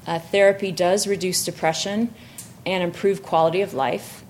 Uh, 0.06 0.18
therapy 0.18 0.72
does 0.72 1.06
reduce 1.06 1.44
depression 1.44 2.12
and 2.66 2.82
improve 2.82 3.22
quality 3.22 3.60
of 3.60 3.74
life. 3.74 4.24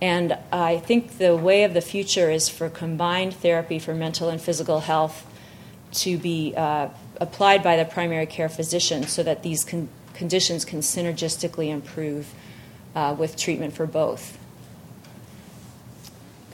And 0.00 0.38
I 0.52 0.78
think 0.78 1.18
the 1.18 1.34
way 1.36 1.64
of 1.64 1.74
the 1.74 1.80
future 1.80 2.30
is 2.30 2.48
for 2.48 2.68
combined 2.68 3.34
therapy 3.34 3.78
for 3.78 3.94
mental 3.94 4.28
and 4.28 4.40
physical 4.40 4.80
health 4.80 5.26
to 5.92 6.18
be 6.18 6.54
uh, 6.56 6.88
applied 7.20 7.62
by 7.62 7.76
the 7.76 7.84
primary 7.84 8.26
care 8.26 8.48
physician 8.48 9.06
so 9.06 9.22
that 9.22 9.42
these 9.42 9.64
con- 9.64 9.88
conditions 10.14 10.64
can 10.64 10.80
synergistically 10.80 11.70
improve 11.70 12.32
uh, 12.94 13.14
with 13.18 13.36
treatment 13.36 13.74
for 13.74 13.86
both. 13.86 14.38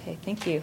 Okay, 0.00 0.18
thank 0.22 0.46
you. 0.46 0.62